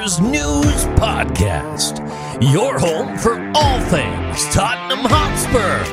Spurs 0.00 0.20
News 0.20 0.84
Podcast, 0.96 1.98
your 2.54 2.78
home 2.78 3.18
for 3.18 3.38
all 3.54 3.80
things 3.82 4.46
Tottenham 4.54 5.04
Hotspur. 5.04 5.84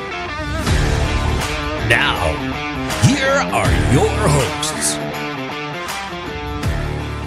Now, 1.90 2.32
here 3.06 3.26
are 3.28 3.92
your 3.92 4.08
hosts. 4.08 4.94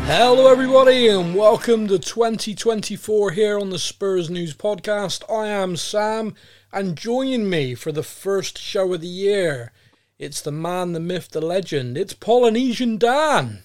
Hello, 0.07 0.51
everybody, 0.51 1.07
and 1.07 1.35
welcome 1.35 1.87
to 1.87 1.99
2024 1.99 3.29
here 3.29 3.59
on 3.59 3.69
the 3.69 3.77
Spurs 3.77 4.31
News 4.31 4.55
Podcast. 4.55 5.23
I 5.31 5.49
am 5.49 5.75
Sam, 5.75 6.33
and 6.73 6.97
joining 6.97 7.47
me 7.47 7.75
for 7.75 7.91
the 7.91 8.01
first 8.01 8.57
show 8.57 8.91
of 8.91 9.01
the 9.01 9.07
year, 9.07 9.71
it's 10.17 10.41
the 10.41 10.51
man, 10.51 10.93
the 10.93 10.99
myth, 10.99 11.29
the 11.29 11.41
legend. 11.41 11.95
It's 11.95 12.15
Polynesian 12.15 12.97
Dan. 12.97 13.59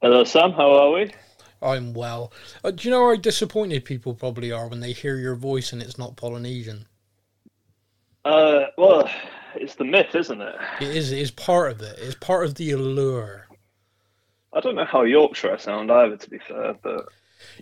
Hello, 0.00 0.24
Sam. 0.24 0.52
How 0.52 0.72
are 0.72 0.92
we? 0.92 1.12
I'm 1.66 1.92
well. 1.92 2.32
Uh, 2.64 2.70
do 2.70 2.86
you 2.88 2.94
know 2.94 3.08
how 3.08 3.16
disappointed 3.16 3.84
people 3.84 4.14
probably 4.14 4.52
are 4.52 4.68
when 4.68 4.80
they 4.80 4.92
hear 4.92 5.16
your 5.18 5.34
voice 5.34 5.72
and 5.72 5.82
it's 5.82 5.98
not 5.98 6.16
Polynesian? 6.16 6.86
Uh, 8.24 8.66
well, 8.78 9.10
it's 9.56 9.74
the 9.74 9.84
myth, 9.84 10.14
isn't 10.14 10.40
it? 10.40 10.54
It 10.80 10.96
is. 10.96 11.12
It 11.12 11.18
is 11.18 11.30
part 11.30 11.72
of 11.72 11.82
it. 11.82 11.98
It's 12.00 12.14
part 12.14 12.44
of 12.46 12.54
the 12.54 12.70
allure. 12.70 13.48
I 14.52 14.60
don't 14.60 14.76
know 14.76 14.84
how 14.84 15.02
Yorkshire 15.02 15.52
I 15.52 15.56
sound 15.58 15.90
either, 15.90 16.16
to 16.16 16.30
be 16.30 16.38
fair, 16.38 16.74
but 16.82 17.06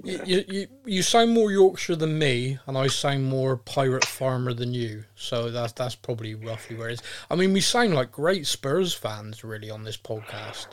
You, 0.02 0.20
you, 0.24 0.44
you, 0.48 0.66
you 0.84 1.02
sound 1.02 1.32
more 1.32 1.50
Yorkshire 1.50 1.96
than 1.96 2.18
me, 2.18 2.58
and 2.66 2.78
I 2.78 2.86
sound 2.86 3.24
more 3.24 3.56
pirate 3.56 4.04
farmer 4.04 4.52
than 4.54 4.72
you. 4.72 5.04
So 5.16 5.50
that's 5.50 5.72
that's 5.72 5.96
probably 5.96 6.34
roughly 6.34 6.76
where 6.76 6.88
it 6.90 6.94
is. 6.94 7.02
I 7.30 7.34
mean, 7.34 7.52
we 7.52 7.60
sound 7.60 7.94
like 7.94 8.12
great 8.12 8.46
Spurs 8.46 8.94
fans, 8.94 9.42
really, 9.44 9.70
on 9.70 9.84
this 9.84 9.96
podcast. 9.96 10.68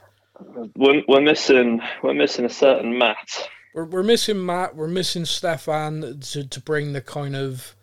We're, 0.76 1.04
we're 1.08 1.22
missing 1.22 1.82
we're 2.04 2.14
missing 2.14 2.46
a 2.46 2.50
certain 2.50 2.98
Matt. 2.98 3.50
We're, 3.74 3.86
we're 3.86 4.04
missing 4.04 4.46
Matt. 4.46 4.76
We're 4.76 4.88
missing 4.88 5.26
Stefan 5.26 6.20
to, 6.20 6.48
to 6.48 6.60
bring 6.62 6.94
the 6.94 7.02
kind 7.02 7.36
of 7.36 7.76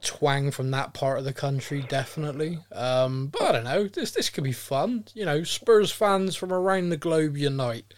twang 0.00 0.50
from 0.50 0.70
that 0.70 0.92
part 0.92 1.18
of 1.18 1.24
the 1.24 1.32
country, 1.32 1.84
definitely. 1.88 2.58
Um, 2.72 3.28
but 3.28 3.42
I 3.42 3.52
don't 3.52 3.64
know. 3.64 3.88
This 3.88 4.10
this 4.12 4.30
could 4.30 4.44
be 4.44 4.52
fun. 4.52 5.04
You 5.14 5.24
know, 5.24 5.42
Spurs 5.44 5.90
fans 5.90 6.36
from 6.36 6.52
around 6.52 6.90
the 6.90 6.96
globe 6.96 7.36
unite. 7.36 7.94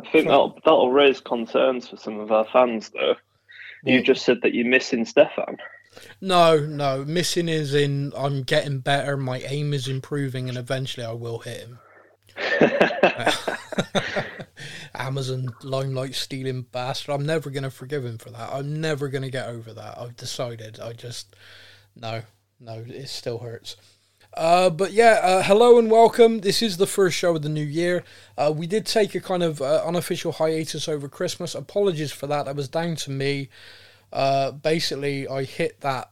I 0.00 0.08
think 0.10 0.26
that'll 0.26 0.58
that'll 0.64 0.92
raise 0.92 1.20
concerns 1.20 1.88
for 1.88 1.96
some 1.96 2.18
of 2.18 2.32
our 2.32 2.46
fans, 2.52 2.90
though. 2.90 3.16
You 3.84 3.96
Well- 3.96 4.04
just 4.04 4.24
said 4.24 4.38
that 4.42 4.54
you're 4.54 4.66
missing 4.66 5.04
Stefan. 5.04 5.58
No, 6.22 6.58
no. 6.58 7.04
Missing 7.04 7.50
is 7.50 7.74
in 7.74 8.12
I'm 8.16 8.44
getting 8.44 8.78
better. 8.78 9.16
My 9.16 9.40
aim 9.40 9.74
is 9.74 9.88
improving, 9.88 10.48
and 10.48 10.56
eventually 10.56 11.04
I 11.04 11.12
will 11.12 11.40
hit 11.40 11.60
him. 11.60 11.78
Amazon 14.94 15.54
limelight 15.62 16.14
stealing 16.14 16.62
bastard. 16.62 17.14
I'm 17.14 17.26
never 17.26 17.50
gonna 17.50 17.70
forgive 17.70 18.04
him 18.04 18.18
for 18.18 18.30
that. 18.30 18.52
I'm 18.52 18.80
never 18.80 19.08
gonna 19.08 19.30
get 19.30 19.48
over 19.48 19.72
that. 19.72 19.98
I've 19.98 20.16
decided. 20.16 20.80
I 20.80 20.92
just 20.92 21.34
no, 21.96 22.22
no. 22.60 22.84
It 22.86 23.08
still 23.08 23.38
hurts. 23.38 23.76
Uh, 24.34 24.70
but 24.70 24.92
yeah, 24.92 25.20
uh, 25.22 25.42
hello 25.42 25.78
and 25.78 25.90
welcome. 25.90 26.40
This 26.40 26.62
is 26.62 26.78
the 26.78 26.86
first 26.86 27.18
show 27.18 27.36
of 27.36 27.42
the 27.42 27.50
new 27.50 27.64
year. 27.64 28.02
Uh, 28.38 28.52
we 28.54 28.66
did 28.66 28.86
take 28.86 29.14
a 29.14 29.20
kind 29.20 29.42
of 29.42 29.60
uh, 29.60 29.82
unofficial 29.84 30.32
hiatus 30.32 30.88
over 30.88 31.06
Christmas. 31.06 31.54
Apologies 31.54 32.12
for 32.12 32.26
that. 32.28 32.46
That 32.46 32.56
was 32.56 32.68
down 32.68 32.96
to 32.96 33.10
me. 33.10 33.50
Uh, 34.10 34.52
basically, 34.52 35.28
I 35.28 35.44
hit 35.44 35.80
that. 35.80 36.10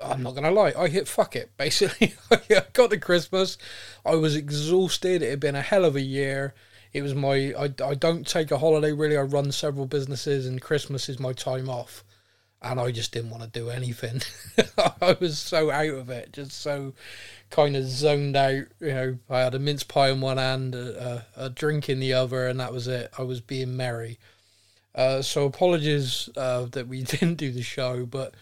I'm 0.00 0.22
not 0.22 0.34
gonna 0.34 0.50
lie. 0.50 0.74
I 0.76 0.88
hit 0.88 1.08
fuck 1.08 1.36
it. 1.36 1.50
Basically, 1.56 2.14
I 2.30 2.62
got 2.72 2.90
to 2.90 2.98
Christmas. 2.98 3.56
I 4.04 4.14
was 4.14 4.36
exhausted. 4.36 5.22
It 5.22 5.30
had 5.30 5.40
been 5.40 5.54
a 5.54 5.62
hell 5.62 5.84
of 5.84 5.96
a 5.96 6.02
year. 6.02 6.54
It 6.92 7.02
was 7.02 7.14
my. 7.14 7.54
I, 7.58 7.72
I 7.84 7.94
don't 7.94 8.26
take 8.26 8.50
a 8.50 8.58
holiday 8.58 8.92
really. 8.92 9.16
I 9.16 9.22
run 9.22 9.52
several 9.52 9.86
businesses, 9.86 10.46
and 10.46 10.60
Christmas 10.60 11.08
is 11.08 11.18
my 11.18 11.32
time 11.32 11.68
off. 11.68 12.04
And 12.62 12.80
I 12.80 12.90
just 12.90 13.12
didn't 13.12 13.30
want 13.30 13.42
to 13.42 13.48
do 13.48 13.68
anything. 13.68 14.22
I 15.00 15.16
was 15.20 15.38
so 15.38 15.70
out 15.70 15.94
of 15.94 16.10
it, 16.10 16.32
just 16.32 16.52
so 16.52 16.94
kind 17.50 17.76
of 17.76 17.84
zoned 17.84 18.34
out. 18.34 18.64
You 18.80 18.94
know, 18.94 19.18
I 19.28 19.40
had 19.40 19.54
a 19.54 19.58
mince 19.58 19.84
pie 19.84 20.08
in 20.08 20.20
one 20.20 20.38
hand, 20.38 20.74
a, 20.74 21.26
a, 21.36 21.44
a 21.44 21.50
drink 21.50 21.88
in 21.88 22.00
the 22.00 22.14
other, 22.14 22.48
and 22.48 22.58
that 22.58 22.72
was 22.72 22.88
it. 22.88 23.10
I 23.18 23.22
was 23.22 23.40
being 23.40 23.76
merry. 23.76 24.18
Uh, 24.94 25.20
so 25.20 25.44
apologies 25.44 26.30
uh, 26.36 26.64
that 26.72 26.88
we 26.88 27.02
didn't 27.04 27.34
do 27.34 27.52
the 27.52 27.62
show, 27.62 28.06
but 28.06 28.34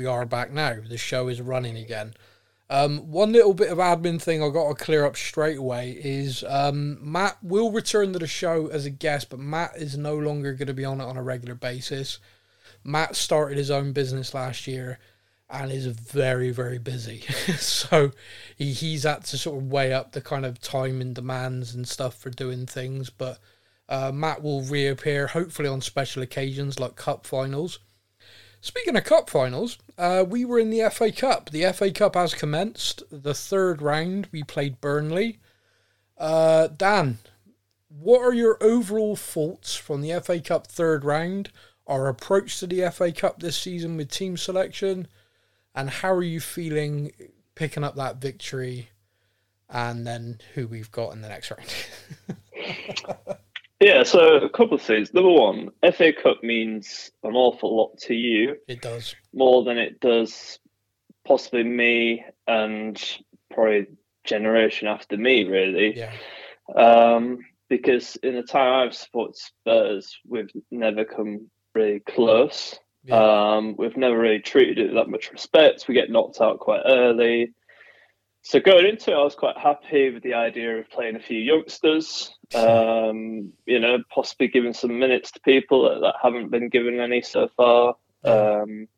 we 0.00 0.06
are 0.06 0.24
back 0.24 0.50
now. 0.50 0.76
The 0.88 0.96
show 0.96 1.28
is 1.28 1.42
running 1.42 1.76
again. 1.76 2.14
Um, 2.70 3.10
one 3.10 3.32
little 3.32 3.52
bit 3.52 3.68
of 3.68 3.76
admin 3.76 4.18
thing 4.18 4.42
I 4.42 4.48
got 4.48 4.70
to 4.70 4.82
clear 4.82 5.04
up 5.04 5.14
straight 5.14 5.58
away 5.58 5.90
is 5.90 6.42
um, 6.48 6.96
Matt 7.02 7.36
will 7.42 7.70
return 7.70 8.14
to 8.14 8.18
the 8.18 8.26
show 8.26 8.68
as 8.68 8.86
a 8.86 8.90
guest, 8.90 9.28
but 9.28 9.38
Matt 9.38 9.76
is 9.76 9.98
no 9.98 10.16
longer 10.16 10.54
going 10.54 10.68
to 10.68 10.72
be 10.72 10.86
on 10.86 11.02
it 11.02 11.04
on 11.04 11.18
a 11.18 11.22
regular 11.22 11.54
basis. 11.54 12.18
Matt 12.82 13.14
started 13.14 13.58
his 13.58 13.70
own 13.70 13.92
business 13.92 14.32
last 14.32 14.66
year 14.66 14.98
and 15.50 15.70
is 15.70 15.84
very, 15.84 16.50
very 16.50 16.78
busy. 16.78 17.20
so 17.58 18.12
he, 18.56 18.72
he's 18.72 19.02
had 19.02 19.24
to 19.24 19.36
sort 19.36 19.58
of 19.58 19.70
weigh 19.70 19.92
up 19.92 20.12
the 20.12 20.22
kind 20.22 20.46
of 20.46 20.62
time 20.62 21.02
and 21.02 21.14
demands 21.14 21.74
and 21.74 21.86
stuff 21.86 22.14
for 22.14 22.30
doing 22.30 22.64
things. 22.64 23.10
But 23.10 23.38
uh, 23.86 24.12
Matt 24.14 24.42
will 24.42 24.62
reappear 24.62 25.26
hopefully 25.26 25.68
on 25.68 25.82
special 25.82 26.22
occasions 26.22 26.80
like 26.80 26.96
cup 26.96 27.26
finals. 27.26 27.80
Speaking 28.62 28.96
of 28.96 29.04
cup 29.04 29.30
finals, 29.30 29.78
uh, 30.00 30.24
we 30.26 30.46
were 30.46 30.58
in 30.58 30.70
the 30.70 30.88
FA 30.90 31.12
Cup. 31.12 31.50
The 31.50 31.70
FA 31.74 31.90
Cup 31.90 32.14
has 32.14 32.32
commenced. 32.32 33.02
The 33.10 33.34
third 33.34 33.82
round, 33.82 34.28
we 34.32 34.42
played 34.42 34.80
Burnley. 34.80 35.40
Uh, 36.16 36.68
Dan, 36.68 37.18
what 37.88 38.20
are 38.20 38.32
your 38.32 38.56
overall 38.62 39.14
thoughts 39.14 39.76
from 39.76 40.00
the 40.00 40.18
FA 40.20 40.40
Cup 40.40 40.66
third 40.66 41.04
round? 41.04 41.50
Our 41.86 42.08
approach 42.08 42.60
to 42.60 42.66
the 42.66 42.90
FA 42.90 43.12
Cup 43.12 43.40
this 43.40 43.58
season 43.58 43.98
with 43.98 44.10
team 44.10 44.38
selection, 44.38 45.06
and 45.74 45.90
how 45.90 46.14
are 46.14 46.22
you 46.22 46.40
feeling 46.40 47.12
picking 47.54 47.84
up 47.84 47.96
that 47.96 48.22
victory? 48.22 48.88
And 49.68 50.06
then 50.06 50.40
who 50.54 50.66
we've 50.66 50.90
got 50.90 51.12
in 51.12 51.20
the 51.20 51.28
next 51.28 51.52
round. 51.52 53.36
Yeah, 53.80 54.02
so 54.02 54.36
a 54.36 54.48
couple 54.50 54.74
of 54.74 54.82
things. 54.82 55.14
Number 55.14 55.30
one, 55.30 55.70
FA 55.94 56.12
Cup 56.12 56.42
means 56.42 57.10
an 57.22 57.34
awful 57.34 57.74
lot 57.74 57.96
to 58.00 58.14
you, 58.14 58.56
it 58.68 58.82
does. 58.82 59.14
more 59.32 59.64
than 59.64 59.78
it 59.78 60.00
does 60.00 60.58
possibly 61.26 61.62
me 61.62 62.24
and 62.46 63.02
probably 63.52 63.86
generation 64.24 64.86
after 64.86 65.16
me, 65.16 65.44
really. 65.44 65.96
Yeah. 65.96 66.12
Um, 66.76 67.38
because 67.68 68.16
in 68.16 68.34
the 68.34 68.42
time 68.42 68.88
I've 68.88 68.94
supported 68.94 69.36
Spurs, 69.36 70.18
we've 70.28 70.50
never 70.70 71.04
come 71.04 71.48
really 71.74 72.00
close. 72.00 72.78
Yeah. 73.04 73.54
Um, 73.54 73.76
we've 73.78 73.96
never 73.96 74.18
really 74.18 74.40
treated 74.40 74.78
it 74.78 74.86
with 74.88 74.96
that 74.96 75.08
much 75.08 75.30
respect. 75.32 75.86
We 75.88 75.94
get 75.94 76.10
knocked 76.10 76.40
out 76.40 76.58
quite 76.58 76.82
early. 76.84 77.52
So 78.42 78.60
going 78.60 78.86
into 78.86 79.12
it, 79.12 79.14
I 79.14 79.22
was 79.22 79.34
quite 79.34 79.56
happy 79.56 80.10
with 80.10 80.22
the 80.22 80.34
idea 80.34 80.78
of 80.78 80.90
playing 80.90 81.16
a 81.16 81.20
few 81.20 81.38
youngsters. 81.38 82.34
Um, 82.54 83.52
you 83.66 83.78
know, 83.78 83.98
possibly 84.12 84.48
giving 84.48 84.74
some 84.74 84.98
minutes 84.98 85.30
to 85.32 85.40
people 85.40 85.88
that, 85.88 86.00
that 86.00 86.14
haven't 86.22 86.50
been 86.50 86.68
given 86.68 86.98
any 87.00 87.22
so 87.22 87.48
far. 87.56 87.96
Um, 88.24 88.88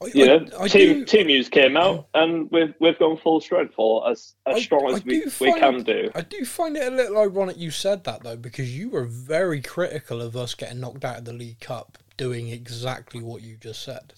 I, 0.00 0.06
you 0.14 0.26
know, 0.26 0.46
I 0.58 0.68
team 0.68 1.00
do- 1.00 1.04
team 1.04 1.26
news 1.26 1.48
came 1.48 1.76
out, 1.76 2.06
and 2.14 2.48
we've 2.52 2.72
we've 2.80 2.98
gone 2.98 3.16
full 3.16 3.40
strength 3.40 3.74
for 3.74 4.08
as 4.08 4.34
as 4.46 4.56
I- 4.56 4.60
strong 4.60 4.94
as 4.94 5.04
we, 5.04 5.20
do 5.20 5.30
we 5.40 5.52
can 5.58 5.82
do. 5.82 6.10
I 6.14 6.20
do 6.20 6.44
find 6.44 6.76
it 6.76 6.90
a 6.92 6.94
little 6.94 7.18
ironic 7.18 7.56
you 7.58 7.70
said 7.70 8.04
that 8.04 8.22
though, 8.22 8.36
because 8.36 8.76
you 8.76 8.90
were 8.90 9.04
very 9.04 9.60
critical 9.60 10.22
of 10.22 10.36
us 10.36 10.54
getting 10.54 10.80
knocked 10.80 11.04
out 11.04 11.18
of 11.18 11.24
the 11.24 11.32
League 11.32 11.60
Cup, 11.60 11.98
doing 12.16 12.48
exactly 12.48 13.22
what 13.22 13.42
you 13.42 13.56
just 13.56 13.82
said. 13.82 14.14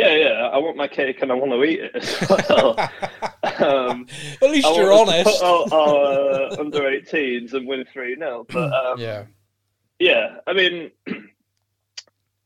Yeah, 0.00 0.14
yeah. 0.14 0.48
I 0.52 0.58
want 0.58 0.76
my 0.76 0.88
cake 0.88 1.20
and 1.22 1.30
I 1.30 1.34
want 1.34 1.52
to 1.52 1.62
eat 1.64 1.80
it 1.80 1.96
as 1.96 2.28
well. 2.48 2.78
um, 3.90 4.06
At 4.42 4.50
least 4.50 4.66
I 4.66 4.74
you're 4.74 4.92
honest. 4.92 5.24
put 5.24 5.42
out 5.46 5.72
our 5.72 6.42
uh, 6.52 6.56
under 6.58 6.80
18s 6.80 7.52
and 7.54 7.66
win 7.66 7.84
3 7.92 8.16
0. 8.16 8.46
But 8.48 8.72
um, 8.72 8.98
yeah, 8.98 9.24
yeah, 9.98 10.36
I 10.46 10.52
mean, 10.52 10.90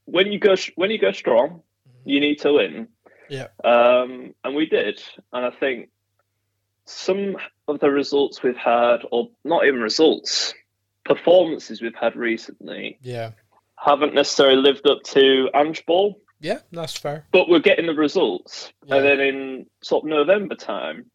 when 0.07 0.33
you 0.33 0.39
go 0.39 0.55
when 0.77 0.91
you 0.91 0.99
go 0.99 1.13
strong, 1.13 1.63
you 2.05 2.21
need 2.21 2.41
to 2.41 2.53
win. 2.53 2.89
Yeah. 3.29 3.49
Um, 3.65 4.35
and 4.45 4.55
we 4.55 4.67
did, 4.67 5.03
and 5.33 5.47
I 5.47 5.51
think 5.51 5.89
some 6.85 7.37
of 7.69 7.81
the 7.81 7.91
results 7.91 8.43
we've 8.43 8.57
had, 8.57 8.99
or 9.11 9.31
not 9.45 9.65
even 9.67 9.81
results, 9.81 10.53
performances 11.05 11.81
we've 11.81 11.95
had 11.95 12.17
recently, 12.17 12.99
yeah, 13.03 13.31
haven't 13.77 14.15
necessarily 14.15 14.57
lived 14.61 14.87
up 14.87 15.03
to 15.05 15.49
Ange 15.55 15.85
Ball. 15.87 16.21
Yeah. 16.45 16.59
That's 16.73 16.97
fair. 16.97 17.27
but 17.33 17.49
we're 17.49 17.59
getting 17.59 17.87
the 17.87 17.95
results. 17.95 18.73
Yeah. 18.87 18.97
And 18.97 19.05
then 19.05 19.21
in 19.21 19.67
sort 19.83 20.05
of 20.05 20.11
November 20.11 20.55
time, 20.55 21.07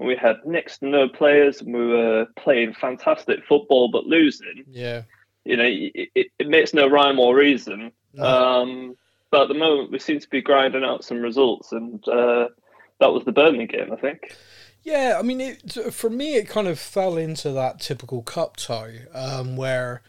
we 0.00 0.14
had 0.16 0.36
next 0.44 0.78
to 0.78 0.86
no 0.86 1.08
players 1.08 1.60
and 1.60 1.72
we 1.74 1.86
were 1.86 2.26
playing 2.36 2.74
fantastic 2.74 3.40
football 3.48 3.88
but 3.90 4.04
losing, 4.06 4.64
Yeah. 4.70 5.02
you 5.44 5.56
know, 5.56 5.64
it, 5.66 6.08
it, 6.14 6.26
it 6.38 6.48
makes 6.48 6.72
no 6.74 6.86
rhyme 6.88 7.18
or 7.18 7.34
reason. 7.36 7.92
No. 8.14 8.24
Um, 8.24 8.96
but 9.30 9.42
at 9.42 9.48
the 9.48 9.54
moment, 9.54 9.90
we 9.92 9.98
seem 9.98 10.20
to 10.20 10.28
be 10.30 10.40
grinding 10.40 10.84
out 10.84 11.04
some 11.04 11.20
results, 11.20 11.72
and 11.72 12.06
uh, 12.08 12.48
that 13.00 13.12
was 13.12 13.24
the 13.24 13.32
Burnley 13.32 13.66
game, 13.66 13.92
I 13.92 13.96
think. 13.96 14.34
Yeah, 14.82 15.16
I 15.18 15.22
mean, 15.22 15.40
it, 15.40 15.92
for 15.92 16.08
me, 16.08 16.36
it 16.36 16.48
kind 16.48 16.66
of 16.66 16.78
fell 16.78 17.18
into 17.18 17.50
that 17.52 17.78
typical 17.80 18.22
cup 18.22 18.56
tie 18.56 19.00
um, 19.12 19.56
where 19.56 20.00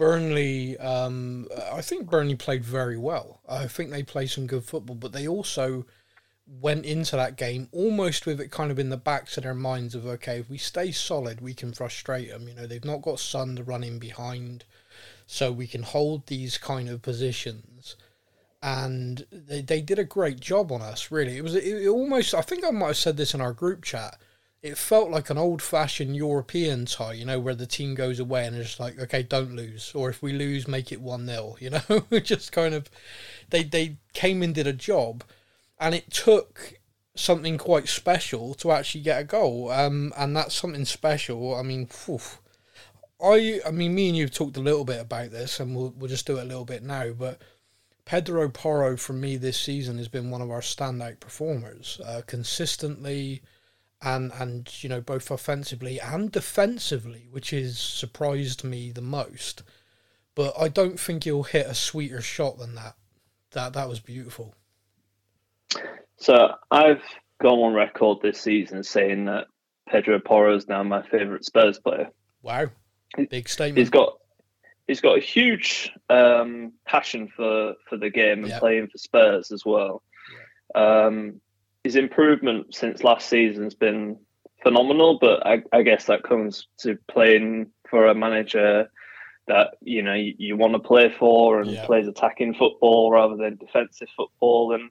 Burnley, 0.00 0.78
um, 0.78 1.46
I 1.70 1.82
think 1.82 2.08
Burnley 2.08 2.34
played 2.34 2.64
very 2.64 2.96
well. 2.96 3.42
I 3.46 3.66
think 3.66 3.90
they 3.90 4.02
played 4.02 4.30
some 4.30 4.46
good 4.46 4.64
football, 4.64 4.96
but 4.96 5.12
they 5.12 5.28
also 5.28 5.84
went 6.46 6.86
into 6.86 7.16
that 7.16 7.36
game 7.36 7.68
almost 7.70 8.24
with 8.24 8.40
it 8.40 8.50
kind 8.50 8.70
of 8.70 8.78
in 8.78 8.88
the 8.88 8.96
backs 8.96 9.36
of 9.36 9.42
their 9.42 9.52
minds 9.52 9.94
of 9.94 10.06
okay, 10.06 10.38
if 10.38 10.48
we 10.48 10.56
stay 10.56 10.90
solid, 10.90 11.42
we 11.42 11.52
can 11.52 11.74
frustrate 11.74 12.30
them. 12.30 12.48
You 12.48 12.54
know, 12.54 12.66
they've 12.66 12.82
not 12.82 13.02
got 13.02 13.20
Son 13.20 13.56
to 13.56 13.62
run 13.62 13.84
in 13.84 13.98
behind, 13.98 14.64
so 15.26 15.52
we 15.52 15.66
can 15.66 15.82
hold 15.82 16.28
these 16.28 16.56
kind 16.56 16.88
of 16.88 17.02
positions. 17.02 17.96
And 18.62 19.26
they, 19.30 19.60
they 19.60 19.82
did 19.82 19.98
a 19.98 20.04
great 20.04 20.40
job 20.40 20.72
on 20.72 20.80
us. 20.80 21.10
Really, 21.10 21.36
it 21.36 21.44
was 21.44 21.54
it, 21.54 21.64
it 21.66 21.88
almost. 21.88 22.32
I 22.32 22.40
think 22.40 22.64
I 22.64 22.70
might 22.70 22.86
have 22.86 22.96
said 22.96 23.18
this 23.18 23.34
in 23.34 23.42
our 23.42 23.52
group 23.52 23.84
chat. 23.84 24.16
It 24.62 24.76
felt 24.76 25.10
like 25.10 25.30
an 25.30 25.38
old-fashioned 25.38 26.14
European 26.14 26.84
tie, 26.84 27.14
you 27.14 27.24
know, 27.24 27.40
where 27.40 27.54
the 27.54 27.66
team 27.66 27.94
goes 27.94 28.20
away 28.20 28.46
and 28.46 28.54
it's 28.56 28.78
like, 28.78 28.98
okay, 28.98 29.22
don't 29.22 29.56
lose, 29.56 29.92
or 29.94 30.10
if 30.10 30.22
we 30.22 30.32
lose, 30.34 30.68
make 30.68 30.92
it 30.92 31.00
one 31.00 31.26
0 31.26 31.56
You 31.60 31.70
know, 31.70 32.20
just 32.20 32.52
kind 32.52 32.74
of, 32.74 32.90
they 33.48 33.62
they 33.62 33.96
came 34.12 34.42
and 34.42 34.54
did 34.54 34.66
a 34.66 34.72
job 34.72 35.24
and 35.78 35.94
it 35.94 36.10
took 36.10 36.74
something 37.16 37.58
quite 37.58 37.88
special 37.88 38.54
to 38.54 38.70
actually 38.70 39.02
get 39.02 39.20
a 39.20 39.24
goal. 39.24 39.70
Um, 39.70 40.12
and 40.16 40.36
that's 40.36 40.54
something 40.54 40.84
special. 40.84 41.54
I 41.54 41.62
mean, 41.62 41.88
I 43.22 43.60
I 43.66 43.70
mean, 43.70 43.94
me 43.94 44.08
and 44.08 44.16
you've 44.16 44.34
talked 44.34 44.56
a 44.56 44.60
little 44.60 44.84
bit 44.84 45.00
about 45.00 45.30
this, 45.30 45.58
and 45.60 45.74
we'll 45.74 45.94
we'll 45.96 46.08
just 46.10 46.26
do 46.26 46.38
it 46.38 46.42
a 46.42 46.44
little 46.44 46.64
bit 46.64 46.82
now. 46.82 47.12
But 47.12 47.40
Pedro 48.04 48.48
Porro, 48.48 48.96
for 48.96 49.12
me, 49.12 49.36
this 49.36 49.58
season 49.58 49.98
has 49.98 50.08
been 50.08 50.30
one 50.30 50.42
of 50.42 50.50
our 50.50 50.60
standout 50.60 51.20
performers, 51.20 52.00
uh, 52.04 52.22
consistently, 52.26 53.42
and 54.02 54.32
and 54.38 54.82
you 54.82 54.88
know 54.88 55.00
both 55.00 55.30
offensively 55.30 56.00
and 56.00 56.32
defensively, 56.32 57.28
which 57.30 57.50
has 57.50 57.78
surprised 57.78 58.64
me 58.64 58.92
the 58.92 59.02
most. 59.02 59.62
But 60.34 60.54
I 60.58 60.68
don't 60.68 60.98
think 60.98 61.24
he'll 61.24 61.42
hit 61.42 61.66
a 61.66 61.74
sweeter 61.74 62.22
shot 62.22 62.58
than 62.58 62.74
that. 62.76 62.94
That 63.52 63.72
that 63.74 63.88
was 63.88 64.00
beautiful. 64.00 64.54
So 66.16 66.54
I've 66.70 67.02
gone 67.42 67.58
on 67.58 67.74
record 67.74 68.18
this 68.22 68.40
season 68.40 68.82
saying 68.82 69.26
that 69.26 69.46
Pedro 69.88 70.18
Porro 70.20 70.56
is 70.56 70.68
now 70.68 70.82
my 70.82 71.02
favourite 71.02 71.44
Spurs 71.44 71.78
player. 71.78 72.08
Wow, 72.42 72.70
big 73.28 73.48
statement. 73.48 73.78
He's 73.78 73.90
got 73.90 74.18
he's 74.86 75.00
got 75.00 75.18
a 75.18 75.20
huge 75.20 75.92
um, 76.08 76.72
passion 76.86 77.28
for 77.28 77.74
for 77.88 77.96
the 77.96 78.10
game 78.10 78.40
and 78.40 78.48
yep. 78.48 78.60
playing 78.60 78.88
for 78.88 78.98
Spurs 78.98 79.50
as 79.52 79.64
well. 79.64 80.02
Um, 80.74 81.40
his 81.84 81.96
improvement 81.96 82.74
since 82.74 83.04
last 83.04 83.28
season 83.28 83.64
has 83.64 83.74
been 83.74 84.18
phenomenal, 84.62 85.18
but 85.20 85.46
I, 85.46 85.62
I, 85.72 85.82
guess 85.82 86.04
that 86.06 86.22
comes 86.22 86.66
to 86.80 86.98
playing 87.08 87.70
for 87.88 88.06
a 88.06 88.14
manager 88.14 88.90
that 89.48 89.76
you 89.80 90.02
know 90.02 90.14
you, 90.14 90.34
you 90.38 90.56
want 90.56 90.74
to 90.74 90.78
play 90.78 91.12
for 91.18 91.60
and 91.60 91.76
plays 91.78 92.06
attacking 92.06 92.54
football 92.54 93.10
rather 93.10 93.36
than 93.36 93.56
defensive 93.56 94.08
football 94.16 94.74
and 94.74 94.90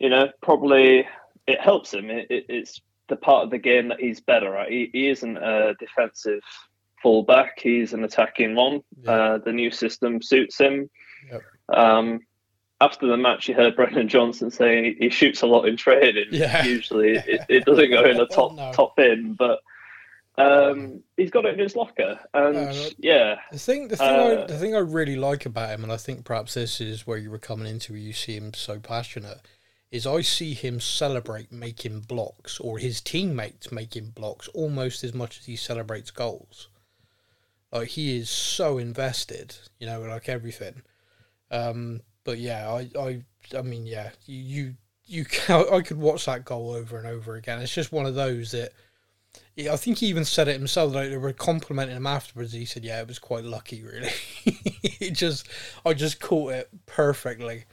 you 0.00 0.08
know, 0.08 0.30
probably 0.40 1.06
it 1.46 1.60
helps 1.60 1.94
him. 1.94 2.10
It, 2.10 2.26
it, 2.30 2.46
it's 2.48 2.80
the 3.08 3.16
part 3.16 3.44
of 3.44 3.50
the 3.50 3.58
game 3.58 3.88
that 3.88 4.00
he's 4.00 4.20
better 4.20 4.56
at. 4.56 4.70
He, 4.70 4.90
he 4.92 5.08
isn't 5.08 5.36
a 5.36 5.74
defensive 5.78 6.42
fullback; 7.02 7.60
he's 7.60 7.92
an 7.92 8.02
attacking 8.02 8.56
one. 8.56 8.80
Yeah. 9.02 9.10
Uh, 9.10 9.38
the 9.38 9.52
new 9.52 9.70
system 9.70 10.20
suits 10.22 10.58
him. 10.58 10.90
Yep. 11.30 11.42
Um, 11.72 12.20
after 12.80 13.06
the 13.06 13.16
match, 13.16 13.48
you 13.48 13.54
heard 13.54 13.76
Brennan 13.76 14.08
Johnson 14.08 14.50
saying 14.50 14.84
he, 14.84 15.04
he 15.04 15.10
shoots 15.10 15.42
a 15.42 15.46
lot 15.46 15.68
in 15.68 15.76
training. 15.76 16.26
Yeah. 16.30 16.64
Usually, 16.64 17.16
it, 17.16 17.40
it, 17.48 17.64
doesn't 17.64 17.90
go 17.90 18.04
in 18.04 18.16
the 18.16 18.26
top 18.30 18.54
no. 18.54 18.72
top 18.72 18.98
in, 18.98 19.34
but 19.34 19.60
um, 20.38 21.02
he's 21.16 21.30
got 21.30 21.44
it 21.44 21.54
in 21.54 21.60
his 21.60 21.76
locker, 21.76 22.18
and 22.32 22.56
uh, 22.56 22.90
yeah. 22.98 23.36
The 23.52 23.58
thing, 23.58 23.88
the 23.88 23.96
thing, 23.96 24.08
uh, 24.08 24.42
I, 24.42 24.46
the 24.46 24.58
thing 24.58 24.74
I 24.74 24.78
really 24.78 25.16
like 25.16 25.44
about 25.44 25.70
him, 25.70 25.82
and 25.82 25.92
I 25.92 25.96
think 25.96 26.24
perhaps 26.24 26.54
this 26.54 26.80
is 26.80 27.06
where 27.06 27.18
you 27.18 27.30
were 27.30 27.38
coming 27.38 27.66
into, 27.66 27.92
where 27.92 28.00
you 28.00 28.12
see 28.12 28.36
him 28.36 28.54
so 28.54 28.78
passionate, 28.78 29.40
is 29.90 30.06
I 30.06 30.22
see 30.22 30.54
him 30.54 30.80
celebrate 30.80 31.52
making 31.52 32.00
blocks 32.00 32.60
or 32.60 32.78
his 32.78 33.00
teammates 33.00 33.72
making 33.72 34.10
blocks 34.10 34.48
almost 34.48 35.04
as 35.04 35.12
much 35.12 35.40
as 35.40 35.46
he 35.46 35.56
celebrates 35.56 36.10
goals. 36.10 36.68
Like 37.72 37.88
he 37.88 38.16
is 38.16 38.30
so 38.30 38.78
invested, 38.78 39.56
you 39.78 39.86
know, 39.86 40.00
like 40.00 40.28
everything. 40.28 40.82
Um, 41.50 42.00
but 42.30 42.38
yeah, 42.38 42.70
I, 42.70 42.88
I, 42.96 43.22
I 43.58 43.62
mean, 43.62 43.86
yeah, 43.86 44.10
you, 44.24 44.74
you, 45.04 45.24
can, 45.30 45.64
I 45.72 45.80
could 45.80 45.98
watch 45.98 46.26
that 46.26 46.44
goal 46.44 46.70
over 46.70 46.96
and 46.96 47.08
over 47.08 47.34
again. 47.34 47.60
It's 47.60 47.74
just 47.74 47.90
one 47.92 48.06
of 48.06 48.14
those 48.14 48.52
that. 48.52 48.72
I 49.58 49.76
think 49.76 49.98
he 49.98 50.06
even 50.06 50.24
said 50.24 50.46
it 50.46 50.56
himself. 50.56 50.94
Like 50.94 51.10
they 51.10 51.16
were 51.16 51.32
complimenting 51.32 51.96
him 51.96 52.06
afterwards. 52.06 52.52
He 52.52 52.64
said, 52.64 52.84
"Yeah, 52.84 53.00
it 53.00 53.08
was 53.08 53.18
quite 53.18 53.44
lucky, 53.44 53.82
really. 53.82 54.12
it 54.44 55.12
just, 55.12 55.48
I 55.84 55.92
just 55.92 56.20
caught 56.20 56.52
it 56.52 56.68
perfectly." 56.86 57.64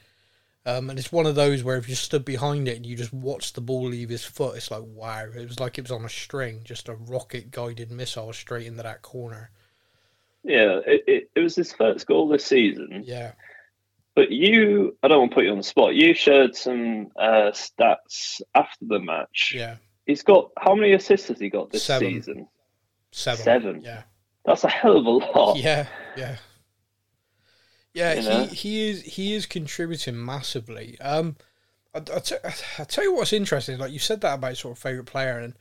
Um, 0.65 0.89
and 0.89 0.98
it's 0.98 1.12
one 1.12 1.27
of 1.27 1.36
those 1.36 1.63
where 1.63 1.77
if 1.77 1.88
you 1.88 1.95
stood 1.95 2.25
behind 2.25 2.68
it 2.68 2.77
and 2.77 2.86
you 2.86 2.95
just 2.95 3.13
watched 3.13 3.56
the 3.56 3.62
ball 3.62 3.88
leave 3.88 4.09
his 4.09 4.24
foot, 4.24 4.57
it's 4.57 4.71
like 4.71 4.83
wow! 4.86 5.25
It 5.36 5.48
was 5.48 5.59
like 5.59 5.77
it 5.77 5.83
was 5.83 5.92
on 5.92 6.04
a 6.04 6.09
string, 6.09 6.62
just 6.63 6.89
a 6.89 6.95
rocket 6.95 7.51
guided 7.51 7.92
missile 7.92 8.33
straight 8.33 8.68
into 8.68 8.83
that 8.83 9.04
corner. 9.04 9.51
Yeah, 10.44 10.80
it, 10.86 11.04
it, 11.07 11.30
it 11.36 11.39
was 11.42 11.56
his 11.56 11.71
first 11.74 12.07
goal 12.07 12.27
this 12.27 12.45
season. 12.45 13.04
Yeah. 13.06 13.33
But 14.17 14.31
you, 14.31 14.97
I 15.03 15.09
don't 15.09 15.19
want 15.19 15.31
to 15.31 15.35
put 15.35 15.43
you 15.43 15.51
on 15.51 15.57
the 15.57 15.63
spot. 15.63 15.93
You 15.93 16.15
shared 16.15 16.55
some 16.55 17.09
uh, 17.19 17.51
stats 17.51 18.41
after 18.55 18.85
the 18.87 18.97
match. 18.97 19.53
Yeah. 19.53 19.75
He's 20.07 20.23
got 20.23 20.49
how 20.57 20.73
many 20.73 20.93
assists 20.93 21.27
has 21.27 21.39
he 21.39 21.51
got 21.51 21.69
this 21.69 21.83
Seven. 21.83 22.15
season? 22.15 22.47
Seven. 23.11 23.43
Seven. 23.43 23.81
Yeah. 23.83 24.01
That's 24.43 24.63
a 24.63 24.69
hell 24.69 24.97
of 24.97 25.05
a 25.05 25.09
lot. 25.11 25.57
Yeah, 25.57 25.85
yeah. 26.17 26.37
Yeah, 27.93 28.13
you 28.15 28.27
know? 28.27 28.45
he, 28.45 28.55
he 28.55 28.89
is 28.89 29.01
he 29.03 29.35
is 29.35 29.45
contributing 29.45 30.25
massively. 30.25 30.97
Um, 30.99 31.35
I, 31.93 31.99
I, 31.99 32.19
t- 32.19 32.35
I 32.79 32.85
tell 32.85 33.03
you 33.03 33.13
what's 33.13 33.33
interesting. 33.33 33.77
Like 33.77 33.91
you 33.91 33.99
said 33.99 34.21
that 34.21 34.33
about 34.33 34.57
sort 34.57 34.75
of 34.75 34.79
favorite 34.81 35.05
player, 35.05 35.37
and 35.37 35.53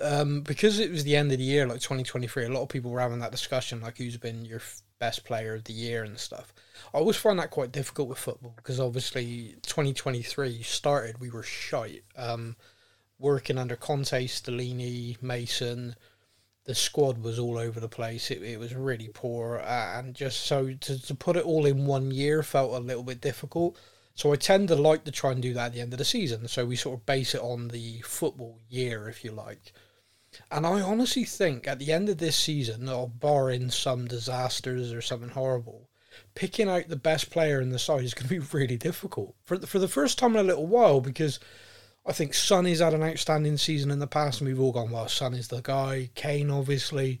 um, 0.00 0.42
because 0.42 0.78
it 0.78 0.90
was 0.90 1.04
the 1.04 1.16
end 1.16 1.32
of 1.32 1.38
the 1.38 1.44
year, 1.44 1.66
like 1.66 1.80
twenty 1.80 2.02
twenty 2.02 2.26
three, 2.26 2.44
a 2.44 2.48
lot 2.48 2.62
of 2.62 2.68
people 2.68 2.90
were 2.90 3.00
having 3.00 3.20
that 3.20 3.32
discussion, 3.32 3.80
like 3.80 3.98
who's 3.98 4.16
been 4.16 4.44
your 4.44 4.60
best 4.98 5.24
player 5.24 5.54
of 5.54 5.64
the 5.64 5.72
year 5.72 6.04
and 6.04 6.18
stuff. 6.18 6.52
I 6.92 6.98
always 6.98 7.16
find 7.16 7.38
that 7.38 7.50
quite 7.50 7.72
difficult 7.72 8.08
with 8.08 8.18
football 8.18 8.54
because 8.56 8.80
obviously 8.80 9.56
twenty 9.66 9.92
twenty 9.92 10.22
three 10.22 10.62
started, 10.62 11.20
we 11.20 11.30
were 11.30 11.42
shite. 11.42 12.04
Um, 12.16 12.56
working 13.18 13.58
under 13.58 13.76
Conte, 13.76 14.26
Stellini, 14.26 15.22
Mason 15.22 15.94
the 16.64 16.74
squad 16.74 17.18
was 17.18 17.38
all 17.38 17.58
over 17.58 17.80
the 17.80 17.88
place. 17.88 18.30
It, 18.30 18.42
it 18.42 18.58
was 18.58 18.74
really 18.74 19.08
poor, 19.12 19.56
and 19.56 20.14
just 20.14 20.40
so 20.44 20.72
to, 20.72 21.02
to 21.02 21.14
put 21.14 21.36
it 21.36 21.44
all 21.44 21.66
in 21.66 21.86
one 21.86 22.10
year 22.10 22.42
felt 22.42 22.72
a 22.72 22.78
little 22.78 23.02
bit 23.02 23.20
difficult. 23.20 23.76
So 24.14 24.32
I 24.32 24.36
tend 24.36 24.68
to 24.68 24.76
like 24.76 25.04
to 25.04 25.10
try 25.10 25.32
and 25.32 25.42
do 25.42 25.54
that 25.54 25.66
at 25.66 25.72
the 25.72 25.80
end 25.80 25.92
of 25.92 25.98
the 25.98 26.04
season. 26.04 26.46
So 26.48 26.66
we 26.66 26.76
sort 26.76 27.00
of 27.00 27.06
base 27.06 27.34
it 27.34 27.40
on 27.40 27.68
the 27.68 28.00
football 28.02 28.60
year, 28.68 29.08
if 29.08 29.24
you 29.24 29.32
like. 29.32 29.72
And 30.50 30.66
I 30.66 30.80
honestly 30.80 31.24
think 31.24 31.66
at 31.66 31.78
the 31.78 31.92
end 31.92 32.08
of 32.08 32.18
this 32.18 32.36
season, 32.36 32.88
or 32.88 33.08
barring 33.08 33.70
some 33.70 34.06
disasters 34.06 34.92
or 34.92 35.02
something 35.02 35.30
horrible, 35.30 35.88
picking 36.34 36.68
out 36.68 36.88
the 36.88 36.96
best 36.96 37.30
player 37.30 37.60
in 37.60 37.70
the 37.70 37.78
side 37.78 38.04
is 38.04 38.14
going 38.14 38.28
to 38.28 38.40
be 38.40 38.46
really 38.52 38.76
difficult 38.76 39.34
for 39.42 39.58
the, 39.58 39.66
for 39.66 39.78
the 39.78 39.88
first 39.88 40.18
time 40.18 40.32
in 40.32 40.40
a 40.40 40.48
little 40.48 40.66
while 40.66 41.00
because 41.00 41.40
I 42.06 42.12
think 42.12 42.34
Sonny's 42.34 42.80
had 42.80 42.94
an 42.94 43.02
outstanding 43.02 43.56
season 43.56 43.90
in 43.90 43.98
the 43.98 44.06
past, 44.06 44.40
and 44.40 44.48
we've 44.48 44.60
all 44.60 44.72
gone, 44.72 44.90
well, 44.90 45.08
Sonny's 45.08 45.48
the 45.48 45.60
guy. 45.60 46.10
Kane, 46.14 46.50
obviously. 46.50 47.20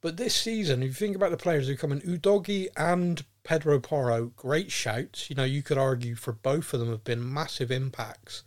But 0.00 0.16
this 0.16 0.34
season, 0.34 0.82
if 0.82 0.88
you 0.88 0.94
think 0.94 1.16
about 1.16 1.30
the 1.30 1.36
players 1.36 1.66
who 1.66 1.76
come 1.76 1.92
in, 1.92 2.00
Udogie 2.00 2.68
and 2.76 3.24
Pedro 3.42 3.80
Porro, 3.80 4.32
great 4.36 4.70
shouts. 4.70 5.28
You 5.28 5.36
know, 5.36 5.44
you 5.44 5.62
could 5.62 5.78
argue 5.78 6.14
for 6.14 6.32
both 6.32 6.72
of 6.72 6.80
them 6.80 6.90
have 6.90 7.04
been 7.04 7.32
massive 7.32 7.70
impacts. 7.70 8.44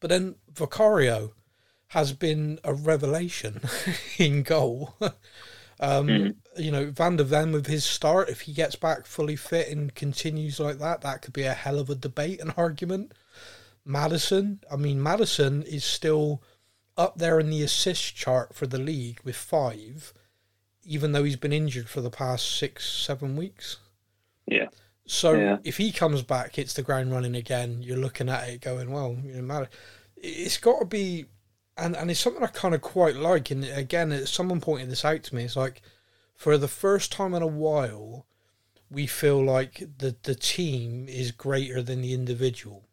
But 0.00 0.10
then 0.10 0.36
Vicario 0.52 1.32
has 1.90 2.12
been 2.12 2.58
a 2.62 2.72
revelation 2.72 3.60
in 4.18 4.42
goal. 4.42 4.94
um, 5.80 6.06
mm. 6.06 6.34
You 6.56 6.70
know, 6.70 6.90
Van 6.90 7.16
der 7.16 7.24
Ven 7.24 7.52
with 7.52 7.66
his 7.66 7.84
start, 7.84 8.28
if 8.28 8.42
he 8.42 8.52
gets 8.52 8.76
back 8.76 9.06
fully 9.06 9.36
fit 9.36 9.68
and 9.68 9.94
continues 9.94 10.60
like 10.60 10.78
that, 10.78 11.00
that 11.00 11.22
could 11.22 11.32
be 11.32 11.42
a 11.42 11.52
hell 11.52 11.78
of 11.78 11.90
a 11.90 11.94
debate 11.96 12.40
and 12.40 12.54
argument. 12.56 13.12
Maddison, 13.84 14.60
I 14.70 14.76
mean, 14.76 15.02
Maddison 15.02 15.62
is 15.64 15.84
still 15.84 16.42
up 16.96 17.18
there 17.18 17.40
in 17.40 17.50
the 17.50 17.62
assist 17.62 18.14
chart 18.14 18.54
for 18.54 18.68
the 18.68 18.78
league 18.78 19.20
with 19.24 19.36
five, 19.36 20.12
even 20.84 21.10
though 21.10 21.24
he's 21.24 21.36
been 21.36 21.52
injured 21.52 21.88
for 21.88 22.00
the 22.00 22.10
past 22.10 22.56
six, 22.56 22.88
seven 22.88 23.36
weeks. 23.36 23.78
Yeah. 24.46 24.68
So 25.06 25.32
yeah. 25.32 25.56
if 25.64 25.78
he 25.78 25.90
comes 25.90 26.22
back, 26.22 26.54
hits 26.54 26.74
the 26.74 26.82
ground 26.82 27.10
running 27.10 27.34
again, 27.34 27.82
you're 27.82 27.96
looking 27.96 28.28
at 28.28 28.48
it 28.48 28.60
going, 28.60 28.92
well, 28.92 29.16
you 29.24 29.42
know, 29.42 29.66
it's 30.16 30.58
got 30.58 30.78
to 30.78 30.84
be, 30.84 31.26
and, 31.80 31.96
and 31.96 32.10
it's 32.10 32.20
something 32.20 32.42
I 32.42 32.48
kind 32.48 32.74
of 32.74 32.82
quite 32.82 33.16
like. 33.16 33.50
And 33.50 33.64
again, 33.64 34.26
someone 34.26 34.60
pointed 34.60 34.90
this 34.90 35.04
out 35.04 35.22
to 35.24 35.34
me. 35.34 35.44
It's 35.44 35.56
like, 35.56 35.82
for 36.34 36.56
the 36.56 36.68
first 36.68 37.12
time 37.12 37.34
in 37.34 37.42
a 37.42 37.46
while, 37.46 38.26
we 38.90 39.06
feel 39.06 39.42
like 39.42 39.84
the, 39.98 40.16
the 40.22 40.34
team 40.34 41.08
is 41.08 41.30
greater 41.30 41.82
than 41.82 42.00
the 42.00 42.12
individual. 42.12 42.86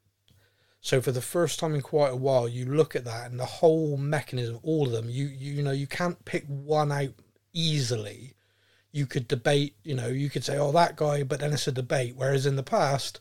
So 0.82 1.02
for 1.02 1.12
the 1.12 1.22
first 1.22 1.60
time 1.60 1.76
in 1.76 1.82
quite 1.82 2.14
a 2.14 2.16
while, 2.16 2.48
you 2.48 2.66
look 2.66 2.96
at 2.96 3.04
that 3.06 3.30
and 3.30 3.40
the 3.40 3.46
whole 3.46 3.98
mechanism, 3.98 4.60
all 4.64 4.86
of 4.86 4.92
them, 4.92 5.10
you 5.10 5.26
you, 5.26 5.54
you 5.54 5.64
know, 5.64 5.72
you 5.72 5.88
can't 5.88 6.24
pick 6.24 6.46
one 6.48 6.92
out 6.92 7.14
easily. 7.52 8.36
You 8.92 9.06
could 9.06 9.28
debate, 9.28 9.76
you 9.84 9.96
know, 9.96 10.08
you 10.08 10.30
could 10.30 10.44
say, 10.44 10.58
oh, 10.58 10.72
that 10.72 10.96
guy, 10.96 11.24
but 11.24 11.40
then 11.40 11.52
it's 11.52 11.68
a 11.68 11.72
debate. 11.72 12.14
Whereas 12.16 12.46
in 12.46 12.56
the 12.56 12.64
past, 12.64 13.20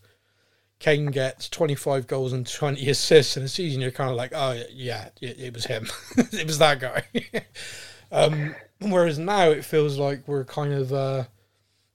Kane 0.79 1.07
gets 1.07 1.49
25 1.49 2.07
goals 2.07 2.33
and 2.33 2.47
20 2.47 2.89
assists 2.89 3.37
in 3.37 3.43
a 3.43 3.49
season, 3.49 3.81
you're 3.81 3.91
kind 3.91 4.11
of 4.11 4.17
like, 4.17 4.33
oh, 4.35 4.63
yeah, 4.71 5.09
it, 5.21 5.41
it 5.41 5.55
was 5.55 5.65
him. 5.65 5.89
it 6.17 6.47
was 6.47 6.59
that 6.59 6.81
guy. 6.81 7.05
um, 8.13 8.55
whereas 8.81 9.19
now 9.19 9.51
it 9.51 9.65
feels 9.65 9.99
like 9.99 10.27
we're 10.29 10.45
kind 10.45 10.73
of, 10.73 10.93
uh, 10.93 11.25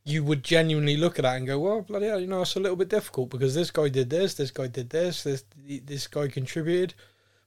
you 0.04 0.24
would 0.24 0.44
genuinely 0.44 0.98
look 0.98 1.20
at 1.20 1.24
that 1.24 1.38
and 1.38 1.46
go, 1.46 1.60
well, 1.60 1.82
bloody 1.82 2.08
hell, 2.08 2.20
you 2.20 2.28
know, 2.28 2.42
it's 2.42 2.56
a 2.56 2.60
little 2.60 2.76
bit 2.76 2.90
difficult 2.90 3.30
because 3.30 3.54
this 3.54 3.70
guy 3.70 3.88
did 3.88 4.10
this, 4.10 4.34
this 4.34 4.52
guy 4.52 4.68
did 4.68 4.90
this, 4.90 5.24
this 5.24 5.44
this 5.86 6.08
guy 6.08 6.28
contributed. 6.28 6.96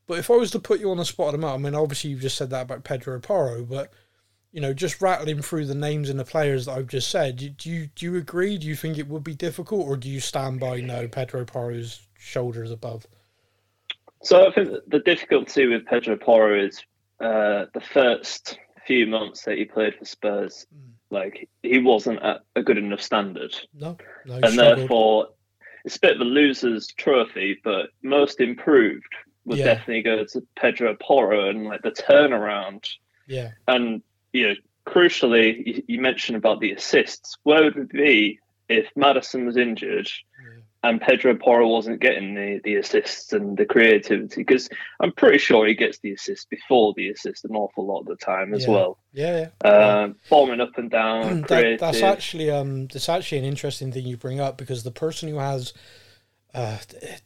But 0.07 0.19
if 0.19 0.31
I 0.31 0.35
was 0.35 0.51
to 0.53 0.61
put 0.61 0.81
you 0.81 0.91
on 0.91 0.99
the 0.99 1.05
spot 1.05 1.29
at 1.29 1.33
the 1.33 1.39
moment, 1.39 1.67
I 1.67 1.71
mean, 1.71 1.83
obviously 1.83 2.11
you've 2.11 2.21
just 2.21 2.37
said 2.37 2.51
that 2.51 2.63
about 2.63 2.85
Pedro 2.85 3.19
Porro, 3.19 3.65
but 3.65 3.93
you 4.55 4.61
know, 4.61 4.73
just 4.73 5.03
rattling 5.03 5.43
through 5.43 5.67
the 5.67 5.75
names 5.75 6.09
and 6.09 6.19
the 6.19 6.25
players 6.25 6.67
that 6.67 6.79
I've 6.79 6.87
just 6.87 7.11
said, 7.11 7.37
do, 7.37 7.51
do 7.51 7.71
you 7.71 7.87
do 7.95 8.07
you 8.07 8.17
agree? 8.17 8.57
Do 8.57 8.67
you 8.67 8.77
think 8.77 8.97
it 8.97 9.09
would 9.09 9.25
be 9.25 9.35
difficult, 9.35 9.87
or 9.87 9.97
do 9.97 10.09
you 10.09 10.21
stand 10.21 10.61
by 10.61 10.81
no 10.81 11.07
Pedro 11.09 11.45
Porro's 11.45 12.07
shoulders 12.19 12.71
above? 12.71 13.07
So 14.23 14.49
I 14.49 14.53
think 14.55 14.71
the 14.87 15.01
difficulty 15.01 15.67
with 15.67 15.85
Pedro 15.85 16.17
Porro 16.17 16.65
is 16.65 16.83
uh, 17.21 17.67
the 17.75 17.83
first 17.93 18.59
few 18.87 19.07
months 19.07 19.45
that 19.45 19.59
he 19.59 19.67
played 19.67 19.97
for 19.99 20.07
Spurs. 20.07 20.67
Mm 20.75 20.95
like 21.15 21.49
he 21.63 21.79
wasn't 21.79 22.23
at 22.23 22.43
a 22.57 22.63
good 22.63 22.77
enough 22.77 23.01
standard. 23.01 23.55
No, 23.73 23.97
no 24.27 24.35
and 24.35 24.53
struggled. 24.53 24.79
therefore 24.79 25.29
it's 25.85 25.97
a 25.97 26.01
bit 26.01 26.17
of 26.17 26.21
a 26.21 26.25
loser's 26.25 26.89
trophy. 26.89 27.59
But 27.65 27.87
most 28.03 28.41
improved 28.41 29.07
would 29.47 29.59
yeah. 29.59 29.67
definitely 29.67 30.03
go 30.03 30.25
to 30.25 30.47
Pedro 30.57 30.95
Porro 31.01 31.49
and 31.49 31.65
like 31.65 31.83
the 31.83 31.93
turnaround. 31.93 32.87
Yeah, 33.27 33.53
and 33.69 34.03
you 34.35 34.49
know, 34.49 34.55
crucially, 34.87 35.67
you, 35.67 35.83
you 35.87 36.01
mentioned 36.01 36.37
about 36.37 36.61
the 36.61 36.73
assists. 36.73 37.37
Where 37.43 37.65
would 37.65 37.77
we 37.77 37.85
be 37.85 38.39
if 38.69 38.89
Maddison 38.97 39.47
was 39.47 39.57
injured? 39.57 40.11
and 40.85 41.01
Pedro 41.01 41.35
Porro 41.35 41.67
wasn't 41.67 42.01
getting 42.01 42.35
the, 42.35 42.61
the 42.63 42.77
assists 42.77 43.33
and 43.33 43.57
the 43.57 43.65
creativity 43.65 44.43
because 44.43 44.69
I'm 45.01 45.13
pretty 45.13 45.39
sure 45.39 45.67
he 45.67 45.75
gets 45.75 45.99
the 46.01 46.13
assists 46.13 46.45
before 46.45 46.93
the 46.95 47.09
assist 47.09 47.47
an 47.47 47.57
awful 47.57 47.87
lot 47.87 48.01
of 48.01 48.07
the 48.07 48.17
time 48.17 48.53
as 48.53 48.67
yeah. 48.67 48.71
well. 48.71 48.99
Yeah, 49.13 49.49
yeah. 49.65 49.71
Um, 49.71 50.17
bombing 50.29 50.61
up 50.61 50.77
and 50.77 50.91
down. 50.91 51.41
that, 51.49 51.79
that's 51.81 52.03
actually 52.03 52.51
um, 52.51 52.87
that's 52.89 53.09
actually 53.09 53.39
an 53.39 53.45
interesting 53.45 53.93
thing 53.93 54.05
you 54.05 54.19
bring 54.19 54.41
up 54.41 54.59
because 54.59 54.83
the 54.83 54.91
person 54.91 55.31
who 55.31 55.39
has, 55.39 55.73
uh, 56.53 56.77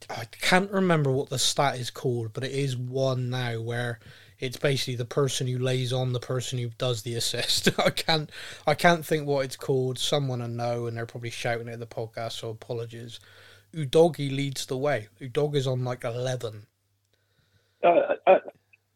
I 0.08 0.26
can't 0.40 0.70
remember 0.70 1.10
what 1.10 1.28
the 1.28 1.38
stat 1.38 1.80
is 1.80 1.90
called, 1.90 2.32
but 2.32 2.44
it 2.44 2.52
is 2.52 2.76
one 2.76 3.28
now 3.28 3.60
where 3.60 3.98
it's 4.40 4.56
basically 4.56 4.96
the 4.96 5.04
person 5.04 5.46
who 5.46 5.58
lays 5.58 5.92
on 5.92 6.12
the 6.12 6.20
person 6.20 6.58
who 6.58 6.70
does 6.78 7.02
the 7.02 7.14
assist. 7.14 7.68
I 7.78 7.90
can't 7.90 8.30
I 8.66 8.74
can't 8.74 9.04
think 9.04 9.26
what 9.26 9.44
it's 9.44 9.56
called. 9.56 9.98
Someone 9.98 10.42
I 10.42 10.46
know, 10.46 10.86
and 10.86 10.96
they're 10.96 11.06
probably 11.06 11.30
shouting 11.30 11.68
it 11.68 11.72
at 11.72 11.80
the 11.80 11.86
podcast, 11.86 12.32
so 12.32 12.50
apologies. 12.50 13.20
Udogie 13.74 14.34
leads 14.34 14.66
the 14.66 14.76
way. 14.76 15.08
is 15.20 15.66
on 15.66 15.84
like 15.84 16.04
11. 16.04 16.66
Uh, 17.82 18.14
uh, 18.26 18.38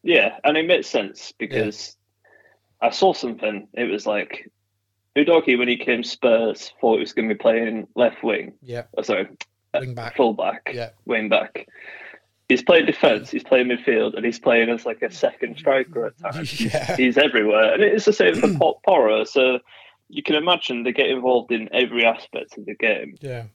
yeah, 0.01 0.37
and 0.43 0.57
it 0.57 0.65
makes 0.65 0.87
sense 0.87 1.33
because 1.37 1.95
yeah. 2.81 2.87
I 2.87 2.89
saw 2.91 3.13
something. 3.13 3.67
It 3.73 3.89
was 3.89 4.05
like 4.05 4.51
Udogie 5.15 5.57
when 5.57 5.67
he 5.67 5.77
came 5.77 6.03
Spurs, 6.03 6.73
thought 6.81 6.95
he 6.95 6.99
was 6.99 7.13
going 7.13 7.29
to 7.29 7.35
be 7.35 7.39
playing 7.39 7.87
left 7.95 8.23
wing. 8.23 8.53
Yeah. 8.61 8.83
Oh, 8.97 9.03
sorry, 9.03 9.27
wing 9.73 9.93
back. 9.93 10.17
Full 10.17 10.33
back. 10.33 10.71
Yeah. 10.73 10.89
Wing 11.05 11.29
back. 11.29 11.67
He's 12.49 12.61
playing 12.61 12.85
defence, 12.85 13.31
he's 13.31 13.43
playing 13.43 13.67
midfield, 13.67 14.15
and 14.15 14.25
he's 14.25 14.39
playing 14.39 14.69
as 14.69 14.85
like 14.85 15.01
a 15.01 15.11
second 15.11 15.57
striker 15.57 16.07
at 16.07 16.17
times. 16.19 16.59
Yeah. 16.61 16.95
He's 16.95 17.17
everywhere. 17.17 17.73
And 17.73 17.83
it's 17.83 18.05
the 18.05 18.13
same 18.13 18.35
for 18.35 18.77
Porro. 18.85 19.23
So 19.23 19.59
you 20.09 20.21
can 20.23 20.35
imagine 20.35 20.83
they 20.83 20.91
get 20.91 21.09
involved 21.09 21.51
in 21.51 21.69
every 21.73 22.05
aspect 22.05 22.57
of 22.57 22.65
the 22.65 22.75
game. 22.75 23.15
Yeah. 23.21 23.45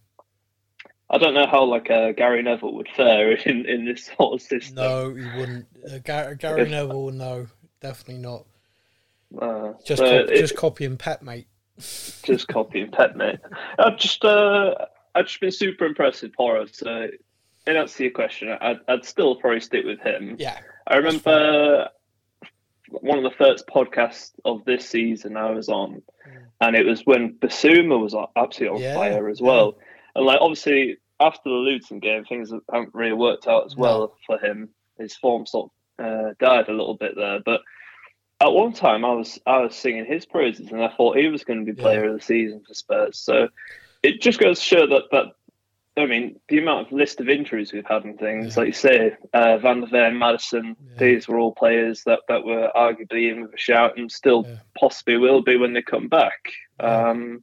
I 1.11 1.19
don't 1.19 1.35
know 1.35 1.47
how 1.47 1.65
like 1.65 1.91
uh, 1.91 2.13
Gary 2.13 2.43
Neville 2.43 2.75
would 2.75 2.89
fare 2.95 3.33
in, 3.47 3.67
in 3.67 3.85
this 3.85 4.11
sort 4.17 4.35
of 4.35 4.43
system. 4.43 4.77
No, 4.77 5.15
he 5.15 5.39
wouldn't. 5.39 5.67
Uh, 5.91 5.99
Gary, 5.99 6.37
Gary 6.37 6.63
if, 6.63 6.71
Neville, 6.71 7.11
no, 7.13 7.47
definitely 7.81 8.23
not. 8.23 8.45
Uh, 9.41 9.73
just 9.85 9.99
so 9.99 10.23
copy, 10.23 10.33
it, 10.35 10.41
just 10.41 10.57
copying 10.57 10.97
Pep, 10.97 11.23
mate. 11.23 11.47
just 11.77 12.49
copying 12.49 12.91
Pep, 12.91 13.17
mate. 13.17 13.39
I've 13.79 13.99
just 13.99 14.25
uh, 14.25 14.75
I've 15.15 15.27
just 15.27 15.41
been 15.41 15.51
super 15.51 15.85
impressed 15.85 16.23
with 16.23 16.35
Porro. 16.35 16.67
So, 16.67 17.09
in 17.69 17.77
answer 17.77 17.99
to 17.99 18.03
your 18.05 18.13
question, 18.13 18.57
I'd, 18.61 18.81
I'd 18.89 19.05
still 19.05 19.37
probably 19.37 19.61
stick 19.61 19.85
with 19.85 20.01
him. 20.01 20.37
Yeah, 20.39 20.59
I 20.87 20.97
remember 20.97 21.89
one 22.89 23.19
of 23.19 23.25
the 23.25 23.37
first 23.37 23.67
podcasts 23.67 24.33
of 24.45 24.65
this 24.65 24.89
season 24.89 25.37
I 25.37 25.51
was 25.51 25.69
on, 25.69 26.03
mm. 26.27 26.43
and 26.61 26.75
it 26.75 26.87
was 26.87 27.03
when 27.05 27.35
Bissouma 27.35 28.01
was 28.01 28.15
absolutely 28.37 28.77
on 28.77 28.83
yeah, 28.83 28.95
fire 28.95 29.29
as 29.29 29.41
well. 29.41 29.77
Yeah 29.79 29.85
and 30.19 30.27
like 30.27 30.41
obviously 30.41 30.99
after 31.21 31.49
the 31.49 31.55
Luton 31.55 32.01
game, 32.01 32.25
things 32.25 32.53
haven't 32.73 32.95
really 32.95 33.13
worked 33.13 33.47
out 33.47 33.67
as 33.67 33.77
well 33.77 34.17
for 34.27 34.39
him. 34.39 34.69
His 34.99 35.17
form 35.17 35.47
sort 35.47 35.71
of 35.99 36.05
uh, 36.05 36.35
died 36.41 36.69
a 36.69 36.73
little 36.73 36.97
bit 36.97 37.15
there, 37.17 37.41
but 37.45 37.61
at 38.41 38.53
one 38.53 38.73
time 38.73 39.05
I 39.05 39.13
was 39.13 39.39
I 39.47 39.59
was 39.59 39.77
singing 39.77 40.07
his 40.07 40.27
praises, 40.27 40.71
and 40.71 40.83
I 40.83 40.89
thought 40.89 41.17
he 41.17 41.29
was 41.29 41.45
going 41.45 41.65
to 41.65 41.73
be 41.73 41.81
player 41.81 42.09
of 42.09 42.15
the 42.19 42.25
season 42.25 42.63
for 42.67 42.75
Spurs. 42.75 43.19
So 43.19 43.49
it 44.03 44.21
just 44.21 44.41
goes 44.41 44.59
to 44.59 44.65
show 44.65 44.87
that 44.89 45.05
that 45.13 45.27
I 45.99 46.07
mean 46.07 46.39
the 46.49 46.59
amount 46.59 46.87
of 46.87 46.93
list 46.93 47.21
of 47.21 47.29
injuries 47.29 47.73
we've 47.73 47.87
had 47.87 48.05
and 48.05 48.19
things 48.19 48.57
yeah. 48.57 48.61
like 48.61 48.67
you 48.69 48.73
say, 48.73 49.17
uh, 49.33 49.59
Van 49.59 49.81
der 49.81 49.87
Ven, 49.87 50.19
Maddison, 50.19 50.77
yeah. 50.81 50.99
these 50.99 51.29
were 51.29 51.39
all 51.39 51.53
players 51.53 52.03
that 52.05 52.21
that 52.29 52.45
were 52.45 52.71
arguably 52.75 53.31
in 53.31 53.43
with 53.43 53.55
a 53.55 53.59
shout 53.59 53.99
and 53.99 54.11
still 54.11 54.47
possibly 54.79 55.17
will 55.17 55.43
be 55.43 55.57
when 55.57 55.73
they 55.73 55.83
come 55.83 56.09
back. 56.09 56.53
Um, 56.81 57.43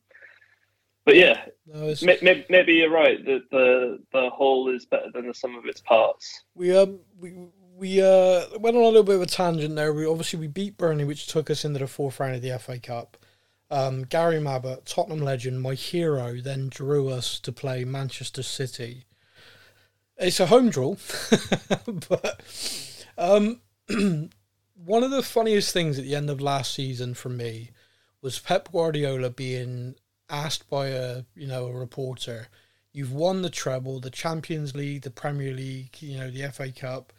but 1.05 1.15
yeah, 1.15 1.45
no, 1.67 1.93
maybe, 2.01 2.45
maybe, 2.49 2.73
you're 2.73 2.89
right 2.89 3.23
that 3.25 3.43
the 3.51 3.99
the 4.11 4.29
whole 4.31 4.73
is 4.73 4.85
better 4.85 5.11
than 5.13 5.27
the 5.27 5.33
sum 5.35 5.55
of 5.55 5.65
its 5.65 5.81
parts. 5.81 6.43
We 6.55 6.75
um 6.75 6.99
we 7.19 7.33
we 7.75 8.01
uh 8.01 8.45
went 8.59 8.75
on 8.75 8.81
a 8.81 8.87
little 8.87 9.03
bit 9.03 9.15
of 9.15 9.21
a 9.21 9.27
tangent 9.27 9.75
there. 9.75 9.93
We 9.93 10.07
obviously 10.07 10.39
we 10.39 10.47
beat 10.47 10.77
Burnley, 10.77 11.03
which 11.03 11.27
took 11.27 11.51
us 11.51 11.63
into 11.63 11.79
the 11.79 11.87
fourth 11.87 12.19
round 12.19 12.35
of 12.35 12.41
the 12.41 12.57
FA 12.57 12.79
Cup. 12.79 13.17
Um, 13.75 14.03
Gary 14.03 14.39
Mabbutt, 14.39 14.85
Tottenham 14.85 15.19
legend, 15.19 15.61
my 15.61 15.73
hero, 15.73 16.39
then 16.39 16.69
drew 16.69 17.09
us 17.09 17.41
to 17.41 17.51
play 17.51 17.83
Manchester 17.83 18.41
City. 18.41 19.03
It's 20.15 20.39
a 20.39 20.45
home 20.45 20.69
draw, 20.69 20.95
but 22.07 22.41
um, 23.17 23.59
one 24.75 25.03
of 25.03 25.11
the 25.11 25.21
funniest 25.21 25.73
things 25.73 25.99
at 25.99 26.05
the 26.05 26.15
end 26.15 26.29
of 26.29 26.39
last 26.39 26.73
season 26.73 27.15
for 27.15 27.27
me 27.27 27.71
was 28.21 28.39
Pep 28.39 28.71
Guardiola 28.71 29.29
being 29.29 29.95
asked 30.29 30.69
by 30.69 30.87
a 30.87 31.23
you 31.35 31.45
know 31.45 31.65
a 31.65 31.73
reporter, 31.73 32.47
you've 32.93 33.11
won 33.11 33.41
the 33.41 33.49
treble, 33.49 33.99
the 33.99 34.09
Champions 34.09 34.73
League, 34.73 35.01
the 35.01 35.11
Premier 35.11 35.53
League, 35.53 36.01
you 36.01 36.17
know 36.17 36.31
the 36.31 36.49
FA 36.49 36.71
Cup. 36.71 37.11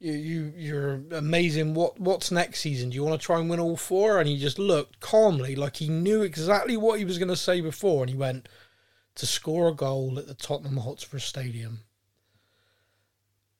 You 0.00 0.12
you 0.12 0.52
you're 0.56 1.02
amazing. 1.10 1.74
What 1.74 1.98
what's 1.98 2.30
next 2.30 2.60
season? 2.60 2.90
Do 2.90 2.94
you 2.94 3.04
want 3.04 3.20
to 3.20 3.24
try 3.24 3.40
and 3.40 3.50
win 3.50 3.58
all 3.58 3.76
four? 3.76 4.20
And 4.20 4.28
he 4.28 4.38
just 4.38 4.58
looked 4.58 5.00
calmly, 5.00 5.56
like 5.56 5.76
he 5.76 5.88
knew 5.88 6.22
exactly 6.22 6.76
what 6.76 6.98
he 6.98 7.04
was 7.04 7.18
going 7.18 7.28
to 7.28 7.36
say 7.36 7.60
before, 7.60 8.02
and 8.02 8.10
he 8.10 8.16
went 8.16 8.48
to 9.16 9.26
score 9.26 9.68
a 9.68 9.74
goal 9.74 10.18
at 10.18 10.28
the 10.28 10.34
Tottenham 10.34 10.76
Hotspur 10.76 11.18
Stadium. 11.18 11.80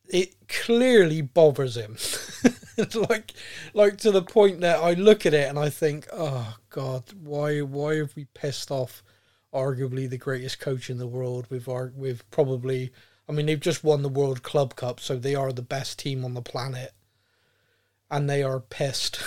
It 0.09 0.49
clearly 0.49 1.21
bothers 1.21 1.77
him. 1.77 1.97
it's 2.77 2.95
like 3.11 3.35
like 3.75 3.99
to 3.99 4.13
the 4.13 4.23
point 4.23 4.61
that 4.61 4.79
I 4.79 4.95
look 4.95 5.27
at 5.27 5.35
it 5.35 5.49
and 5.49 5.59
I 5.59 5.71
think, 5.71 6.07
oh 6.13 6.57
God, 6.71 7.13
why 7.21 7.63
why 7.63 7.97
have 7.97 8.15
we 8.15 8.27
pissed 8.27 8.71
off 8.71 9.03
arguably 9.53 10.09
the 10.09 10.19
greatest 10.19 10.61
coach 10.61 10.89
in 10.89 10.99
the 10.99 11.07
world 11.07 11.47
with 11.51 11.69
our 11.69 11.93
with 11.97 12.31
probably 12.31 12.93
I 13.29 13.33
mean 13.33 13.47
they've 13.47 13.61
just 13.61 13.85
won 13.85 14.03
the 14.03 14.09
World 14.09 14.43
Club 14.43 14.75
Cup, 14.77 15.01
so 15.01 15.17
they 15.17 15.35
are 15.35 15.53
the 15.53 15.63
best 15.63 15.99
team 15.99 16.25
on 16.25 16.35
the 16.35 16.43
planet. 16.43 16.93
And 18.11 18.29
they 18.29 18.43
are 18.43 18.61
pissed. 18.61 19.21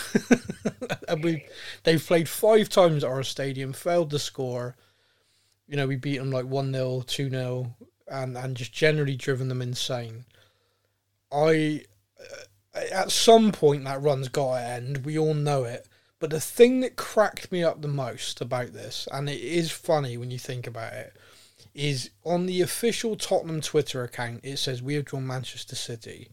and 1.07 1.23
we 1.23 1.45
they've 1.83 2.03
played 2.03 2.27
five 2.27 2.67
times 2.67 3.03
at 3.03 3.09
our 3.11 3.23
stadium, 3.23 3.73
failed 3.73 4.09
to 4.09 4.19
score. 4.19 4.75
You 5.67 5.77
know, 5.77 5.85
we 5.85 5.97
beat 5.97 6.17
them 6.17 6.31
like 6.31 6.45
1 6.45 6.73
0, 6.73 7.03
2 7.05 7.29
0, 7.29 7.75
and, 8.07 8.35
and 8.35 8.57
just 8.57 8.73
generally 8.73 9.15
driven 9.15 9.49
them 9.49 9.61
insane. 9.61 10.25
I 11.31 11.83
uh, 12.19 12.79
at 12.91 13.11
some 13.11 13.51
point 13.51 13.83
that 13.83 14.01
run's 14.01 14.29
got 14.29 14.57
to 14.57 14.65
end. 14.65 15.05
We 15.05 15.17
all 15.17 15.35
know 15.35 15.63
it. 15.63 15.87
But 16.19 16.29
the 16.29 16.39
thing 16.39 16.81
that 16.81 16.95
cracked 16.95 17.51
me 17.51 17.63
up 17.63 17.81
the 17.81 17.87
most 17.87 18.41
about 18.41 18.73
this, 18.73 19.07
and 19.11 19.27
it 19.27 19.41
is 19.41 19.71
funny 19.71 20.17
when 20.17 20.29
you 20.29 20.37
think 20.37 20.67
about 20.67 20.93
it, 20.93 21.15
is 21.73 22.11
on 22.23 22.45
the 22.45 22.61
official 22.61 23.15
Tottenham 23.15 23.61
Twitter 23.61 24.03
account, 24.03 24.41
it 24.43 24.57
says 24.57 24.81
we 24.81 24.95
have 24.95 25.05
drawn 25.05 25.27
Manchester 25.27 25.75
City. 25.75 26.29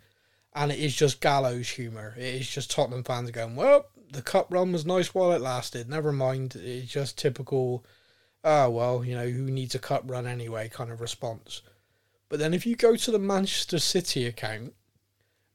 And 0.54 0.72
it 0.72 0.78
is 0.78 0.96
just 0.96 1.20
gallows 1.20 1.68
humour. 1.68 2.14
It 2.16 2.34
is 2.34 2.48
just 2.48 2.70
Tottenham 2.70 3.04
fans 3.04 3.30
going, 3.30 3.54
well, 3.54 3.86
the 4.10 4.22
cup 4.22 4.48
run 4.50 4.72
was 4.72 4.86
nice 4.86 5.14
while 5.14 5.32
it 5.32 5.40
lasted. 5.40 5.88
Never 5.88 6.12
mind. 6.12 6.56
It's 6.56 6.90
just 6.90 7.18
typical, 7.18 7.84
oh, 8.42 8.70
well, 8.70 9.04
you 9.04 9.14
know, 9.14 9.28
who 9.28 9.42
needs 9.42 9.74
a 9.74 9.78
cup 9.78 10.02
run 10.06 10.26
anyway 10.26 10.68
kind 10.68 10.90
of 10.90 11.00
response. 11.00 11.62
But 12.28 12.38
then 12.38 12.54
if 12.54 12.66
you 12.66 12.76
go 12.76 12.96
to 12.96 13.10
the 13.10 13.18
Manchester 13.18 13.78
City 13.78 14.26
account 14.26 14.74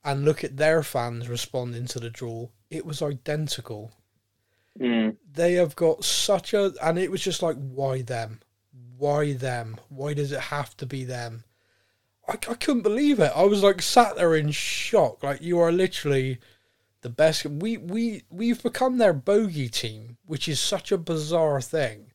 and 0.04 0.26
look 0.26 0.44
at 0.44 0.58
their 0.58 0.84
fans 0.84 1.28
responding 1.28 1.86
to 1.88 2.00
the 2.00 2.10
draw, 2.10 2.50
it 2.70 2.86
was 2.86 3.02
identical. 3.02 3.92
Mm. 4.80 5.18
They 5.32 5.54
have 5.54 5.76
got 5.76 6.04
such 6.04 6.54
a, 6.54 6.74
and 6.82 6.98
it 6.98 7.12
was 7.12 7.22
just 7.22 7.42
like, 7.42 7.58
why 7.58 8.02
them? 8.02 8.40
Why 9.04 9.34
them? 9.34 9.82
Why 9.90 10.14
does 10.14 10.32
it 10.32 10.40
have 10.40 10.78
to 10.78 10.86
be 10.86 11.04
them? 11.04 11.44
I, 12.26 12.36
I 12.36 12.54
couldn't 12.54 12.84
believe 12.84 13.20
it. 13.20 13.34
I 13.36 13.44
was 13.44 13.62
like 13.62 13.82
sat 13.82 14.16
there 14.16 14.34
in 14.34 14.52
shock. 14.52 15.22
Like 15.22 15.42
you 15.42 15.60
are 15.60 15.74
literally 15.74 16.40
the 17.02 17.10
best. 17.10 17.46
We 17.46 17.76
we 17.76 18.24
we've 18.30 18.64
become 18.64 19.00
their 19.00 19.12
bogey 19.12 19.68
team, 19.68 20.16
which 20.26 20.48
is 20.48 20.62
such 20.62 20.90
a 20.90 20.98
bizarre 20.98 21.60
thing. 21.60 22.14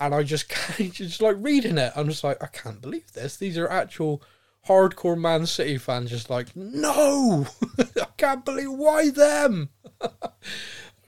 And 0.00 0.12
I 0.12 0.24
just 0.24 0.48
can't, 0.48 0.92
just 0.92 1.22
like 1.22 1.36
reading 1.38 1.78
it. 1.78 1.92
I'm 1.94 2.08
just 2.08 2.24
like, 2.24 2.42
I 2.42 2.48
can't 2.48 2.82
believe 2.82 3.12
this. 3.12 3.36
These 3.36 3.56
are 3.56 3.68
actual 3.68 4.24
hardcore 4.66 5.16
Man 5.16 5.46
City 5.46 5.78
fans. 5.78 6.10
Just 6.10 6.28
like, 6.28 6.56
no, 6.56 7.46
I 7.78 8.06
can't 8.16 8.44
believe 8.44 8.72
why 8.72 9.10
them. 9.10 9.68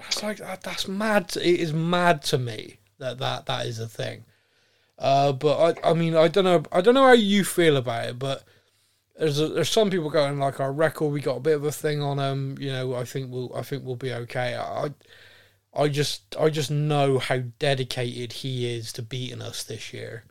It's 0.06 0.22
like 0.22 0.36
that's 0.62 0.86
mad. 0.86 1.36
It 1.36 1.58
is 1.60 1.72
mad 1.72 2.22
to 2.24 2.38
me 2.38 2.78
that 2.98 3.18
that 3.18 3.46
that 3.46 3.66
is 3.66 3.80
a 3.80 3.88
thing. 3.88 4.26
Uh, 4.98 5.32
but 5.32 5.78
I, 5.84 5.90
I 5.90 5.94
mean, 5.94 6.16
I 6.16 6.28
don't 6.28 6.44
know. 6.44 6.62
I 6.72 6.80
don't 6.80 6.94
know 6.94 7.04
how 7.04 7.12
you 7.12 7.44
feel 7.44 7.76
about 7.76 8.06
it, 8.06 8.18
but 8.18 8.44
there's 9.18 9.40
a, 9.40 9.48
there's 9.48 9.70
some 9.70 9.90
people 9.90 10.10
going 10.10 10.38
like 10.38 10.60
our 10.60 10.72
record. 10.72 11.12
We 11.12 11.20
got 11.20 11.38
a 11.38 11.40
bit 11.40 11.56
of 11.56 11.64
a 11.64 11.72
thing 11.72 12.00
on 12.00 12.18
them. 12.18 12.56
You 12.60 12.72
know, 12.72 12.94
I 12.94 13.04
think 13.04 13.30
we'll 13.30 13.54
I 13.54 13.62
think 13.62 13.84
we'll 13.84 13.96
be 13.96 14.12
okay. 14.12 14.56
I 14.56 14.90
I 15.74 15.88
just 15.88 16.36
I 16.38 16.48
just 16.48 16.70
know 16.70 17.18
how 17.18 17.38
dedicated 17.58 18.32
he 18.32 18.72
is 18.72 18.92
to 18.94 19.02
beating 19.02 19.42
us 19.42 19.64
this 19.64 19.92
year. 19.92 20.24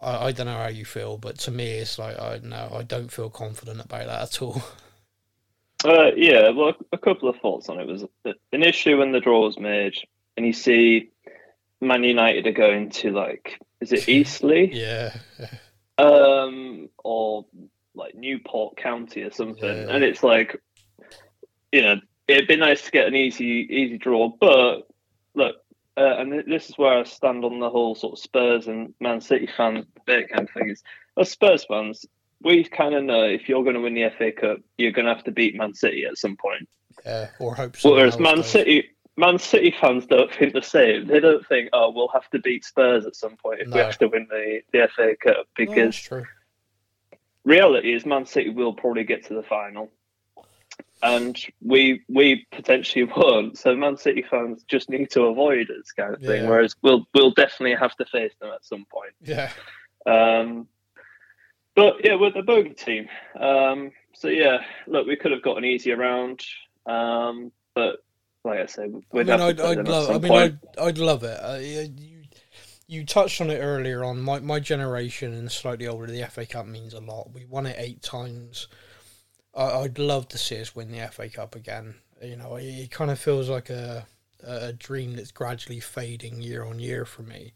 I, 0.00 0.26
I 0.26 0.32
don't 0.32 0.46
know 0.46 0.56
how 0.56 0.68
you 0.68 0.84
feel, 0.84 1.16
but 1.16 1.38
to 1.40 1.50
me, 1.50 1.66
it's 1.78 1.98
like 1.98 2.18
I 2.18 2.40
no, 2.42 2.72
I 2.74 2.82
don't 2.82 3.10
feel 3.10 3.30
confident 3.30 3.80
about 3.80 4.06
that 4.06 4.22
at 4.22 4.42
all. 4.42 4.62
Uh, 5.84 6.10
yeah, 6.16 6.48
well, 6.50 6.72
a 6.92 6.98
couple 6.98 7.28
of 7.28 7.36
thoughts 7.36 7.68
on 7.68 7.78
it 7.78 7.86
was 7.86 8.04
initially 8.50 8.94
when 8.94 9.12
the 9.12 9.20
draw 9.20 9.44
was 9.44 9.58
made, 9.58 9.94
and 10.36 10.46
you 10.46 10.52
see 10.52 11.10
Man 11.80 12.02
United 12.02 12.46
are 12.46 12.52
going 12.52 12.90
to 12.90 13.12
like, 13.12 13.60
is 13.80 13.92
it 13.92 14.08
Eastleigh? 14.08 14.66
yeah. 14.72 15.14
Um, 15.98 16.88
or 17.04 17.46
like 17.94 18.14
Newport 18.14 18.76
County 18.76 19.22
or 19.22 19.30
something, 19.30 19.64
Yeah. 19.64 19.88
and 19.94 20.04
it's 20.04 20.22
like, 20.22 20.60
you 21.72 21.82
know, 21.82 21.96
it'd 22.28 22.48
be 22.48 22.56
nice 22.56 22.82
to 22.82 22.90
get 22.90 23.06
an 23.06 23.14
easy, 23.14 23.66
easy 23.70 23.96
draw, 23.98 24.28
but 24.28 24.86
look, 25.34 25.56
uh, 25.96 26.16
and 26.18 26.44
this 26.46 26.68
is 26.68 26.76
where 26.76 26.98
I 26.98 27.04
stand 27.04 27.44
on 27.44 27.58
the 27.58 27.70
whole 27.70 27.94
sort 27.94 28.12
of 28.14 28.18
Spurs 28.18 28.66
and 28.68 28.92
Man 29.00 29.20
City 29.22 29.48
fan 29.56 29.86
debate 29.94 30.28
kind 30.28 30.46
of 30.46 30.50
thing. 30.50 30.68
Is 30.68 30.82
as 31.16 31.30
Spurs 31.30 31.64
fans, 31.64 32.04
we 32.42 32.64
kind 32.64 32.94
of 32.94 33.02
know 33.04 33.22
if 33.24 33.48
you're 33.48 33.62
going 33.62 33.76
to 33.76 33.80
win 33.80 33.94
the 33.94 34.10
FA 34.18 34.30
Cup, 34.32 34.58
you're 34.76 34.92
going 34.92 35.06
to 35.06 35.14
have 35.14 35.24
to 35.24 35.32
beat 35.32 35.56
Man 35.56 35.72
City 35.72 36.04
at 36.04 36.18
some 36.18 36.36
point. 36.36 36.68
Yeah, 37.06 37.28
or 37.38 37.54
hope 37.54 37.76
so. 37.76 37.92
Whereas 37.92 38.18
Man 38.18 38.42
City, 38.42 38.90
Man 39.16 39.38
City 39.38 39.74
fans 39.80 40.06
don't 40.06 40.32
think 40.32 40.52
the 40.52 40.62
same. 40.62 41.06
They 41.06 41.20
don't 41.20 41.46
think, 41.46 41.70
oh, 41.72 41.90
we'll 41.90 42.08
have 42.08 42.28
to 42.30 42.38
beat 42.38 42.64
Spurs 42.64 43.06
at 43.06 43.16
some 43.16 43.36
point 43.36 43.60
if 43.60 43.68
we 43.68 43.78
have 43.78 43.98
to 43.98 44.08
win 44.08 44.26
the, 44.28 44.60
the 44.72 44.88
FA 44.94 45.16
Cup. 45.16 45.46
Because 45.56 45.96
true. 45.96 46.24
reality 47.44 47.94
is, 47.94 48.04
Man 48.04 48.26
City 48.26 48.50
will 48.50 48.74
probably 48.74 49.04
get 49.04 49.24
to 49.26 49.34
the 49.34 49.42
final, 49.42 49.90
and 51.02 51.38
we 51.62 52.02
we 52.08 52.46
potentially 52.52 53.04
won't. 53.16 53.56
So 53.56 53.74
Man 53.74 53.96
City 53.96 54.22
fans 54.22 54.64
just 54.68 54.90
need 54.90 55.10
to 55.12 55.22
avoid 55.22 55.70
it, 55.70 55.86
kind 55.96 56.14
of 56.14 56.20
thing. 56.20 56.42
Yeah. 56.42 56.50
Whereas 56.50 56.76
we'll 56.82 57.06
we'll 57.14 57.32
definitely 57.32 57.76
have 57.76 57.96
to 57.96 58.04
face 58.04 58.34
them 58.40 58.50
at 58.52 58.64
some 58.64 58.84
point. 58.90 59.14
Yeah. 59.22 59.50
Um, 60.06 60.68
but 61.74 62.04
yeah, 62.04 62.16
we're 62.16 62.30
the 62.30 62.42
bogey 62.42 62.74
team. 62.74 63.08
Um, 63.38 63.92
so 64.14 64.28
yeah, 64.28 64.58
look, 64.86 65.06
we 65.06 65.16
could 65.16 65.32
have 65.32 65.42
got 65.42 65.58
an 65.58 65.64
easier 65.64 65.96
round, 65.96 66.42
um, 66.86 67.50
but 67.74 67.98
like 68.46 68.60
I 68.60 68.66
said, 68.66 68.94
we'd 69.12 69.28
I 69.28 69.36
mean, 69.36 69.46
I'd, 69.46 69.60
I'd 69.60 69.88
love. 69.88 70.10
I 70.10 70.18
mean. 70.18 70.32
I'd, 70.32 70.58
I'd 70.80 70.98
love 70.98 71.22
it. 71.24 71.38
Uh, 71.42 71.58
you, 71.58 72.22
you 72.86 73.04
touched 73.04 73.40
on 73.40 73.50
it 73.50 73.58
earlier 73.58 74.04
on. 74.04 74.20
My 74.20 74.38
my 74.40 74.60
generation 74.60 75.34
and 75.34 75.50
slightly 75.50 75.86
older, 75.86 76.06
the 76.06 76.26
FA 76.26 76.46
Cup 76.46 76.66
means 76.66 76.94
a 76.94 77.00
lot. 77.00 77.32
We 77.32 77.44
won 77.44 77.66
it 77.66 77.76
eight 77.78 78.02
times. 78.02 78.68
I, 79.54 79.80
I'd 79.80 79.98
love 79.98 80.28
to 80.28 80.38
see 80.38 80.60
us 80.60 80.74
win 80.74 80.90
the 80.90 81.08
FA 81.08 81.28
Cup 81.28 81.54
again. 81.54 81.96
You 82.22 82.36
know, 82.36 82.56
it, 82.56 82.64
it 82.64 82.90
kind 82.90 83.10
of 83.10 83.18
feels 83.18 83.48
like 83.48 83.70
a 83.70 84.06
a 84.42 84.72
dream 84.72 85.16
that's 85.16 85.32
gradually 85.32 85.80
fading 85.80 86.40
year 86.40 86.64
on 86.64 86.78
year 86.78 87.04
for 87.04 87.22
me. 87.22 87.52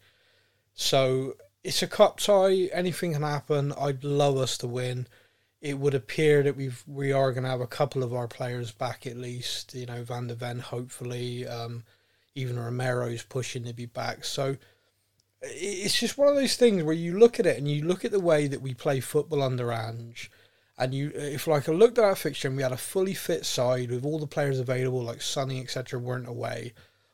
So 0.74 1.37
it's 1.62 1.83
a 1.83 1.87
cup 1.87 2.18
tie. 2.18 2.68
Anything 2.72 3.12
can 3.12 3.22
happen. 3.22 3.72
I'd 3.79 4.03
love 4.03 4.37
us 4.37 4.59
to 4.59 4.66
win. 4.66 5.07
It 5.61 5.79
would 5.79 5.94
appear 5.94 6.42
that 6.42 6.57
we've 6.57 6.83
we 6.87 7.12
are 7.12 7.33
going 7.33 7.44
to 7.44 7.51
have 7.51 7.61
a 7.61 7.66
couple 7.66 8.03
of 8.03 8.14
our 8.14 8.29
players 8.29 8.73
back 8.73 9.07
at 9.07 9.16
least. 9.16 9.75
You 9.75 9.87
know, 9.87 10.03
Van 10.03 10.27
der 10.27 10.35
Ven 10.35 10.59
hopefully. 10.59 11.46
Um, 11.46 11.85
even 12.35 12.59
Romero's 12.59 13.23
pushing 13.23 13.64
to 13.64 13.73
be 13.73 13.87
back. 13.87 14.25
So 14.25 14.57
it's 15.42 15.99
just 15.99 16.18
one 16.18 16.29
of 16.29 16.37
those 16.37 16.57
things 16.57 16.83
where 16.83 16.94
you 16.94 17.18
look 17.18 17.40
at 17.40 17.46
it 17.46 17.59
and 17.59 17.68
you 17.68 17.85
look 17.85 18.05
at 18.05 18.12
the 18.12 18.20
way 18.20 18.46
that 18.46 18.62
we 18.62 18.75
play 18.75 19.01
football 19.01 19.42
under 19.42 19.73
Ange, 19.73 20.31
and 20.79 20.94
you 20.94 21.12
if 21.14 21.46
like 21.46 21.68
I 21.68 21.73
looked 21.73 21.99
at 21.99 22.05
our 22.05 22.16
fixture 22.16 22.49
and 22.49 22.57
we 22.57 22.62
had 22.62 22.73
a 22.73 22.77
fully 22.77 23.14
fit 23.14 23.44
side 23.44 23.90
with 23.90 24.05
all 24.05 24.18
the 24.18 24.27
players 24.27 24.59
available, 24.59 25.03
like 25.03 25.23
Sonny 25.23 25.61
etc. 25.61 25.99
weren't 25.99 26.29
away, 26.29 26.73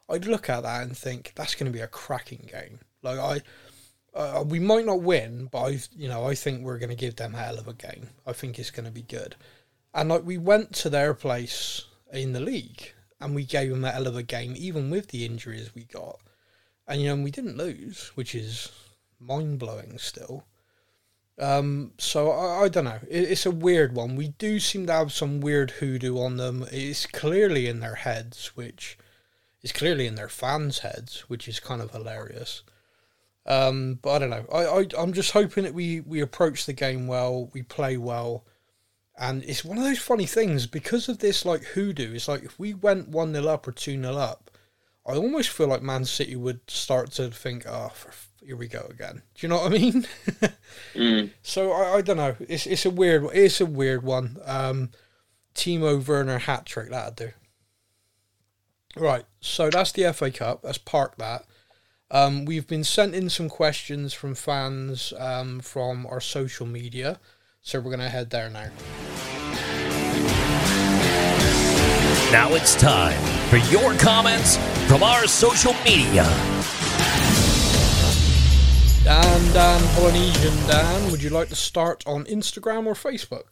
I'd 0.09 0.27
look 0.27 0.49
at 0.51 0.63
that 0.63 0.83
and 0.83 0.97
think 0.97 1.33
that's 1.35 1.55
going 1.55 1.71
to 1.71 1.77
be 1.77 1.83
a 1.83 1.89
cracking 1.89 2.49
game. 2.51 2.81
Like 3.03 3.19
I. 3.19 3.43
Uh, 4.17 4.43
we 4.47 4.59
might 4.59 4.87
not 4.87 5.03
win, 5.03 5.47
but 5.53 5.61
I, 5.61 5.81
you 5.95 6.09
know, 6.09 6.27
I 6.27 6.35
think 6.35 6.63
we're 6.63 6.79
going 6.79 6.89
to 6.89 6.97
give 6.97 7.17
them 7.17 7.35
a 7.35 7.39
hell 7.39 7.59
of 7.59 7.69
a 7.69 7.75
game. 7.75 8.09
I 8.27 8.33
think 8.33 8.59
it's 8.59 8.71
going 8.71 8.87
to 8.87 8.91
be 8.91 9.03
good, 9.03 9.37
and 9.93 10.09
like 10.09 10.25
we 10.25 10.39
went 10.39 10.73
to 10.77 10.89
their 10.89 11.13
place 11.13 11.85
in 12.11 12.33
the 12.33 12.41
league, 12.41 12.93
and 13.21 13.35
we 13.35 13.45
gave 13.45 13.69
them 13.69 13.85
a 13.85 13.91
hell 13.91 14.07
of 14.07 14.17
a 14.17 14.23
game, 14.23 14.55
even 14.57 14.89
with 14.89 15.09
the 15.09 15.27
injuries 15.27 15.75
we 15.75 15.85
got, 15.85 16.19
and 16.89 17.03
you 17.03 17.09
know, 17.09 17.23
we 17.23 17.31
didn't 17.31 17.59
lose, 17.59 18.13
which 18.15 18.35
is 18.35 18.73
mind 19.21 19.59
blowing 19.59 19.99
still. 19.99 20.45
Um, 21.39 21.93
so 21.99 22.31
I, 22.31 22.65
I 22.65 22.69
don't 22.69 22.85
know. 22.85 23.01
It, 23.11 23.31
it's 23.31 23.45
a 23.45 23.51
weird 23.51 23.95
one. 23.95 24.17
We 24.17 24.29
do 24.29 24.59
seem 24.59 24.87
to 24.87 24.93
have 24.95 25.13
some 25.13 25.43
weird 25.43 25.73
hoodoo 25.73 26.19
on 26.19 26.39
them. 26.39 26.67
It's 26.73 27.05
clearly 27.05 27.67
in 27.67 27.81
their 27.81 27.97
heads, 27.97 28.57
which 28.57 28.97
is 29.63 29.73
clearly 29.73 30.07
in 30.07 30.15
their 30.15 30.31
fans' 30.31 30.79
heads, 30.79 31.25
which 31.29 31.47
is 31.49 31.61
kind 31.61 31.83
of 31.83 31.91
hilarious. 31.91 32.63
Um, 33.47 33.99
but 34.03 34.11
I 34.11 34.19
don't 34.19 34.31
know. 34.31 34.47
I, 34.53 34.65
I 34.65 34.87
I'm 34.99 35.13
just 35.13 35.31
hoping 35.31 35.65
that 35.65 35.75
we 35.75 36.01
we 36.01 36.21
approach 36.21 36.67
the 36.67 36.73
game 36.73 37.07
well, 37.07 37.49
we 37.53 37.63
play 37.63 37.97
well, 37.97 38.45
and 39.17 39.45
it's 39.45 39.65
one 39.65 39.79
of 39.79 39.85
those 39.85 39.99
funny 39.99 40.27
things 40.27 40.67
because 40.67 41.09
of 41.09 41.19
this 41.19 41.45
like 41.45 41.63
hoodoo. 41.63 42.15
It's 42.15 42.29
like 42.29 42.43
if 42.43 42.59
we 42.59 42.75
went 42.75 43.09
one 43.09 43.33
0 43.33 43.47
up 43.47 43.69
or 43.69 43.73
two 43.73 44.01
0 44.01 44.17
up, 44.17 44.51
I 45.07 45.13
almost 45.13 45.51
feel 45.51 45.69
like 45.69 45.83
Man 45.83 46.05
City 46.05 46.35
would 46.35 46.69
start 46.69 47.13
to 47.13 47.31
think, 47.31 47.65
oh, 47.69 47.93
here 48.45 48.57
we 48.57 48.67
go 48.67 48.87
again. 48.91 49.23
Do 49.35 49.47
you 49.47 49.49
know 49.49 49.57
what 49.57 49.73
I 49.73 49.79
mean? 49.79 50.07
Mm. 50.95 51.31
So 51.43 51.73
I, 51.73 51.99
I 51.99 52.01
don't 52.03 52.17
know. 52.17 52.37
It's 52.41 52.67
it's 52.67 52.85
a 52.85 52.91
weird 52.91 53.25
it's 53.33 53.61
a 53.61 53.67
weird 53.67 54.03
one. 54.03 54.39
Um, 54.45 54.91
Timo 55.55 56.07
Werner 56.07 56.39
hat 56.39 56.67
trick 56.67 56.91
that'd 56.91 57.17
do. 57.17 57.31
Right, 58.97 59.25
so 59.41 59.71
that's 59.71 59.93
the 59.93 60.13
FA 60.13 60.31
Cup. 60.31 60.61
Let's 60.63 60.79
park 60.79 61.17
that. 61.17 61.45
Um, 62.11 62.45
we've 62.45 62.69
been 62.69 62.85
sent 62.85 63.16
in 63.16 63.29
some 63.29 63.49
questions 63.49 64.14
from 64.14 64.37
fans 64.37 65.12
um, 65.19 65.59
from 65.59 66.07
our 66.07 66.21
social 66.21 66.64
media, 66.64 67.19
so 67.62 67.81
we're 67.81 67.90
gonna 67.90 68.09
head 68.09 68.31
there 68.31 68.49
now. 68.49 68.71
Now 72.31 72.55
it's 72.55 72.77
time 72.77 73.21
for 73.49 73.57
your 73.73 73.95
comments 73.95 74.57
from 74.87 75.03
our 75.03 75.27
social 75.27 75.75
media. 75.85 76.23
Dan, 79.03 79.53
Dan, 79.53 79.83
Polynesian 79.95 80.57
Dan, 80.69 81.11
would 81.11 81.23
you 81.23 81.31
like 81.31 81.49
to 81.49 81.57
start 81.57 82.05
on 82.07 82.25
Instagram 82.27 82.87
or 82.87 82.95
Facebook? 82.95 83.47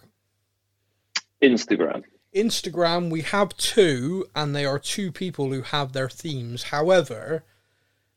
Instagram. 1.42 2.04
Instagram, 2.32 3.10
we 3.10 3.22
have 3.22 3.56
two, 3.56 4.26
and 4.34 4.54
they 4.54 4.64
are 4.64 4.78
two 4.78 5.10
people 5.10 5.52
who 5.52 5.62
have 5.62 5.92
their 5.92 6.08
themes. 6.08 6.64
However, 6.64 7.44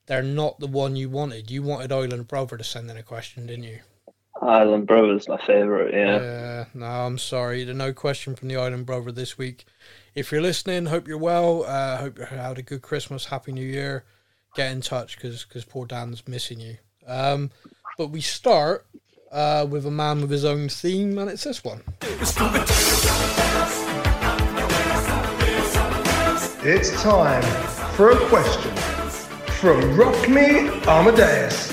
they're 0.07 0.23
not 0.23 0.59
the 0.59 0.67
one 0.67 0.95
you 0.95 1.09
wanted. 1.09 1.51
You 1.51 1.61
wanted 1.61 1.91
Island 1.91 2.27
Brother 2.27 2.57
to 2.57 2.63
send 2.63 2.89
in 2.89 2.97
a 2.97 3.03
question, 3.03 3.45
didn't 3.45 3.65
you? 3.65 3.79
Island 4.41 4.87
Brothers, 4.87 5.27
my 5.27 5.37
favourite. 5.37 5.93
Yeah. 5.93 6.15
Uh, 6.15 6.65
no, 6.73 6.85
I'm 6.85 7.17
sorry. 7.17 7.63
There's 7.63 7.77
no 7.77 7.93
question 7.93 8.35
from 8.35 8.47
the 8.47 8.55
Island 8.55 8.85
Brother 8.85 9.11
this 9.11 9.37
week. 9.37 9.65
If 10.15 10.31
you're 10.31 10.41
listening, 10.41 10.85
hope 10.85 11.07
you're 11.07 11.17
well. 11.17 11.63
Uh, 11.63 11.97
hope 11.97 12.17
you 12.17 12.25
had 12.25 12.57
a 12.57 12.61
good 12.61 12.81
Christmas, 12.81 13.25
Happy 13.25 13.51
New 13.51 13.65
Year. 13.65 14.05
Get 14.55 14.71
in 14.71 14.81
touch 14.81 15.17
because 15.17 15.45
poor 15.65 15.85
Dan's 15.85 16.27
missing 16.27 16.59
you. 16.59 16.77
Um, 17.05 17.51
but 17.97 18.07
we 18.07 18.21
start 18.21 18.85
uh, 19.31 19.67
with 19.69 19.85
a 19.85 19.91
man 19.91 20.21
with 20.21 20.31
his 20.31 20.45
own 20.45 20.69
theme, 20.69 21.17
and 21.17 21.29
it's 21.29 21.43
this 21.43 21.63
one. 21.63 21.83
It's 26.63 27.03
time 27.03 27.43
for 27.95 28.11
a 28.11 28.17
question 28.27 28.96
from 29.57 29.97
Rock 29.97 30.29
Me 30.29 30.69
Amadeus. 30.85 31.71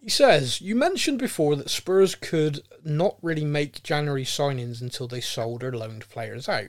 He 0.00 0.08
says, 0.08 0.60
You 0.60 0.76
mentioned 0.76 1.18
before 1.18 1.56
that 1.56 1.68
Spurs 1.68 2.14
could 2.14 2.60
not 2.84 3.16
really 3.20 3.44
make 3.44 3.82
January 3.82 4.24
signings 4.24 4.80
until 4.80 5.08
they 5.08 5.20
sold 5.20 5.64
or 5.64 5.72
loaned 5.76 6.08
players 6.08 6.48
out. 6.48 6.68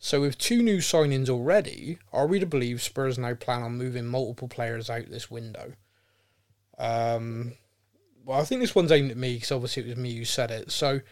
So, 0.00 0.20
with 0.20 0.36
two 0.36 0.64
new 0.64 0.78
signings 0.78 1.28
already, 1.28 1.98
are 2.12 2.26
we 2.26 2.40
to 2.40 2.46
believe 2.46 2.82
Spurs 2.82 3.18
now 3.18 3.34
plan 3.34 3.62
on 3.62 3.78
moving 3.78 4.06
multiple 4.06 4.48
players 4.48 4.90
out 4.90 5.08
this 5.08 5.30
window? 5.30 5.74
Um, 6.78 7.52
well, 8.24 8.40
I 8.40 8.44
think 8.44 8.62
this 8.62 8.74
one's 8.74 8.90
aimed 8.90 9.12
at 9.12 9.16
me 9.16 9.34
because 9.34 9.52
obviously 9.52 9.84
it 9.84 9.88
was 9.90 9.96
me 9.96 10.16
who 10.16 10.24
said 10.24 10.50
it. 10.50 10.72
So, 10.72 11.02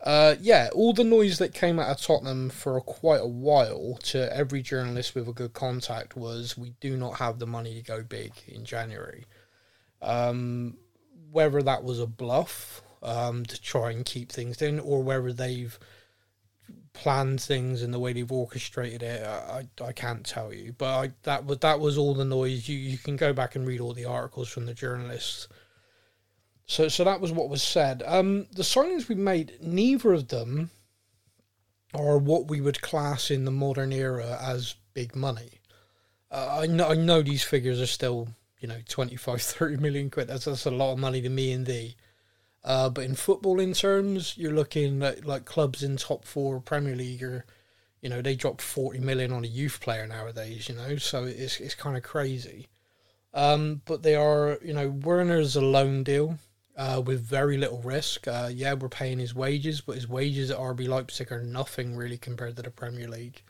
uh, 0.00 0.36
yeah, 0.40 0.68
all 0.72 0.92
the 0.92 1.04
noise 1.04 1.38
that 1.38 1.52
came 1.52 1.78
out 1.78 1.90
of 1.90 2.00
Tottenham 2.00 2.50
for 2.50 2.80
quite 2.80 3.20
a 3.20 3.26
while 3.26 3.98
to 4.04 4.34
every 4.34 4.62
journalist 4.62 5.14
with 5.14 5.28
a 5.28 5.32
good 5.32 5.52
contact 5.52 6.16
was 6.16 6.56
we 6.56 6.74
do 6.80 6.96
not 6.96 7.18
have 7.18 7.38
the 7.38 7.46
money 7.46 7.74
to 7.74 7.82
go 7.82 8.02
big 8.02 8.32
in 8.46 8.64
January. 8.64 9.24
Um, 10.00 10.76
whether 11.32 11.60
that 11.62 11.82
was 11.82 11.98
a 11.98 12.06
bluff 12.06 12.80
um, 13.02 13.44
to 13.46 13.60
try 13.60 13.90
and 13.90 14.04
keep 14.04 14.30
things 14.30 14.62
in, 14.62 14.78
or 14.78 15.02
whether 15.02 15.32
they've 15.32 15.76
planned 16.92 17.40
things 17.40 17.82
and 17.82 17.92
the 17.92 17.98
way 17.98 18.12
they've 18.12 18.30
orchestrated 18.30 19.02
it, 19.02 19.26
I, 19.26 19.66
I 19.82 19.92
can't 19.92 20.24
tell 20.24 20.52
you. 20.52 20.74
But 20.78 20.86
I, 20.86 21.12
that 21.24 21.44
was 21.44 21.58
that 21.58 21.80
was 21.80 21.98
all 21.98 22.14
the 22.14 22.24
noise. 22.24 22.68
You 22.68 22.78
you 22.78 22.98
can 22.98 23.16
go 23.16 23.32
back 23.32 23.56
and 23.56 23.66
read 23.66 23.80
all 23.80 23.94
the 23.94 24.04
articles 24.04 24.48
from 24.48 24.66
the 24.66 24.74
journalists 24.74 25.48
so, 26.68 26.86
so 26.88 27.02
that 27.04 27.22
was 27.22 27.32
what 27.32 27.48
was 27.48 27.62
said. 27.62 28.02
Um, 28.04 28.46
the 28.52 28.62
signings 28.62 29.08
we 29.08 29.14
made, 29.14 29.54
neither 29.62 30.12
of 30.12 30.28
them 30.28 30.70
are 31.94 32.18
what 32.18 32.48
we 32.48 32.60
would 32.60 32.82
class 32.82 33.30
in 33.30 33.46
the 33.46 33.50
modern 33.50 33.90
era 33.90 34.38
as 34.40 34.74
big 34.92 35.16
money. 35.16 35.60
Uh, 36.30 36.58
I 36.60 36.66
know, 36.66 36.88
I 36.88 36.94
know 36.94 37.22
these 37.22 37.42
figures 37.42 37.80
are 37.80 37.86
still, 37.86 38.28
you 38.60 38.68
know, 38.68 38.80
25, 38.86 39.40
30 39.42 39.76
million 39.78 40.10
quid. 40.10 40.28
That's, 40.28 40.44
that's 40.44 40.66
a 40.66 40.70
lot 40.70 40.92
of 40.92 40.98
money 40.98 41.22
to 41.22 41.30
me 41.30 41.52
and 41.52 41.64
thee. 41.64 41.96
Uh, 42.62 42.90
but 42.90 43.04
in 43.04 43.12
footballing 43.12 43.74
terms, 43.74 44.34
you're 44.36 44.52
looking 44.52 45.02
at 45.02 45.24
like 45.24 45.46
clubs 45.46 45.82
in 45.82 45.96
top 45.96 46.26
four 46.26 46.60
Premier 46.60 46.94
League 46.94 47.22
or, 47.22 47.46
you 48.02 48.10
know, 48.10 48.20
they 48.20 48.36
drop 48.36 48.60
40 48.60 48.98
million 48.98 49.32
on 49.32 49.42
a 49.42 49.48
youth 49.48 49.80
player 49.80 50.06
nowadays, 50.06 50.68
you 50.68 50.74
know, 50.74 50.96
so 50.96 51.24
it's, 51.24 51.60
it's 51.60 51.74
kind 51.74 51.96
of 51.96 52.02
crazy. 52.02 52.66
Um, 53.32 53.80
but 53.86 54.02
they 54.02 54.16
are, 54.16 54.58
you 54.62 54.74
know, 54.74 54.90
Werner's 54.90 55.56
a 55.56 55.62
loan 55.62 56.02
deal 56.02 56.38
uh, 56.78 57.02
with 57.04 57.20
very 57.20 57.58
little 57.58 57.82
risk. 57.82 58.28
Uh, 58.28 58.48
yeah, 58.52 58.72
we're 58.72 58.88
paying 58.88 59.18
his 59.18 59.34
wages, 59.34 59.80
but 59.80 59.96
his 59.96 60.08
wages 60.08 60.50
at 60.50 60.58
RB 60.58 60.86
Leipzig 60.86 61.32
are 61.32 61.42
nothing 61.42 61.96
really 61.96 62.16
compared 62.16 62.56
to 62.56 62.62
the 62.62 62.70
Premier 62.70 63.08
League. 63.08 63.42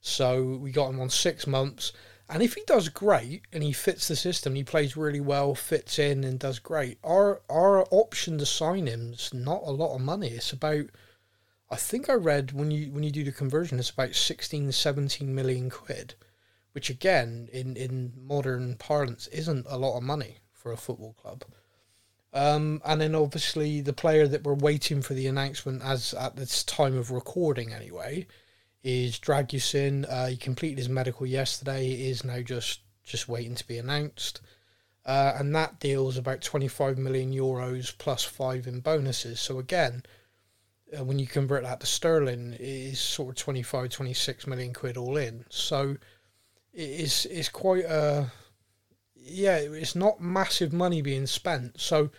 So 0.00 0.56
we 0.56 0.70
got 0.70 0.90
him 0.90 1.00
on 1.00 1.10
six 1.10 1.48
months. 1.48 1.92
And 2.28 2.42
if 2.42 2.54
he 2.54 2.62
does 2.66 2.88
great 2.88 3.42
and 3.52 3.62
he 3.62 3.72
fits 3.72 4.06
the 4.06 4.16
system, 4.16 4.54
he 4.54 4.62
plays 4.62 4.96
really 4.96 5.20
well, 5.20 5.54
fits 5.54 5.98
in 5.98 6.22
and 6.22 6.38
does 6.38 6.58
great. 6.60 6.98
Our 7.02 7.42
our 7.50 7.86
option 7.90 8.38
to 8.38 8.46
sign 8.46 8.86
him 8.86 9.12
is 9.14 9.34
not 9.34 9.62
a 9.64 9.72
lot 9.72 9.94
of 9.94 10.00
money. 10.00 10.28
It's 10.28 10.52
about 10.52 10.86
I 11.70 11.76
think 11.76 12.08
I 12.08 12.14
read 12.14 12.52
when 12.52 12.70
you 12.70 12.92
when 12.92 13.02
you 13.02 13.10
do 13.10 13.24
the 13.24 13.32
conversion 13.32 13.78
it's 13.78 13.90
about 13.90 14.14
16 14.14 14.70
17 14.72 15.34
million 15.34 15.70
quid, 15.70 16.14
which 16.72 16.88
again 16.88 17.48
in 17.52 17.76
in 17.76 18.12
modern 18.16 18.76
parlance 18.76 19.26
isn't 19.26 19.66
a 19.68 19.76
lot 19.76 19.96
of 19.96 20.02
money 20.04 20.38
for 20.52 20.72
a 20.72 20.76
football 20.76 21.14
club. 21.14 21.44
Um, 22.34 22.82
and 22.84 23.00
then 23.00 23.14
obviously 23.14 23.80
the 23.80 23.92
player 23.92 24.26
that 24.26 24.42
we're 24.42 24.54
waiting 24.54 25.02
for 25.02 25.14
the 25.14 25.28
announcement 25.28 25.82
as 25.84 26.12
at 26.14 26.34
this 26.34 26.64
time 26.64 26.98
of 26.98 27.12
recording 27.12 27.72
anyway 27.72 28.26
is 28.82 29.20
Dragusin. 29.20 30.04
Uh, 30.10 30.26
he 30.26 30.36
completed 30.36 30.78
his 30.78 30.88
medical 30.88 31.26
yesterday. 31.26 31.86
He 31.86 32.10
is 32.10 32.24
now 32.24 32.40
just 32.40 32.80
just 33.04 33.28
waiting 33.28 33.54
to 33.54 33.66
be 33.66 33.78
announced. 33.78 34.40
Uh, 35.06 35.34
and 35.36 35.54
that 35.54 35.78
deal 35.78 36.08
is 36.08 36.16
about 36.16 36.40
25 36.40 36.98
million 36.98 37.32
euros 37.32 37.96
plus 37.96 38.24
five 38.24 38.66
in 38.66 38.80
bonuses. 38.80 39.38
So 39.38 39.58
again, 39.58 40.02
uh, 40.98 41.04
when 41.04 41.18
you 41.18 41.26
convert 41.26 41.62
that 41.62 41.80
to 41.80 41.86
sterling, 41.86 42.54
it 42.54 42.60
is 42.60 42.98
sort 42.98 43.28
of 43.30 43.36
25, 43.36 43.90
26 43.90 44.46
million 44.46 44.72
quid 44.72 44.96
all 44.96 45.16
in. 45.16 45.44
So 45.50 45.98
it 46.72 46.80
is 46.80 47.26
it's 47.26 47.48
quite 47.48 47.84
a 47.84 48.32
yeah, 49.14 49.56
it's 49.56 49.94
not 49.94 50.20
massive 50.20 50.72
money 50.72 51.00
being 51.00 51.26
spent. 51.26 51.80
So 51.80 52.10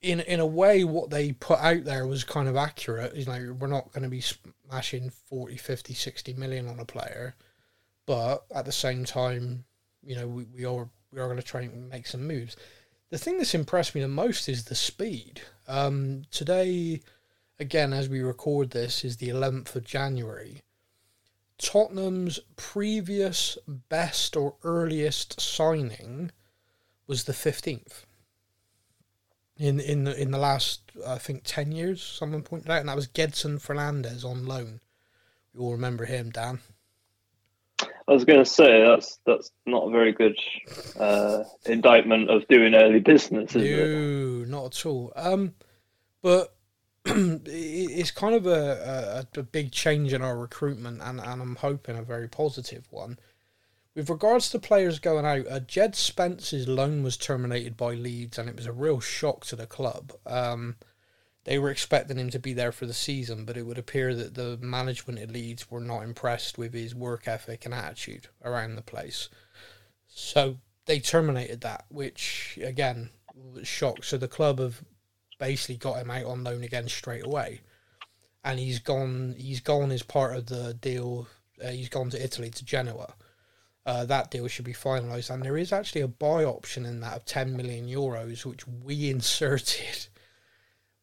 in 0.00 0.20
in 0.20 0.40
a 0.40 0.46
way 0.46 0.84
what 0.84 1.10
they 1.10 1.32
put 1.32 1.58
out 1.58 1.84
there 1.84 2.06
was 2.06 2.24
kind 2.24 2.48
of 2.48 2.56
accurate. 2.56 3.14
You 3.16 3.24
know 3.24 3.56
we're 3.58 3.66
not 3.66 3.92
going 3.92 4.04
to 4.04 4.08
be 4.08 4.20
smashing 4.20 5.10
40 5.10 5.56
50 5.56 5.94
60 5.94 6.34
million 6.34 6.68
on 6.68 6.78
a 6.78 6.84
player 6.84 7.34
but 8.06 8.44
at 8.54 8.64
the 8.64 8.72
same 8.72 9.04
time 9.04 9.64
you 10.02 10.14
know 10.16 10.26
we, 10.26 10.44
we 10.44 10.64
are 10.64 10.88
we 11.12 11.20
are 11.20 11.26
going 11.26 11.38
to 11.38 11.42
try 11.42 11.62
and 11.62 11.88
make 11.88 12.06
some 12.06 12.26
moves. 12.26 12.56
The 13.10 13.18
thing 13.18 13.38
that's 13.38 13.54
impressed 13.54 13.94
me 13.94 14.02
the 14.02 14.08
most 14.08 14.48
is 14.48 14.64
the 14.64 14.74
speed. 14.74 15.40
Um, 15.66 16.22
today 16.30 17.00
again 17.58 17.92
as 17.92 18.08
we 18.08 18.20
record 18.20 18.70
this 18.70 19.04
is 19.04 19.16
the 19.16 19.28
11th 19.28 19.74
of 19.74 19.84
january. 19.84 20.62
Tottenham's 21.58 22.38
previous 22.54 23.58
best 23.66 24.36
or 24.36 24.54
earliest 24.62 25.40
signing 25.40 26.30
was 27.08 27.24
the 27.24 27.32
15th 27.32 28.04
in 29.58 29.80
in 29.80 30.04
the, 30.04 30.20
in 30.20 30.30
the 30.30 30.38
last 30.38 30.80
I 31.06 31.18
think 31.18 31.42
ten 31.44 31.72
years. 31.72 32.02
Someone 32.02 32.42
pointed 32.42 32.70
out, 32.70 32.80
and 32.80 32.88
that 32.88 32.96
was 32.96 33.08
Gedson 33.08 33.60
Fernandes 33.60 34.24
on 34.24 34.46
loan. 34.46 34.80
You 35.54 35.60
all 35.60 35.72
remember 35.72 36.04
him, 36.04 36.30
Dan? 36.30 36.60
I 37.80 38.12
was 38.12 38.24
going 38.24 38.38
to 38.38 38.50
say 38.50 38.84
that's 38.86 39.18
that's 39.26 39.50
not 39.66 39.88
a 39.88 39.90
very 39.90 40.12
good 40.12 40.38
uh, 40.98 41.44
indictment 41.66 42.30
of 42.30 42.48
doing 42.48 42.74
early 42.74 43.00
business, 43.00 43.54
is 43.54 43.62
no, 43.62 44.42
it? 44.44 44.48
not 44.48 44.66
at 44.66 44.86
all. 44.86 45.12
Um, 45.14 45.54
but 46.22 46.54
it's 47.04 48.10
kind 48.10 48.34
of 48.34 48.46
a, 48.46 49.26
a, 49.36 49.40
a 49.40 49.42
big 49.42 49.72
change 49.72 50.12
in 50.12 50.22
our 50.22 50.38
recruitment, 50.38 51.02
and, 51.02 51.20
and 51.20 51.42
I'm 51.42 51.56
hoping 51.56 51.98
a 51.98 52.02
very 52.02 52.28
positive 52.28 52.86
one. 52.90 53.18
With 53.98 54.10
regards 54.10 54.48
to 54.50 54.60
players 54.60 55.00
going 55.00 55.26
out, 55.26 55.48
uh, 55.50 55.58
Jed 55.58 55.96
Spence's 55.96 56.68
loan 56.68 57.02
was 57.02 57.16
terminated 57.16 57.76
by 57.76 57.94
Leeds, 57.94 58.38
and 58.38 58.48
it 58.48 58.54
was 58.54 58.66
a 58.66 58.72
real 58.72 59.00
shock 59.00 59.44
to 59.46 59.56
the 59.56 59.66
club. 59.66 60.12
Um, 60.24 60.76
they 61.42 61.58
were 61.58 61.72
expecting 61.72 62.16
him 62.16 62.30
to 62.30 62.38
be 62.38 62.52
there 62.52 62.70
for 62.70 62.86
the 62.86 62.94
season, 62.94 63.44
but 63.44 63.56
it 63.56 63.66
would 63.66 63.76
appear 63.76 64.14
that 64.14 64.36
the 64.36 64.56
management 64.58 65.18
at 65.18 65.32
Leeds 65.32 65.68
were 65.68 65.80
not 65.80 66.02
impressed 66.04 66.56
with 66.56 66.74
his 66.74 66.94
work 66.94 67.26
ethic 67.26 67.64
and 67.64 67.74
attitude 67.74 68.28
around 68.44 68.76
the 68.76 68.82
place. 68.82 69.30
So 70.06 70.58
they 70.86 71.00
terminated 71.00 71.62
that, 71.62 71.84
which 71.88 72.56
again 72.62 73.10
was 73.34 73.66
shock. 73.66 74.04
So 74.04 74.16
the 74.16 74.28
club 74.28 74.60
have 74.60 74.80
basically 75.40 75.76
got 75.76 75.98
him 75.98 76.12
out 76.12 76.26
on 76.26 76.44
loan 76.44 76.62
again 76.62 76.86
straight 76.86 77.26
away, 77.26 77.62
and 78.44 78.60
he's 78.60 78.78
gone. 78.78 79.34
He's 79.36 79.58
gone 79.58 79.90
as 79.90 80.04
part 80.04 80.36
of 80.36 80.46
the 80.46 80.74
deal. 80.74 81.26
Uh, 81.60 81.70
he's 81.70 81.88
gone 81.88 82.10
to 82.10 82.24
Italy 82.24 82.50
to 82.50 82.64
Genoa 82.64 83.14
uh, 83.88 84.04
that 84.04 84.30
deal 84.30 84.46
should 84.48 84.66
be 84.66 84.74
finalised. 84.74 85.30
And 85.30 85.42
there 85.42 85.56
is 85.56 85.72
actually 85.72 86.02
a 86.02 86.08
buy 86.08 86.44
option 86.44 86.84
in 86.84 87.00
that 87.00 87.16
of 87.16 87.24
10 87.24 87.56
million 87.56 87.86
euros, 87.86 88.44
which 88.44 88.68
we 88.68 89.08
inserted. 89.10 90.08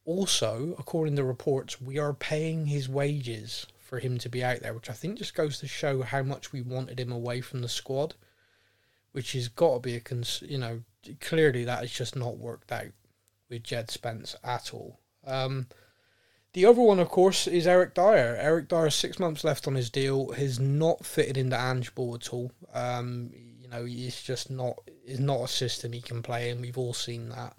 Also, 0.06 0.76
according 0.78 1.16
to 1.16 1.24
reports, 1.24 1.82
we 1.82 1.98
are 1.98 2.14
paying 2.14 2.68
his 2.68 2.88
wages 2.88 3.66
for 3.80 3.98
him 3.98 4.20
to 4.20 4.30
be 4.30 4.44
out 4.44 4.60
there, 4.60 4.76
which 4.76 4.92
I 4.92 4.94
think 4.94 5.18
just 5.18 5.34
goes 5.34 5.58
to 5.60 5.68
show 5.68 6.04
how 6.04 6.22
much 6.22 6.52
we 6.52 6.62
wanted 6.62 7.00
him 7.00 7.12
away 7.12 7.42
from 7.42 7.62
the 7.62 7.70
squad, 7.70 8.14
which 9.14 9.32
has 9.34 9.48
got 9.48 9.74
to 9.74 9.80
be 9.80 9.96
a 9.96 10.00
cons- 10.00 10.44
you 10.46 10.60
know 10.60 10.84
clearly 11.22 11.64
that 11.66 11.80
has 11.80 11.92
just 11.92 12.16
not 12.16 12.38
worked 12.38 12.72
out 12.72 12.92
with 13.50 13.64
Jed 13.64 13.90
Spence 13.90 14.36
at 14.44 14.76
all. 14.76 15.00
Um, 15.26 15.66
the 16.56 16.66
other 16.66 16.82
one, 16.82 17.00
of 17.00 17.10
course, 17.10 17.48
is 17.48 17.68
Eric 17.68 17.94
Dier. 17.94 18.38
Eric 18.40 18.70
Dier, 18.70 18.90
six 18.90 19.20
months 19.20 19.44
left 19.44 19.68
on 19.68 19.76
his 19.76 19.90
deal, 19.90 20.32
has 20.32 20.58
not 20.58 21.06
fitted 21.06 21.36
into 21.36 21.60
Ange 21.60 21.94
Ball 21.94 22.16
at 22.16 22.30
all. 22.30 22.50
Um, 22.74 23.30
you 23.62 23.68
know, 23.68 23.84
he's 23.84 24.22
just 24.22 24.50
not 24.50 24.80
is 25.06 25.20
not 25.20 25.42
a 25.42 25.48
system 25.50 25.92
he 25.92 26.00
can 26.00 26.24
play 26.24 26.50
in. 26.50 26.62
We've 26.62 26.78
all 26.78 26.94
seen 26.94 27.28
that. 27.28 27.58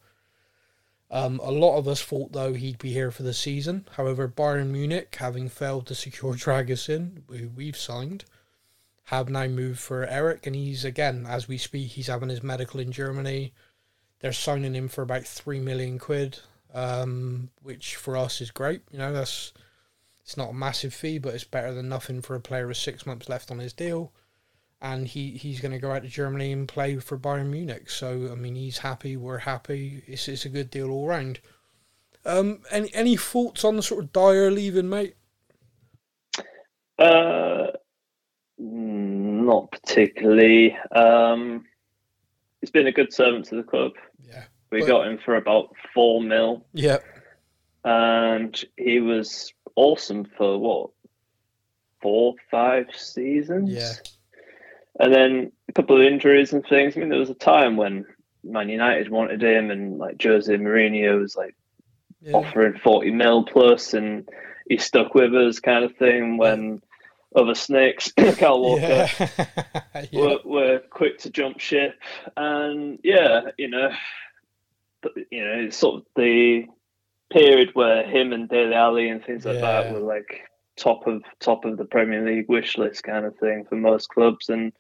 Um, 1.10 1.40
a 1.44 1.50
lot 1.50 1.76
of 1.76 1.86
us 1.86 2.00
thought 2.00 2.32
though 2.32 2.54
he'd 2.54 2.78
be 2.78 2.90
here 2.90 3.10
for 3.10 3.22
the 3.22 3.34
season. 3.34 3.86
However, 3.98 4.26
Bayern 4.28 4.68
Munich, 4.68 5.14
having 5.20 5.50
failed 5.50 5.86
to 5.88 5.94
secure 5.94 6.32
Dragusin, 6.34 7.20
who 7.28 7.50
we've 7.50 7.76
signed, 7.76 8.24
have 9.04 9.28
now 9.28 9.46
moved 9.46 9.78
for 9.78 10.06
Eric, 10.06 10.46
and 10.46 10.56
he's 10.56 10.86
again 10.86 11.26
as 11.28 11.46
we 11.46 11.58
speak, 11.58 11.90
he's 11.90 12.06
having 12.06 12.30
his 12.30 12.42
medical 12.42 12.80
in 12.80 12.92
Germany. 12.92 13.52
They're 14.20 14.32
signing 14.32 14.74
him 14.74 14.88
for 14.88 15.02
about 15.02 15.24
three 15.24 15.60
million 15.60 15.98
quid 15.98 16.38
um, 16.76 17.48
which 17.62 17.96
for 17.96 18.16
us 18.16 18.40
is 18.42 18.50
great. 18.50 18.82
You 18.92 18.98
know, 18.98 19.12
that's 19.12 19.54
it's 20.22 20.36
not 20.36 20.50
a 20.50 20.54
massive 20.54 20.92
fee, 20.92 21.18
but 21.18 21.34
it's 21.34 21.44
better 21.44 21.72
than 21.72 21.88
nothing 21.88 22.20
for 22.20 22.34
a 22.34 22.40
player 22.40 22.66
with 22.66 22.76
six 22.76 23.06
months 23.06 23.28
left 23.28 23.50
on 23.50 23.58
his 23.58 23.72
deal. 23.72 24.12
And 24.82 25.08
he, 25.08 25.30
he's 25.30 25.60
going 25.60 25.72
to 25.72 25.78
go 25.78 25.92
out 25.92 26.02
to 26.02 26.08
Germany 26.08 26.52
and 26.52 26.68
play 26.68 26.96
for 26.98 27.16
Bayern 27.16 27.48
Munich. 27.48 27.88
So, 27.88 28.28
I 28.30 28.34
mean, 28.34 28.56
he's 28.56 28.78
happy, 28.78 29.16
we're 29.16 29.38
happy. 29.38 30.02
It's, 30.06 30.28
it's 30.28 30.44
a 30.44 30.50
good 30.50 30.70
deal 30.70 30.90
all 30.90 31.06
round. 31.06 31.40
Um, 32.26 32.60
any, 32.70 32.92
any 32.92 33.16
thoughts 33.16 33.64
on 33.64 33.76
the 33.76 33.82
sort 33.82 34.04
of 34.04 34.12
Dier 34.12 34.50
leaving, 34.50 34.90
mate? 34.90 35.14
Uh, 36.98 37.68
not 38.58 39.70
particularly. 39.70 40.76
Um, 40.94 41.64
he's 42.60 42.70
been 42.70 42.88
a 42.88 42.92
good 42.92 43.14
servant 43.14 43.46
to 43.46 43.54
the 43.54 43.62
club. 43.62 43.92
Yeah. 44.28 44.44
We 44.70 44.80
But- 44.80 44.86
got 44.88 45.06
him 45.08 45.18
for 45.24 45.36
about 45.36 45.74
four 45.94 46.20
mil, 46.22 46.64
Yep. 46.72 47.04
and 47.84 48.64
he 48.76 49.00
was 49.00 49.52
awesome 49.76 50.24
for 50.36 50.58
what 50.58 50.90
four, 52.02 52.34
five 52.50 52.86
seasons. 52.94 53.70
Yeah. 53.72 53.92
And 55.00 55.14
then 55.14 55.52
a 55.68 55.72
couple 55.72 55.96
of 55.96 56.02
injuries 56.06 56.52
and 56.52 56.64
things. 56.66 56.96
I 56.96 57.00
mean, 57.00 57.08
there 57.08 57.18
was 57.18 57.30
a 57.30 57.34
time 57.34 57.76
when 57.76 58.06
Man 58.44 58.68
United 58.68 59.10
wanted 59.10 59.42
him, 59.42 59.70
and 59.70 59.98
like 59.98 60.22
Jose 60.22 60.52
Mourinho 60.54 61.20
was 61.20 61.36
like 61.36 61.54
Yeah. 62.22 62.32
offering 62.34 62.78
40 62.82 63.10
mil 63.10 63.44
plus, 63.44 63.92
and 63.94 64.28
he 64.68 64.76
stuck 64.78 65.14
with 65.14 65.34
us, 65.34 65.58
kind 65.60 65.84
of 65.84 65.96
thing. 65.96 66.36
When 66.38 66.82
other 67.34 67.54
snakes, 67.54 68.12
Carl 68.38 68.62
Walker, 68.62 68.82
Yeah. 69.18 69.28
yeah. 70.10 70.20
were, 70.20 70.38
were 70.44 70.78
quick 70.90 71.18
to 71.20 71.30
jump 71.30 71.60
ship, 71.60 71.94
and 72.36 72.98
yeah, 73.02 73.50
you 73.58 73.68
know, 73.68 73.90
you 75.30 75.44
know, 75.44 75.70
sort 75.70 75.96
of 75.96 76.06
the 76.16 76.64
period 77.32 77.70
where 77.74 78.04
him 78.06 78.32
and 78.32 78.48
Dele 78.48 78.74
Alli 78.74 79.08
and 79.08 79.24
things 79.24 79.44
like 79.44 79.56
Yeah. 79.56 79.82
that 79.82 79.92
were 79.92 80.00
like 80.00 80.42
top 80.76 81.06
of 81.06 81.22
top 81.40 81.64
of 81.64 81.76
the 81.78 81.84
Premier 81.84 82.24
League 82.24 82.48
wish 82.48 82.76
list 82.78 83.02
kind 83.02 83.24
of 83.24 83.36
thing 83.38 83.64
for 83.68 83.76
most 83.76 84.08
clubs, 84.08 84.48
and 84.48 84.72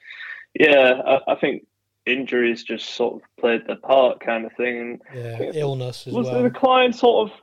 yeah, 0.58 1.00
I, 1.06 1.32
I 1.32 1.34
think 1.36 1.66
injuries 2.06 2.62
just 2.62 2.90
sort 2.90 3.14
of 3.16 3.22
played 3.40 3.66
their 3.66 3.76
part, 3.76 4.20
kind 4.20 4.46
of 4.46 4.52
thing. 4.52 5.00
yeah. 5.14 5.50
Illness 5.54 6.06
as 6.06 6.14
Was 6.14 6.26
well. 6.28 6.42
the 6.42 6.48
decline 6.50 6.92
sort 6.92 7.30
of 7.30 7.36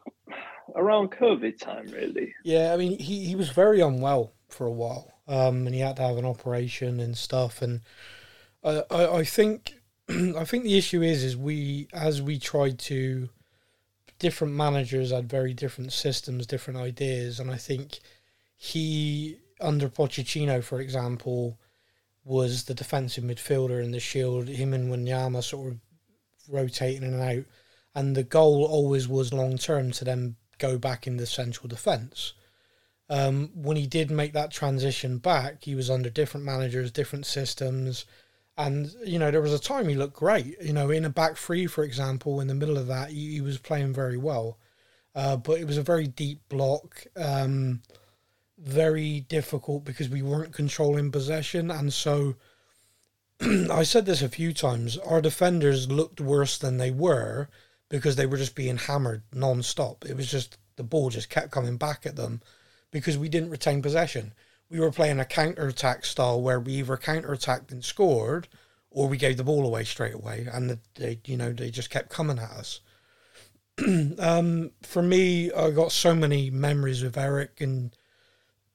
around 0.75 1.11
COVID 1.11 1.59
time, 1.59 1.87
really? 1.87 2.33
Yeah, 2.45 2.73
I 2.73 2.77
mean, 2.77 2.97
he, 2.97 3.25
he 3.25 3.35
was 3.35 3.49
very 3.49 3.81
unwell 3.81 4.31
for 4.47 4.65
a 4.65 4.71
while, 4.71 5.11
um, 5.27 5.65
and 5.67 5.75
he 5.75 5.81
had 5.81 5.97
to 5.97 6.03
have 6.03 6.17
an 6.17 6.25
operation 6.25 6.99
and 7.01 7.17
stuff. 7.17 7.61
And 7.61 7.81
I 8.63 8.83
I, 8.89 9.17
I 9.19 9.23
think 9.25 9.73
I 10.09 10.43
think 10.43 10.63
the 10.63 10.77
issue 10.77 11.01
is 11.01 11.23
is 11.23 11.37
we 11.37 11.87
as 11.93 12.21
we 12.21 12.39
tried 12.39 12.79
to 12.79 13.29
different 14.19 14.53
managers 14.53 15.11
had 15.11 15.29
very 15.29 15.53
different 15.53 15.93
systems, 15.93 16.45
different 16.45 16.79
ideas, 16.79 17.39
and 17.39 17.49
I 17.51 17.57
think 17.57 17.99
he 18.57 19.39
under 19.61 19.89
Pochettino, 19.89 20.63
for 20.63 20.81
example, 20.81 21.57
was 22.25 22.63
the 22.63 22.73
defensive 22.73 23.23
midfielder 23.23 23.83
in 23.83 23.91
the 23.91 23.99
Shield. 23.99 24.47
Him 24.47 24.73
and 24.73 24.91
Wanyama 24.91 25.43
sort 25.43 25.73
of 25.73 25.79
rotating 26.49 27.03
in 27.03 27.13
and 27.13 27.39
out, 27.39 27.45
and 27.95 28.15
the 28.15 28.23
goal 28.23 28.65
always 28.65 29.07
was 29.07 29.33
long 29.33 29.57
term 29.57 29.91
to 29.91 30.05
then 30.05 30.35
go 30.57 30.77
back 30.77 31.07
in 31.07 31.17
the 31.17 31.25
central 31.25 31.67
defence. 31.67 32.33
Um, 33.09 33.51
when 33.53 33.77
he 33.77 33.85
did 33.87 34.09
make 34.09 34.33
that 34.33 34.51
transition 34.51 35.17
back, 35.17 35.63
he 35.63 35.75
was 35.75 35.89
under 35.89 36.09
different 36.09 36.45
managers, 36.45 36.91
different 36.91 37.25
systems, 37.25 38.05
and 38.57 38.93
you 39.05 39.17
know 39.17 39.31
there 39.31 39.41
was 39.41 39.53
a 39.53 39.59
time 39.59 39.87
he 39.87 39.95
looked 39.95 40.15
great. 40.15 40.61
You 40.61 40.73
know, 40.73 40.89
in 40.89 41.05
a 41.05 41.09
back 41.09 41.37
three, 41.37 41.67
for 41.67 41.83
example, 41.83 42.39
in 42.39 42.47
the 42.47 42.55
middle 42.55 42.77
of 42.77 42.87
that, 42.87 43.09
he, 43.09 43.33
he 43.33 43.41
was 43.41 43.57
playing 43.57 43.93
very 43.93 44.17
well. 44.17 44.57
Uh, 45.15 45.37
but 45.37 45.59
it 45.59 45.65
was 45.65 45.77
a 45.77 45.83
very 45.83 46.07
deep 46.07 46.39
block, 46.49 47.05
um, 47.15 47.81
very 48.57 49.19
difficult 49.21 49.85
because 49.85 50.09
we 50.09 50.23
weren't 50.23 50.53
controlling 50.53 51.11
possession, 51.11 51.69
and 51.69 51.93
so 51.93 52.35
I 53.41 53.83
said 53.83 54.05
this 54.05 54.21
a 54.21 54.29
few 54.29 54.53
times. 54.53 54.97
Our 54.97 55.21
defenders 55.21 55.91
looked 55.91 56.21
worse 56.21 56.57
than 56.57 56.77
they 56.77 56.91
were 56.91 57.47
because 57.89 58.15
they 58.15 58.25
were 58.25 58.37
just 58.37 58.55
being 58.55 58.77
hammered 58.77 59.23
non-stop. 59.33 60.05
It 60.05 60.17
was 60.17 60.29
just 60.31 60.57
the 60.77 60.83
ball 60.83 61.09
just 61.09 61.29
kept 61.29 61.51
coming 61.51 61.77
back 61.77 62.05
at 62.05 62.15
them 62.15 62.41
because 62.91 63.17
we 63.17 63.29
didn't 63.29 63.51
retain 63.51 63.81
possession. 63.81 64.33
We 64.73 64.79
were 64.79 64.91
playing 64.91 65.19
a 65.19 65.25
counter-attack 65.25 66.03
style 66.03 66.41
where 66.41 66.59
we 66.59 66.73
either 66.73 66.97
counter-attacked 66.97 67.71
and 67.71 67.85
scored 67.85 68.47
or 68.89 69.07
we 69.07 69.17
gave 69.17 69.37
the 69.37 69.43
ball 69.43 69.67
away 69.67 69.83
straight 69.83 70.15
away 70.15 70.47
and 70.51 70.67
the, 70.67 70.79
they 70.95 71.19
you 71.25 71.37
know 71.37 71.53
they 71.53 71.69
just 71.69 71.91
kept 71.91 72.09
coming 72.09 72.39
at 72.39 72.49
us. 72.49 72.79
um, 74.17 74.71
for 74.81 75.03
me, 75.03 75.51
I 75.51 75.69
got 75.69 75.91
so 75.91 76.15
many 76.15 76.49
memories 76.49 77.03
with 77.03 77.19
Eric 77.19 77.61
and 77.61 77.95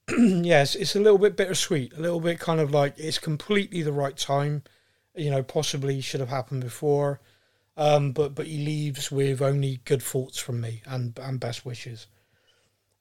yes, 0.17 0.77
it's 0.77 0.95
a 0.95 1.01
little 1.01 1.19
bit 1.19 1.37
bittersweet, 1.37 1.93
a 1.95 2.01
little 2.01 2.21
bit 2.21 2.39
kind 2.39 2.61
of 2.61 2.71
like 2.71 2.95
it's 2.97 3.19
completely 3.19 3.83
the 3.83 3.93
right 3.93 4.17
time. 4.17 4.63
You 5.17 5.33
know, 5.33 5.43
possibly 5.43 6.01
should 6.01 6.21
have 6.21 6.29
happened 6.29 6.63
before, 6.63 7.21
um, 7.77 8.13
but 8.13 8.37
but 8.37 8.47
he 8.47 8.65
leaves 8.65 9.11
with 9.11 9.43
only 9.43 9.81
good 9.85 10.01
thoughts 10.05 10.39
from 10.39 10.61
me 10.61 10.81
and 10.87 11.19
and 11.19 11.41
best 11.41 11.67
wishes. 11.67 12.07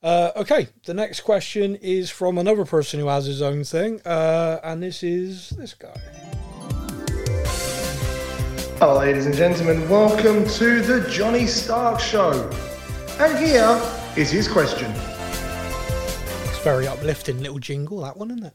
Uh, 0.04 0.32
okay, 0.36 0.68
the 0.86 0.94
next 0.94 1.22
question 1.22 1.76
is 1.78 2.12
from 2.12 2.38
another 2.38 2.66
person 2.66 3.00
who 3.00 3.08
has 3.08 3.26
his 3.26 3.42
own 3.42 3.64
thing, 3.64 4.00
uh, 4.06 4.60
and 4.64 4.82
this 4.82 5.02
is 5.02 5.50
this 5.52 5.74
guy. 5.74 6.00
Hello, 8.78 9.00
ladies 9.00 9.26
and 9.26 9.34
gentlemen, 9.34 9.90
welcome 9.90 10.48
to 10.50 10.82
the 10.82 11.10
Johnny 11.10 11.48
Stark 11.48 12.00
Show. 12.00 12.48
And 13.20 13.40
here 13.40 13.82
is 14.16 14.30
his 14.30 14.48
question. 14.48 14.92
It's 14.92 16.60
very 16.60 16.88
uplifting 16.88 17.42
little 17.42 17.58
jingle, 17.58 18.02
that 18.02 18.18
one, 18.18 18.30
isn't 18.30 18.46
it? 18.46 18.54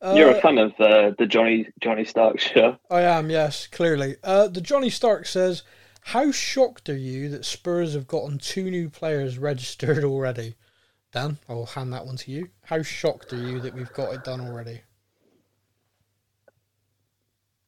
Uh, 0.00 0.14
You're 0.16 0.30
a 0.30 0.40
fan 0.40 0.56
of 0.56 0.72
uh, 0.80 1.10
the 1.18 1.26
Johnny 1.26 1.68
Johnny 1.80 2.06
Stark 2.06 2.40
show. 2.40 2.78
I 2.90 3.02
am, 3.02 3.28
yes, 3.28 3.66
clearly. 3.66 4.16
Uh, 4.24 4.48
the 4.48 4.62
Johnny 4.62 4.88
Stark 4.88 5.26
says, 5.26 5.64
"How 6.04 6.30
shocked 6.30 6.88
are 6.88 6.96
you 6.96 7.28
that 7.30 7.44
Spurs 7.44 7.94
have 7.94 8.06
gotten 8.06 8.38
two 8.38 8.70
new 8.70 8.88
players 8.90 9.38
registered 9.38 10.04
already?" 10.04 10.54
Dan, 11.12 11.38
I'll 11.48 11.66
hand 11.66 11.92
that 11.92 12.06
one 12.06 12.16
to 12.16 12.32
you. 12.32 12.48
How 12.64 12.82
shocked 12.82 13.32
are 13.32 13.36
you 13.36 13.60
that 13.60 13.72
we've 13.72 13.92
got 13.92 14.12
it 14.14 14.24
done 14.24 14.40
already? 14.40 14.82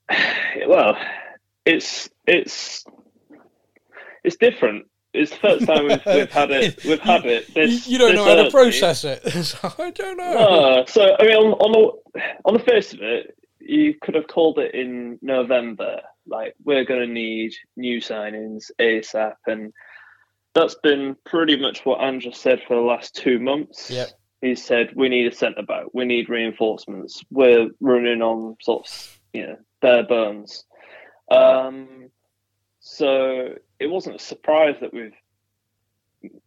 Well, 0.69 0.97
it's 1.65 2.09
it's 2.27 2.85
it's 4.25 4.37
different. 4.37 4.87
It's 5.15 5.31
the 5.31 5.37
first 5.37 5.67
time 5.67 5.87
we've, 5.87 6.05
we've 6.05 6.31
had 6.31 6.51
it. 6.51 6.85
We've 6.85 6.99
had 6.99 7.25
it. 7.25 7.49
You, 7.49 7.55
This, 7.55 7.89
you 7.89 7.99
don't 7.99 8.17
know 8.17 8.25
how 8.25 8.43
to 8.43 8.51
process 8.51 9.05
it. 9.05 9.23
So 9.45 9.73
I 9.79 9.91
don't 9.91 10.17
know. 10.17 10.33
No. 10.33 10.85
So 10.89 11.17
I 11.19 11.23
mean, 11.25 11.37
on, 11.37 11.53
on 11.53 11.73
the 11.73 12.23
on 12.45 12.55
the 12.55 12.61
face 12.61 12.93
of 12.93 13.01
it, 13.01 13.39
you 13.61 13.95
could 14.03 14.15
have 14.15 14.27
called 14.27 14.59
it 14.59 14.75
in 14.75 15.19
November. 15.23 16.01
Like 16.27 16.55
we're 16.65 16.85
going 16.85 17.01
to 17.07 17.13
need 17.13 17.55
new 17.77 18.01
signings 18.01 18.71
ASAP, 18.81 19.35
and 19.47 19.73
that's 20.55 20.77
been 20.77 21.17
pretty 21.25 21.57
much 21.57 21.85
what 21.85 22.01
Andrew 22.01 22.33
said 22.33 22.63
for 22.67 22.75
the 22.75 22.83
last 22.83 23.15
two 23.15 23.39
months. 23.39 23.91
Yep. 23.91 24.09
He 24.41 24.55
said 24.55 24.93
we 24.95 25.09
need 25.09 25.27
a 25.27 25.35
centre 25.35 25.63
back, 25.63 25.87
we 25.93 26.05
need 26.05 26.29
reinforcements. 26.29 27.23
We're 27.31 27.71
running 27.81 28.23
on 28.23 28.57
sort 28.61 28.87
of 28.87 29.21
you 29.33 29.47
know 29.47 29.57
bare 29.81 30.05
bones. 30.05 30.65
Um, 31.31 32.11
so 32.81 33.55
it 33.81 33.89
wasn't 33.89 34.17
a 34.17 34.21
surprise 34.21 34.77
that 34.81 34.95
we've 34.95 35.13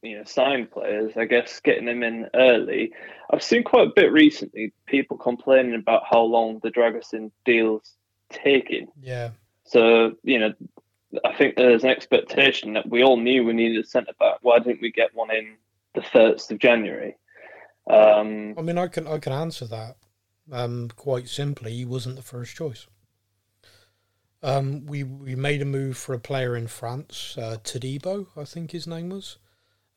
you 0.02 0.18
know 0.18 0.24
signed 0.24 0.72
players. 0.72 1.14
I 1.16 1.26
guess 1.26 1.60
getting 1.60 1.86
them 1.86 2.04
in 2.04 2.28
early. 2.34 2.94
I've 3.32 3.44
seen 3.44 3.64
quite 3.64 3.88
a 3.88 3.94
bit 3.96 4.12
recently 4.12 4.74
people 4.86 5.18
complaining 5.18 5.76
about 5.76 6.04
how 6.10 6.22
long 6.22 6.60
the 6.64 6.72
Dragusin 6.72 7.32
deal's 7.46 7.94
taking. 8.32 8.88
Yeah, 9.02 9.32
So 9.70 10.16
you 10.24 10.40
know, 10.40 10.54
I 11.24 11.34
think 11.34 11.56
there's 11.56 11.84
an 11.84 11.90
expectation 11.90 12.74
that 12.74 12.90
we 12.90 13.04
all 13.04 13.18
knew 13.18 13.46
we 13.46 13.54
needed 13.54 13.84
a 13.84 13.88
centre 13.88 14.14
back. 14.20 14.40
Why 14.42 14.60
didn't 14.60 14.82
we 14.82 14.92
get 14.92 15.16
one 15.16 15.32
in 15.32 15.56
the 15.94 16.02
first 16.02 16.52
of 16.52 16.60
January? 16.60 17.16
Um, 17.90 18.56
I 18.58 18.62
mean, 18.62 18.78
I 18.78 18.88
can 18.88 19.08
I 19.08 19.20
can 19.20 19.34
answer 19.34 19.66
that 19.68 19.98
um, 20.52 20.90
quite 20.96 21.28
simply. 21.28 21.74
He 21.74 21.86
wasn't 21.86 22.16
the 22.16 22.22
first 22.22 22.56
choice. 22.56 22.88
Um, 24.42 24.86
we 24.86 25.04
we 25.04 25.36
made 25.36 25.62
a 25.62 25.66
move 25.66 25.98
for 25.98 26.14
a 26.14 26.20
player 26.20 26.56
in 26.56 26.68
France, 26.68 27.36
uh, 27.38 27.58
Todibo, 27.64 28.28
I 28.38 28.46
think 28.46 28.72
his 28.72 28.88
name 28.88 29.10
was. 29.10 29.38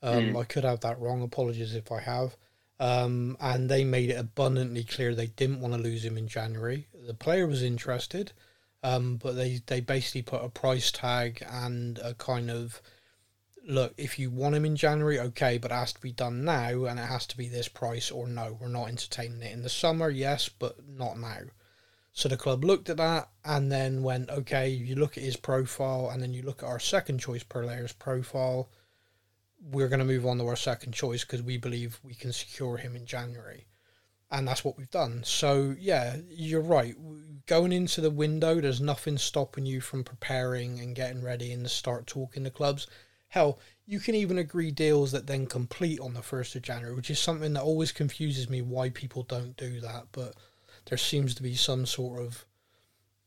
Um, 0.02 0.36
I 0.36 0.42
could 0.42 0.64
have 0.64 0.80
that 0.80 0.98
wrong. 0.98 1.22
Apologies 1.22 1.74
if 1.74 1.92
I 1.92 2.00
have. 2.00 2.36
Um, 2.80 3.36
and 3.40 3.70
they 3.70 3.84
made 3.84 4.10
it 4.10 4.18
abundantly 4.18 4.82
clear 4.82 5.14
they 5.14 5.28
didn't 5.28 5.60
want 5.60 5.74
to 5.74 5.80
lose 5.80 6.04
him 6.04 6.18
in 6.18 6.26
January. 6.26 6.88
The 7.06 7.14
player 7.14 7.46
was 7.46 7.62
interested, 7.62 8.32
um, 8.82 9.16
but 9.16 9.36
they, 9.36 9.60
they 9.66 9.80
basically 9.80 10.22
put 10.22 10.44
a 10.44 10.48
price 10.48 10.90
tag 10.90 11.44
and 11.48 11.98
a 11.98 12.14
kind 12.14 12.50
of 12.50 12.82
look, 13.66 13.94
if 13.96 14.18
you 14.18 14.30
want 14.30 14.54
him 14.54 14.64
in 14.64 14.76
January, 14.76 15.18
okay, 15.20 15.58
but 15.58 15.70
it 15.70 15.74
has 15.74 15.92
to 15.92 16.00
be 16.00 16.12
done 16.12 16.44
now 16.44 16.84
and 16.84 16.98
it 16.98 17.06
has 17.06 17.26
to 17.26 17.36
be 17.36 17.48
this 17.48 17.68
price 17.68 18.10
or 18.10 18.26
no, 18.26 18.56
we're 18.60 18.68
not 18.68 18.88
entertaining 18.88 19.42
it. 19.42 19.52
In 19.52 19.62
the 19.62 19.68
summer, 19.68 20.10
yes, 20.10 20.48
but 20.48 20.76
not 20.88 21.18
now. 21.18 21.40
So 22.12 22.28
the 22.28 22.36
club 22.36 22.64
looked 22.64 22.90
at 22.90 22.98
that 22.98 23.30
and 23.44 23.72
then 23.72 24.02
went, 24.02 24.30
okay, 24.30 24.68
you 24.68 24.96
look 24.96 25.16
at 25.16 25.22
his 25.22 25.36
profile 25.36 26.10
and 26.10 26.22
then 26.22 26.34
you 26.34 26.42
look 26.42 26.62
at 26.62 26.68
our 26.68 26.80
second 26.80 27.18
choice 27.18 27.42
player's 27.42 27.92
profile. 27.92 28.68
We're 29.60 29.88
going 29.88 30.00
to 30.00 30.04
move 30.04 30.26
on 30.26 30.38
to 30.38 30.46
our 30.46 30.56
second 30.56 30.92
choice 30.92 31.24
because 31.24 31.42
we 31.42 31.56
believe 31.56 32.00
we 32.02 32.14
can 32.14 32.32
secure 32.32 32.76
him 32.76 32.96
in 32.96 33.06
January. 33.06 33.66
And 34.32 34.48
that's 34.48 34.64
what 34.64 34.78
we've 34.78 34.90
done. 34.90 35.22
So, 35.24 35.76
yeah, 35.78 36.16
you're 36.28 36.62
right. 36.62 36.96
Going 37.46 37.70
into 37.70 38.00
the 38.00 38.10
window, 38.10 38.60
there's 38.60 38.80
nothing 38.80 39.18
stopping 39.18 39.66
you 39.66 39.80
from 39.80 40.02
preparing 40.04 40.80
and 40.80 40.96
getting 40.96 41.22
ready 41.22 41.52
and 41.52 41.70
start 41.70 42.06
talking 42.06 42.42
to 42.44 42.50
clubs. 42.50 42.86
Hell, 43.28 43.58
you 43.86 44.00
can 44.00 44.14
even 44.14 44.38
agree 44.38 44.70
deals 44.70 45.12
that 45.12 45.26
then 45.26 45.46
complete 45.46 46.00
on 46.00 46.14
the 46.14 46.20
1st 46.20 46.56
of 46.56 46.62
January, 46.62 46.94
which 46.94 47.10
is 47.10 47.18
something 47.18 47.52
that 47.52 47.62
always 47.62 47.92
confuses 47.92 48.48
me 48.48 48.62
why 48.62 48.88
people 48.88 49.22
don't 49.22 49.56
do 49.56 49.80
that. 49.80 50.04
But 50.12 50.34
there 50.86 50.98
seems 50.98 51.34
to 51.34 51.42
be 51.42 51.54
some 51.54 51.86
sort 51.86 52.20
of 52.22 52.46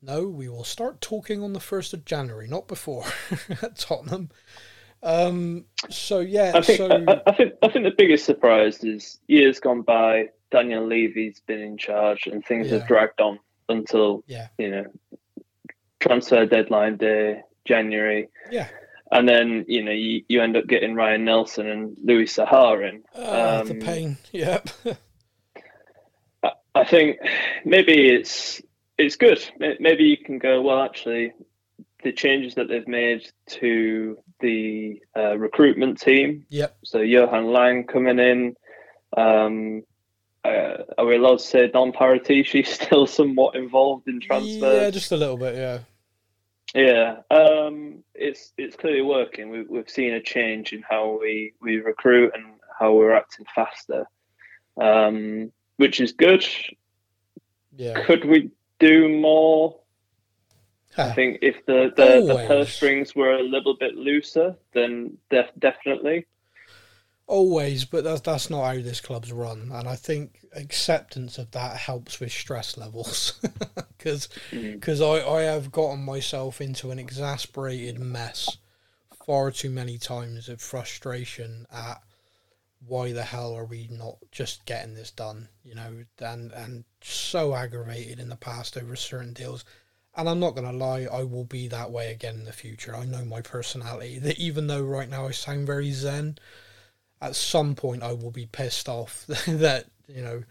No, 0.02 0.28
we 0.28 0.50
will 0.50 0.64
start 0.64 1.02
talking 1.02 1.42
on 1.44 1.54
the 1.54 1.60
first 1.60 1.94
of 1.94 2.06
January, 2.06 2.48
not 2.48 2.68
before 2.68 3.06
at 3.62 3.78
Tottenham. 3.78 4.30
Um, 5.04 5.66
so 5.90 6.20
yeah, 6.20 6.54
I 6.56 6.62
think 6.62 6.78
so 6.78 6.90
I, 7.08 7.22
I 7.28 7.32
think 7.32 7.54
I 7.62 7.68
think 7.68 7.86
the 7.86 7.94
biggest 7.96 8.26
surprise 8.26 8.84
is 8.84 9.20
years 9.28 9.60
gone 9.60 9.84
by. 9.84 10.30
Daniel 10.52 10.86
Levy's 10.86 11.40
been 11.42 11.60
in 11.62 11.78
charge, 11.78 12.28
and 12.28 12.46
things 12.46 12.68
Yeah. 12.72 12.80
have 12.80 12.88
dragged 12.88 13.20
on 13.22 13.40
until 13.70 14.24
yeah, 14.28 14.48
you 14.58 14.70
know 14.72 14.86
transfer 16.00 16.46
deadline 16.46 16.98
day, 16.98 17.42
January, 17.66 18.30
yeah. 18.52 18.68
and 19.12 19.28
then 19.28 19.66
you 19.68 19.84
know 19.84 19.92
you, 19.92 20.24
you 20.28 20.42
end 20.42 20.56
up 20.56 20.68
getting 20.68 20.94
Ryan 20.96 21.26
Nelson 21.26 21.68
and 21.68 21.98
Louis 22.04 22.26
Sahar 22.26 22.88
in. 22.88 23.04
Ah, 23.16 23.64
the 23.64 23.72
Um, 23.74 23.80
pain. 23.80 24.18
Yep. 24.32 24.70
I- 26.44 26.52
I 26.76 26.84
think 26.84 27.18
maybe 27.64 28.10
it's 28.10 28.62
it's 28.98 29.16
good. 29.16 29.40
Maybe 29.60 30.06
you 30.06 30.18
can 30.18 30.38
go 30.40 30.62
well. 30.62 30.82
Actually, 30.84 31.34
the 32.04 32.12
changes 32.12 32.56
that 32.56 32.68
they've 32.68 32.88
made 32.88 33.28
to 33.48 34.18
the 34.42 35.02
uh, 35.18 35.38
recruitment 35.38 36.00
team. 36.00 36.46
yep. 36.50 36.78
So 36.84 37.00
Johan 37.00 37.52
Lange 37.52 37.86
coming 37.86 38.20
in. 38.20 38.56
Um, 39.18 39.84
uh, 40.50 40.84
are 40.98 41.06
we 41.06 41.16
allowed 41.16 41.40
to 41.40 41.46
say 41.46 41.68
Don 41.68 41.92
Paratici 41.92 42.66
still 42.68 43.08
somewhat 43.08 43.56
involved 43.56 44.08
in 44.08 44.20
transfers? 44.20 44.62
Yeah, 44.62 44.90
just 44.90 45.12
a 45.12 45.18
little 45.18 45.38
bit. 45.38 45.56
Yeah. 45.56 45.80
Yeah, 46.74 47.22
um, 47.32 48.04
it's 48.14 48.52
it's 48.58 48.76
clearly 48.76 49.02
working. 49.02 49.50
We've 49.50 49.70
we've 49.70 49.90
seen 49.90 50.14
a 50.14 50.22
change 50.22 50.74
in 50.74 50.84
how 50.88 51.20
we, 51.22 51.54
we 51.62 51.78
recruit 51.78 52.34
and 52.36 52.44
how 52.78 52.94
we're 52.94 53.16
acting 53.16 53.46
faster, 53.56 54.06
um, 54.82 55.54
which 55.78 56.02
is 56.02 56.12
good. 56.12 56.46
Yeah. 57.78 58.04
Could 58.04 58.26
we 58.26 58.52
do 58.80 59.08
more? 59.08 59.80
I 60.98 61.12
think 61.12 61.40
if 61.42 61.66
the 61.66 61.94
the, 61.96 62.26
the 62.26 62.46
purse 62.48 62.74
strings 62.74 63.16
were 63.16 63.34
a 63.34 63.44
little 63.44 63.78
bit 63.78 63.96
looser, 63.96 64.58
then 64.74 65.18
def- 65.30 65.52
definitely. 65.58 66.26
Always, 67.28 67.86
but 67.86 68.04
that's 68.04 68.22
that's 68.22 68.50
not 68.52 68.66
how 68.66 68.82
this 68.82 69.02
club's 69.02 69.32
run, 69.32 69.72
and 69.72 69.88
I 69.88 69.96
think 69.96 70.40
acceptance 70.54 71.38
of 71.40 71.52
that 71.52 71.78
helps 71.78 72.20
with 72.20 72.32
stress 72.32 72.78
levels, 72.78 73.40
because 73.98 74.30
Mhm. 74.52 75.02
I 75.02 75.28
I 75.28 75.42
have 75.44 75.72
gotten 75.72 76.04
myself 76.04 76.62
into 76.62 76.92
an 76.92 77.00
exasperated 77.00 78.00
mess 78.00 78.58
far 79.26 79.52
too 79.52 79.70
many 79.72 79.98
times 79.98 80.50
of 80.50 80.62
frustration 80.62 81.68
at 81.72 82.02
why 82.88 83.12
the 83.12 83.24
hell 83.24 83.54
are 83.56 83.66
we 83.66 83.88
not 83.92 84.18
just 84.32 84.66
getting 84.66 84.94
this 84.94 85.12
done, 85.12 85.50
you 85.64 85.76
know, 85.76 86.06
and 86.20 86.52
and 86.54 86.86
so 87.02 87.56
aggravated 87.56 88.20
in 88.20 88.30
the 88.30 88.36
past 88.36 88.78
over 88.78 88.96
certain 88.96 89.34
deals. 89.34 89.66
And 90.16 90.30
I'm 90.30 90.40
not 90.40 90.56
gonna 90.56 90.74
lie, 90.74 91.08
I 91.12 91.24
will 91.24 91.46
be 91.46 91.68
that 91.70 91.92
way 91.92 92.12
again 92.12 92.36
in 92.36 92.46
the 92.46 92.54
future. 92.54 92.96
I 92.96 93.06
know 93.06 93.26
my 93.26 93.42
personality. 93.42 94.20
That 94.20 94.40
even 94.40 94.68
though 94.68 94.84
right 94.84 95.10
now 95.10 95.28
I 95.28 95.32
sound 95.32 95.68
very 95.68 95.92
zen, 95.92 96.38
at 97.22 97.36
some 97.36 97.76
point 97.76 98.04
I 98.04 98.14
will 98.14 98.32
be 98.32 98.46
pissed 98.46 98.90
off 98.90 99.26
that 99.48 99.86
you 100.08 100.22
know, 100.22 100.44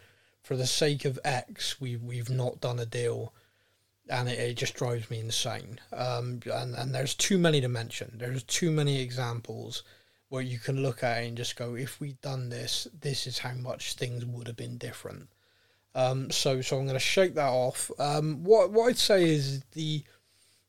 for 0.43 0.57
the 0.57 0.67
sake 0.67 1.05
of 1.05 1.19
X, 1.25 1.81
we 1.81 1.97
we've 1.97 2.31
not 2.31 2.61
done 2.61 2.79
a 2.79 2.87
deal, 2.87 3.33
and 4.09 4.29
it, 4.29 4.39
it 4.39 4.55
just 4.55 4.75
drives 4.75 5.11
me 5.11 5.21
insane. 5.21 5.81
Um, 5.93 6.41
and 6.53 6.75
and 6.75 6.95
there's 6.95 7.15
too 7.15 7.39
many 7.39 7.61
to 7.61 7.69
mention. 7.69 8.17
There's 8.19 8.43
too 8.43 8.71
many 8.71 9.01
examples 9.01 9.83
where 10.29 10.43
you 10.43 10.59
can 10.59 10.83
look 10.83 11.03
at 11.05 11.23
it 11.23 11.29
and 11.29 11.37
just 11.37 11.55
go, 11.55 11.77
if 11.77 12.01
we'd 12.01 12.21
done 12.21 12.49
this, 12.49 12.89
this 13.01 13.27
is 13.27 13.39
how 13.39 13.53
much 13.53 13.95
things 13.95 14.25
would 14.25 14.49
have 14.49 14.57
been 14.57 14.79
different. 14.79 15.29
Um, 15.95 16.31
so 16.31 16.61
so 16.61 16.77
I'm 16.77 16.87
going 16.87 16.95
to 16.95 17.01
shake 17.01 17.35
that 17.37 17.51
off. 17.51 17.91
Um, 17.99 18.43
what 18.43 18.73
what 18.73 18.89
I'd 18.89 18.99
say 18.99 19.29
is 19.29 19.63
the 19.73 20.03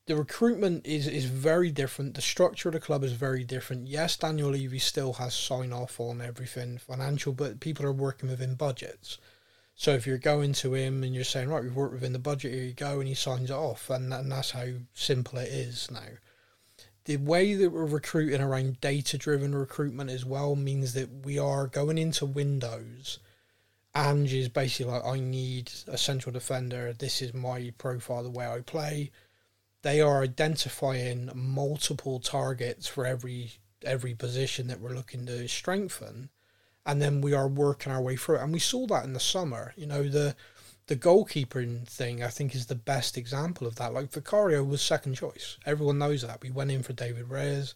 the 0.07 0.15
recruitment 0.15 0.85
is 0.85 1.07
is 1.07 1.25
very 1.25 1.71
different. 1.71 2.13
The 2.13 2.21
structure 2.21 2.69
of 2.69 2.73
the 2.73 2.79
club 2.79 3.03
is 3.03 3.13
very 3.13 3.43
different. 3.43 3.87
Yes, 3.87 4.15
Daniel 4.17 4.51
Levy 4.51 4.79
still 4.79 5.13
has 5.13 5.33
sign 5.33 5.73
off 5.73 5.99
on 5.99 6.21
everything 6.21 6.77
financial, 6.77 7.33
but 7.33 7.59
people 7.59 7.85
are 7.85 7.91
working 7.91 8.29
within 8.29 8.55
budgets. 8.55 9.17
So 9.75 9.91
if 9.91 10.07
you're 10.07 10.17
going 10.17 10.53
to 10.53 10.73
him 10.73 11.03
and 11.03 11.13
you're 11.13 11.23
saying, 11.23 11.49
right, 11.49 11.63
we've 11.63 11.75
worked 11.75 11.95
within 11.95 12.13
the 12.13 12.19
budget, 12.19 12.53
here 12.53 12.63
you 12.63 12.73
go, 12.73 12.99
and 12.99 13.07
he 13.09 13.13
signs 13.13 13.49
it 13.49 13.55
off, 13.55 13.89
and, 13.89 14.13
and 14.13 14.31
that's 14.31 14.51
how 14.51 14.67
simple 14.93 15.39
it 15.39 15.49
is 15.49 15.91
now. 15.91 16.19
The 17.03 17.17
way 17.17 17.55
that 17.55 17.71
we're 17.71 17.85
recruiting 17.85 18.41
around 18.41 18.79
data 18.79 19.17
driven 19.17 19.53
recruitment 19.53 20.09
as 20.09 20.23
well 20.23 20.55
means 20.55 20.93
that 20.93 21.25
we 21.25 21.37
are 21.37 21.67
going 21.67 21.97
into 21.97 22.25
windows. 22.25 23.19
Ange 23.93 24.33
is 24.33 24.49
basically 24.49 24.93
like, 24.93 25.05
I 25.05 25.19
need 25.19 25.71
a 25.87 25.97
central 25.97 26.31
defender. 26.31 26.93
This 26.93 27.21
is 27.21 27.33
my 27.33 27.73
profile, 27.77 28.23
the 28.23 28.29
way 28.29 28.47
I 28.47 28.61
play 28.61 29.11
they 29.85 30.01
are 30.01 30.23
identifying 30.23 31.29
multiple 31.35 32.19
targets 32.19 32.87
for 32.87 33.05
every 33.05 33.51
every 33.83 34.15
position 34.15 34.65
that 34.65 34.79
we're 34.79 34.95
looking 34.95 35.27
to 35.27 35.47
strengthen. 35.47 36.31
And 36.87 36.99
then 36.99 37.21
we 37.21 37.35
are 37.35 37.47
working 37.47 37.91
our 37.91 38.01
way 38.01 38.15
through 38.15 38.37
it. 38.37 38.41
And 38.41 38.51
we 38.51 38.57
saw 38.57 38.87
that 38.87 39.03
in 39.03 39.13
the 39.13 39.19
summer. 39.19 39.75
You 39.77 39.85
know 39.85 40.01
the 40.09 40.35
the 40.87 40.95
goalkeeping 40.95 41.87
thing 41.87 42.23
i 42.23 42.27
think 42.27 42.53
is 42.55 42.65
the 42.65 42.73
best 42.73 43.15
example 43.15 43.67
of 43.67 43.75
that. 43.75 43.93
Like 43.93 44.11
vicario 44.11 44.63
was 44.63 44.81
second 44.81 45.13
choice. 45.13 45.59
Everyone 45.67 45.99
knows 45.99 46.23
that. 46.23 46.41
We 46.41 46.49
went 46.49 46.71
in 46.71 46.81
for 46.81 46.93
david 46.93 47.29
raya. 47.29 47.71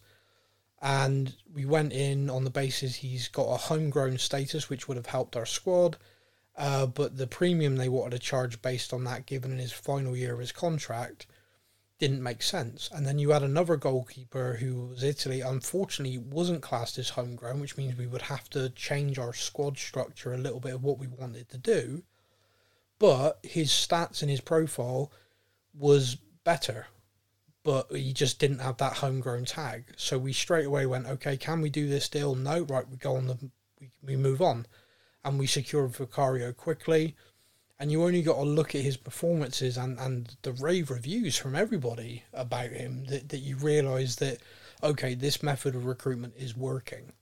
And 0.82 1.36
we 1.54 1.64
went 1.64 1.92
in 1.92 2.28
on 2.28 2.42
the 2.42 2.50
basis 2.50 2.96
he's 2.96 3.28
got 3.28 3.54
a 3.54 3.56
homegrown 3.56 4.18
status 4.18 4.68
which 4.68 4.88
would 4.88 4.96
have 4.96 5.06
helped 5.06 5.36
our 5.36 5.46
squad. 5.46 5.96
Uh, 6.56 6.86
but 6.86 7.18
the 7.18 7.28
premium 7.28 7.76
they 7.76 7.88
wanted 7.88 8.10
to 8.10 8.18
charge 8.18 8.60
based 8.62 8.92
on 8.92 9.04
that 9.04 9.26
given 9.26 9.52
in 9.52 9.58
his 9.58 9.72
final 9.72 10.16
year 10.16 10.34
of 10.34 10.40
his 10.40 10.50
contract 10.50 11.28
didn't 12.00 12.22
make 12.22 12.42
sense. 12.42 12.88
And 12.92 13.06
then 13.06 13.18
you 13.18 13.30
had 13.30 13.42
another 13.42 13.76
goalkeeper 13.76 14.54
who 14.54 14.86
was 14.86 15.04
Italy, 15.04 15.42
unfortunately 15.42 16.18
wasn't 16.18 16.62
classed 16.62 16.98
as 16.98 17.10
homegrown, 17.10 17.60
which 17.60 17.76
means 17.76 17.96
we 17.96 18.06
would 18.06 18.22
have 18.22 18.48
to 18.50 18.70
change 18.70 19.18
our 19.18 19.34
squad 19.34 19.78
structure 19.78 20.32
a 20.32 20.38
little 20.38 20.60
bit 20.60 20.74
of 20.74 20.82
what 20.82 20.98
we 20.98 21.06
wanted 21.06 21.50
to 21.50 21.58
do. 21.58 22.02
But 22.98 23.38
his 23.42 23.68
stats 23.68 24.22
and 24.22 24.30
his 24.30 24.40
profile 24.40 25.12
was 25.74 26.16
better. 26.42 26.86
But 27.62 27.92
he 27.92 28.14
just 28.14 28.38
didn't 28.38 28.60
have 28.60 28.78
that 28.78 28.94
homegrown 28.94 29.44
tag. 29.44 29.84
So 29.96 30.18
we 30.18 30.32
straight 30.32 30.64
away 30.64 30.86
went, 30.86 31.06
okay, 31.06 31.36
can 31.36 31.60
we 31.60 31.68
do 31.68 31.86
this 31.86 32.08
deal? 32.08 32.34
No, 32.34 32.62
right, 32.62 32.88
we 32.88 32.96
go 32.96 33.16
on 33.16 33.26
the 33.26 33.36
we, 33.78 33.90
we 34.02 34.16
move 34.16 34.40
on. 34.40 34.66
And 35.22 35.38
we 35.38 35.46
secured 35.46 35.94
Vicario 35.94 36.52
quickly 36.54 37.14
and 37.80 37.90
you 37.90 38.04
only 38.04 38.22
got 38.22 38.36
to 38.36 38.42
look 38.42 38.74
at 38.74 38.82
his 38.82 38.98
performances 38.98 39.76
and, 39.78 39.98
and 39.98 40.36
the 40.42 40.52
rave 40.52 40.90
reviews 40.90 41.36
from 41.36 41.56
everybody 41.56 42.22
about 42.34 42.70
him 42.70 43.06
that, 43.06 43.30
that 43.30 43.38
you 43.38 43.56
realise 43.56 44.16
that 44.16 44.38
okay 44.82 45.14
this 45.14 45.42
method 45.42 45.74
of 45.74 45.86
recruitment 45.86 46.34
is 46.36 46.56
working 46.56 47.12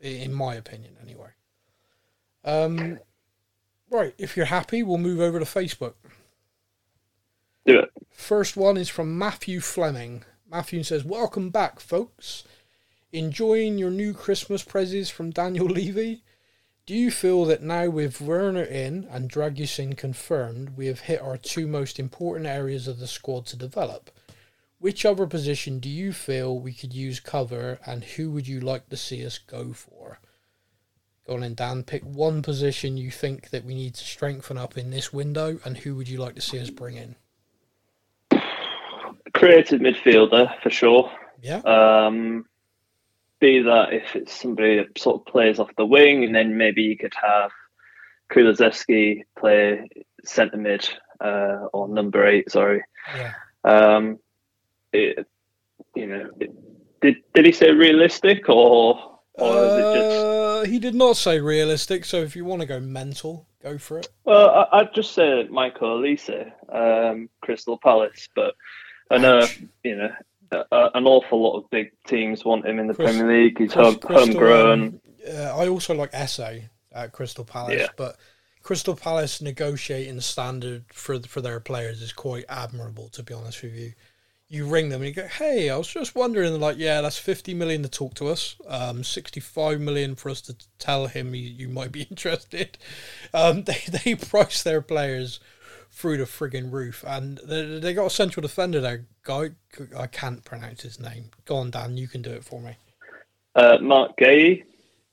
in 0.00 0.32
my 0.32 0.54
opinion 0.54 0.96
anyway 1.02 1.30
um 2.44 2.98
right 3.90 4.14
if 4.18 4.36
you're 4.36 4.46
happy 4.46 4.82
we'll 4.82 4.98
move 4.98 5.20
over 5.20 5.38
to 5.38 5.44
facebook 5.44 5.94
Do 7.66 7.78
it. 7.80 7.90
First 8.10 8.56
one 8.56 8.76
is 8.76 8.88
from 8.88 9.18
Matthew 9.18 9.60
Fleming. 9.60 10.24
Matthew 10.50 10.82
says, 10.82 11.04
Welcome 11.04 11.50
back, 11.50 11.80
folks. 11.80 12.44
Enjoying 13.12 13.78
your 13.78 13.90
new 13.90 14.12
Christmas 14.12 14.62
prezzies 14.62 15.10
from 15.10 15.30
Daniel 15.30 15.66
Levy? 15.78 16.23
Do 16.86 16.94
you 16.94 17.10
feel 17.10 17.46
that 17.46 17.62
now 17.62 17.88
with 17.88 18.20
Werner 18.20 18.62
in 18.62 19.08
and 19.10 19.30
Dragusin 19.30 19.96
confirmed, 19.96 20.76
we 20.76 20.86
have 20.88 21.00
hit 21.00 21.22
our 21.22 21.38
two 21.38 21.66
most 21.66 21.98
important 21.98 22.46
areas 22.46 22.86
of 22.86 22.98
the 22.98 23.06
squad 23.06 23.46
to 23.46 23.56
develop? 23.56 24.10
Which 24.80 25.06
other 25.06 25.26
position 25.26 25.78
do 25.78 25.88
you 25.88 26.12
feel 26.12 26.58
we 26.58 26.74
could 26.74 26.92
use 26.92 27.20
cover, 27.20 27.78
and 27.86 28.04
who 28.04 28.30
would 28.32 28.46
you 28.46 28.60
like 28.60 28.90
to 28.90 28.98
see 28.98 29.24
us 29.24 29.38
go 29.38 29.72
for? 29.72 30.18
Go 31.26 31.34
on 31.34 31.40
then, 31.40 31.54
Dan. 31.54 31.84
Pick 31.84 32.02
one 32.02 32.42
position 32.42 32.98
you 32.98 33.10
think 33.10 33.48
that 33.48 33.64
we 33.64 33.74
need 33.74 33.94
to 33.94 34.04
strengthen 34.04 34.58
up 34.58 34.76
in 34.76 34.90
this 34.90 35.10
window, 35.10 35.58
and 35.64 35.78
who 35.78 35.94
would 35.94 36.10
you 36.10 36.18
like 36.18 36.34
to 36.34 36.42
see 36.42 36.60
us 36.60 36.68
bring 36.68 36.96
in? 36.96 37.16
Creative 39.32 39.80
midfielder 39.80 40.60
for 40.62 40.68
sure. 40.68 41.10
Yeah. 41.40 41.60
Um, 41.60 42.44
be 43.44 43.60
that 43.60 43.92
if 43.92 44.16
it's 44.16 44.32
somebody 44.40 44.78
that 44.78 44.98
sort 44.98 45.20
of 45.20 45.26
plays 45.26 45.58
off 45.58 45.70
the 45.76 45.84
wing, 45.84 46.24
and 46.24 46.34
then 46.34 46.56
maybe 46.56 46.82
you 46.82 46.96
could 46.96 47.12
have 47.20 47.50
Kulusevski 48.32 49.24
play 49.38 49.86
centre 50.24 50.56
mid 50.56 50.88
uh, 51.20 51.66
or 51.74 51.88
number 51.88 52.26
eight. 52.26 52.50
Sorry. 52.50 52.82
Yeah. 53.14 53.32
Um, 53.64 54.18
it, 54.92 55.26
you 55.94 56.06
know, 56.06 56.30
it, 56.40 56.50
did 57.02 57.16
did 57.34 57.44
he 57.44 57.52
say 57.52 57.70
realistic 57.70 58.48
or 58.48 59.18
or 59.34 59.64
is 59.64 59.72
it 59.74 59.94
just? 59.94 60.26
Uh, 60.26 60.62
he 60.64 60.78
did 60.78 60.94
not 60.94 61.16
say 61.18 61.38
realistic, 61.38 62.06
so 62.06 62.22
if 62.22 62.34
you 62.34 62.46
want 62.46 62.62
to 62.62 62.66
go 62.66 62.80
mental, 62.80 63.46
go 63.62 63.76
for 63.76 63.98
it. 63.98 64.08
Well, 64.24 64.48
I, 64.48 64.78
I'd 64.78 64.94
just 64.94 65.12
say 65.12 65.46
Michael 65.50 66.00
Olise, 66.00 66.50
um, 66.72 67.28
Crystal 67.42 67.76
Palace, 67.76 68.28
but 68.34 68.54
I 69.10 69.18
know 69.18 69.40
Ouch. 69.40 69.60
you 69.82 69.96
know 69.96 70.12
a, 70.72 70.90
an 70.94 71.06
awful 71.06 71.42
lot 71.42 71.56
of 71.58 71.70
big 71.70 71.92
teams 72.06 72.44
want 72.44 72.66
him 72.66 72.78
in 72.78 72.86
the 72.86 72.94
Chris- 72.94 73.16
Premier 73.16 73.44
League. 73.44 73.58
He's 73.58 73.72
Chris- 73.72 73.84
home, 73.86 73.96
Crystal, 73.96 74.26
homegrown. 74.26 74.82
um, 74.82 75.00
uh, 75.28 75.56
I 75.58 75.68
also 75.68 75.94
like 75.94 76.10
Eze 76.12 76.40
at 76.92 77.12
Crystal 77.12 77.44
Palace, 77.44 77.80
Yeah. 77.80 77.86
but 77.96 78.16
Crystal 78.62 78.94
Palace 78.96 79.40
negotiating 79.42 80.20
standard 80.20 80.84
for 80.92 81.20
for 81.20 81.40
their 81.40 81.60
players 81.60 82.00
is 82.02 82.12
quite 82.12 82.44
admirable. 82.48 83.08
To 83.10 83.22
be 83.22 83.34
honest 83.34 83.62
with 83.62 83.74
you, 83.74 83.92
you 84.48 84.66
ring 84.66 84.88
them 84.90 85.02
and 85.02 85.08
you 85.08 85.14
go, 85.14 85.26
"Hey, 85.28 85.68
I 85.70 85.76
was 85.76 85.88
just 85.88 86.14
wondering." 86.14 86.50
They're 86.52 86.60
like, 86.60 86.78
"Yeah, 86.78 87.00
that's 87.02 87.18
fifty 87.18 87.52
million 87.54 87.82
to 87.82 87.88
talk 87.88 88.14
to 88.14 88.28
us. 88.28 88.56
Um, 88.66 89.04
sixty-five 89.04 89.80
million 89.80 90.14
for 90.14 90.30
us 90.30 90.40
to 90.42 90.56
tell 90.78 91.08
him 91.08 91.34
you, 91.34 91.42
you 91.42 91.68
might 91.68 91.92
be 91.92 92.02
interested." 92.10 92.78
Um, 93.34 93.62
they 93.64 93.82
they 94.04 94.14
price 94.14 94.62
their 94.62 94.80
players 94.80 95.40
through 95.94 96.16
the 96.16 96.24
frigging 96.24 96.72
roof, 96.72 97.04
and 97.06 97.38
they, 97.44 97.78
they 97.78 97.94
got 97.94 98.06
a 98.06 98.10
central 98.10 98.42
defender 98.42 98.80
there. 98.80 99.06
Guy, 99.22 99.50
I 99.96 100.08
can't 100.08 100.44
pronounce 100.44 100.82
his 100.82 100.98
name. 100.98 101.30
Go 101.44 101.56
on, 101.56 101.70
Dan, 101.70 101.96
you 101.96 102.08
can 102.08 102.20
do 102.20 102.30
it 102.30 102.44
for 102.44 102.60
me. 102.60 102.76
Uh, 103.54 103.78
Marc 103.80 104.16
Guéhi. 104.16 104.64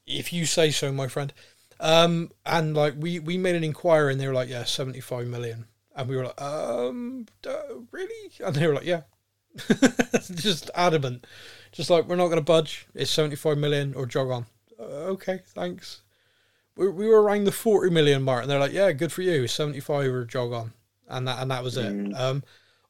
If 0.07 0.33
you 0.33 0.47
say 0.47 0.71
so, 0.71 0.91
my 0.91 1.07
friend. 1.07 1.31
Um, 1.79 2.31
and 2.45 2.75
like 2.75 2.95
we 2.97 3.19
we 3.19 3.37
made 3.37 3.55
an 3.55 3.63
inquiry, 3.63 4.11
and 4.11 4.19
they 4.19 4.27
were 4.27 4.33
like, 4.33 4.49
"Yeah, 4.49 4.65
seventy-five 4.65 5.27
million. 5.27 5.65
and 5.95 6.09
we 6.09 6.15
were 6.15 6.25
like, 6.25 6.41
"Um, 6.41 7.27
uh, 7.47 7.57
really?" 7.91 8.31
And 8.43 8.55
they 8.55 8.67
were 8.67 8.75
like, 8.75 8.85
"Yeah." 8.85 9.01
just 10.35 10.69
adamant, 10.75 11.25
just 11.71 11.89
like 11.89 12.07
we're 12.07 12.15
not 12.15 12.27
going 12.27 12.37
to 12.37 12.41
budge. 12.41 12.87
It's 12.93 13.11
seventy-five 13.11 13.57
million 13.57 13.93
or 13.95 14.05
jog 14.05 14.29
on. 14.29 14.45
Uh, 14.79 15.13
okay, 15.13 15.41
thanks. 15.55 16.01
We, 16.75 16.89
we 16.89 17.07
were 17.07 17.21
around 17.21 17.43
the 17.43 17.51
forty 17.51 17.89
million 17.89 18.23
mark, 18.23 18.43
and 18.43 18.51
they're 18.51 18.59
like, 18.59 18.73
"Yeah, 18.73 18.91
good 18.91 19.11
for 19.11 19.21
you, 19.21 19.47
seventy-five 19.47 20.11
or 20.11 20.25
jog 20.25 20.53
on," 20.53 20.73
and 21.07 21.27
that 21.27 21.41
and 21.41 21.51
that 21.51 21.63
was 21.63 21.77
it. 21.77 21.93
Mm. 21.93 22.19
Um, 22.19 22.43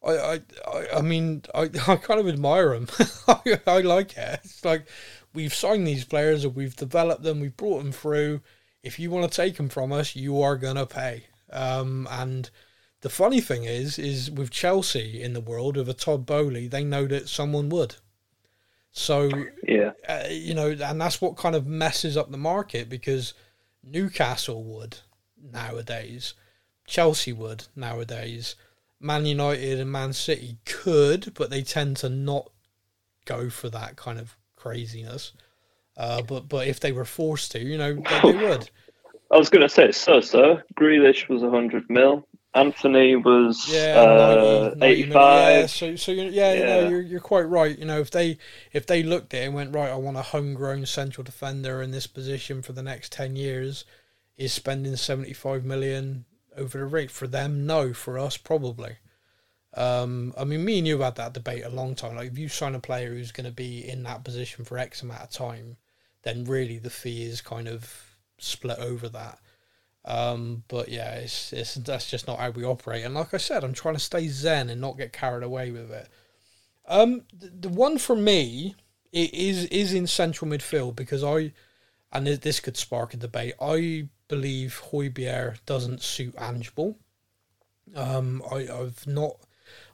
I, 0.04 0.42
I, 0.68 0.88
I 0.98 1.02
mean, 1.02 1.44
I, 1.54 1.62
I 1.88 1.96
kind 1.96 2.20
of 2.20 2.28
admire 2.28 2.70
them. 2.70 2.88
I, 3.28 3.60
I 3.68 3.82
like 3.82 4.18
it. 4.18 4.40
It's 4.44 4.66
like 4.66 4.88
we've 5.34 5.54
signed 5.54 5.88
these 5.88 6.06
players, 6.06 6.44
and 6.46 6.56
we've 6.56 6.76
developed 6.76 7.24
them, 7.24 7.40
we've 7.40 7.58
brought 7.58 7.80
them 7.84 7.92
through 7.92 8.42
if 8.84 9.00
you 9.00 9.12
want 9.12 9.32
to 9.32 9.36
take 9.36 9.58
them 9.58 9.70
from 9.70 9.92
us, 9.92 10.16
you 10.16 10.42
are 10.42 10.58
gonna 10.58 10.86
pay. 10.86 11.26
Um, 11.52 12.08
and 12.10 12.50
the 13.02 13.10
funny 13.10 13.42
thing 13.42 13.64
is, 13.64 14.00
is 14.00 14.32
with 14.32 14.52
Chelsea 14.52 15.22
in 15.22 15.34
the 15.34 15.42
world 15.42 15.78
of 15.78 15.88
a 15.88 15.94
Todd 15.94 16.26
Boehly 16.26 16.68
they 16.68 16.84
know 16.84 17.06
that 17.08 17.30
someone 17.30 17.70
would. 17.70 17.96
So 18.92 19.30
yeah, 19.68 19.92
uh, 20.08 20.26
you 20.30 20.54
know, 20.54 20.70
and 20.70 21.00
that's 21.00 21.22
what 21.22 21.38
kind 21.38 21.56
of 21.56 21.68
messes 21.68 22.18
up 22.18 22.32
the 22.32 22.38
market 22.38 22.90
because 22.90 23.34
Newcastle 23.84 24.64
would 24.64 24.98
nowadays, 25.42 26.34
Chelsea 26.86 27.34
would 27.34 27.68
nowadays, 27.76 28.56
Man 29.00 29.26
United 29.26 29.80
and 29.80 29.92
Man 29.92 30.14
City 30.14 30.58
could, 30.66 31.34
but 31.34 31.50
they 31.50 31.64
tend 31.64 31.98
to 31.98 32.10
not 32.10 32.52
go 33.26 33.50
for 33.50 33.70
that 33.70 33.96
kind 33.96 34.20
of 34.20 34.38
craziness. 34.56 35.34
Uh, 35.98 36.22
but 36.22 36.48
but 36.48 36.68
if 36.68 36.80
they 36.80 36.92
were 36.92 37.06
forced 37.06 37.52
to, 37.52 37.60
you 37.60 37.78
know, 37.78 37.96
they, 37.96 38.32
they 38.32 38.38
would. 38.38 38.70
I 39.32 39.38
was 39.38 39.50
going 39.50 39.62
to 39.62 39.70
say 39.70 39.92
so. 39.92 40.20
So 40.22 40.62
Grealish 40.76 41.30
was 41.30 41.42
hundred 41.42 41.90
mil. 41.90 42.28
Antony 42.54 43.16
was 43.16 43.68
yeah, 43.68 43.96
uh, 43.96 44.74
90, 44.76 44.76
90 44.76 44.96
eighty-five. 45.02 45.52
Yeah, 45.52 45.66
so 45.68 45.96
so 45.96 46.12
you're, 46.12 46.26
yeah, 46.26 46.54
You 46.54 46.66
know, 46.66 46.80
you're 46.80 47.02
you're 47.02 47.20
quite 47.22 47.44
right. 47.48 47.78
You 47.78 47.86
know, 47.86 48.00
if 48.00 48.12
they 48.12 48.38
if 48.74 48.86
they 48.86 49.04
looked 49.04 49.34
at 49.34 49.44
it 49.44 49.46
and 49.46 49.56
went 49.56 49.74
right, 49.74 49.90
I 49.90 49.96
want 49.96 50.18
a 50.18 50.22
homegrown 50.22 50.86
central 50.86 51.24
defender 51.24 51.82
in 51.82 51.92
this 51.92 52.08
position 52.08 52.62
for 52.62 52.74
the 52.74 52.84
next 52.84 53.14
ten 53.14 53.36
years, 53.36 53.86
is 54.38 54.52
spending 54.54 54.96
seventy 54.98 55.34
five 55.34 55.64
million 55.64 56.26
over 56.58 56.78
the 56.80 56.86
rate 56.86 57.12
for 57.12 57.28
them? 57.28 57.66
No, 57.66 57.94
for 57.94 58.20
us 58.20 58.38
probably. 58.38 58.98
Um, 59.74 60.34
I 60.38 60.44
mean, 60.44 60.66
me 60.66 60.80
and 60.80 60.88
you 60.88 60.96
have 60.96 61.06
had 61.06 61.16
that 61.16 61.34
debate 61.34 61.64
a 61.64 61.70
long 61.70 61.96
time. 61.96 62.16
Like, 62.16 62.32
if 62.32 62.38
you 62.38 62.50
sign 62.50 62.76
a 62.76 62.80
player 62.80 63.10
who's 63.14 63.32
going 63.32 63.46
to 63.46 63.54
be 63.54 63.88
in 63.88 64.04
that 64.04 64.26
position 64.26 64.66
for 64.66 64.78
X 64.78 65.02
amount 65.02 65.22
of 65.22 65.30
time, 65.32 65.78
then 66.24 66.44
really 66.44 66.78
the 66.78 66.90
fee 66.90 67.24
is 67.24 67.40
kind 67.42 67.70
of 67.70 68.18
split 68.38 68.80
over 68.80 69.08
that. 69.10 69.40
Um, 70.04 70.64
but 70.68 70.90
yeah, 70.90 71.14
it's, 71.16 71.54
it's 71.54 71.76
that's 71.76 72.10
just 72.10 72.28
not 72.28 72.40
how 72.40 72.50
we 72.50 72.66
operate. 72.66 73.06
And 73.06 73.14
like 73.14 73.34
I 73.34 73.38
said, 73.38 73.64
I'm 73.64 73.74
trying 73.74 73.96
to 73.96 74.00
stay 74.00 74.28
zen 74.28 74.70
and 74.70 74.82
not 74.82 74.98
get 74.98 75.14
carried 75.14 75.44
away 75.44 75.72
with 75.72 75.92
it. 75.92 76.08
Um, 76.88 77.24
the, 77.38 77.48
the 77.48 77.70
one 77.70 77.98
for 77.98 78.16
me 78.16 78.76
it 79.12 79.34
is 79.34 79.66
is 79.66 79.94
in 79.94 80.08
central 80.08 80.50
midfield 80.50 80.96
because 80.96 81.24
I, 81.24 81.54
and 82.12 82.26
this- 82.26 82.60
could 82.60 82.78
spark 82.78 83.14
a 83.14 83.18
debate. 83.18 83.54
I 83.62 84.10
believe 84.28 84.82
Højbjerg 84.92 85.60
doesn't 85.66 86.02
suit 86.02 86.36
Angeball. 86.36 86.96
Um, 87.96 88.42
I, 88.52 88.68
I've 88.68 89.06
not. 89.06 89.38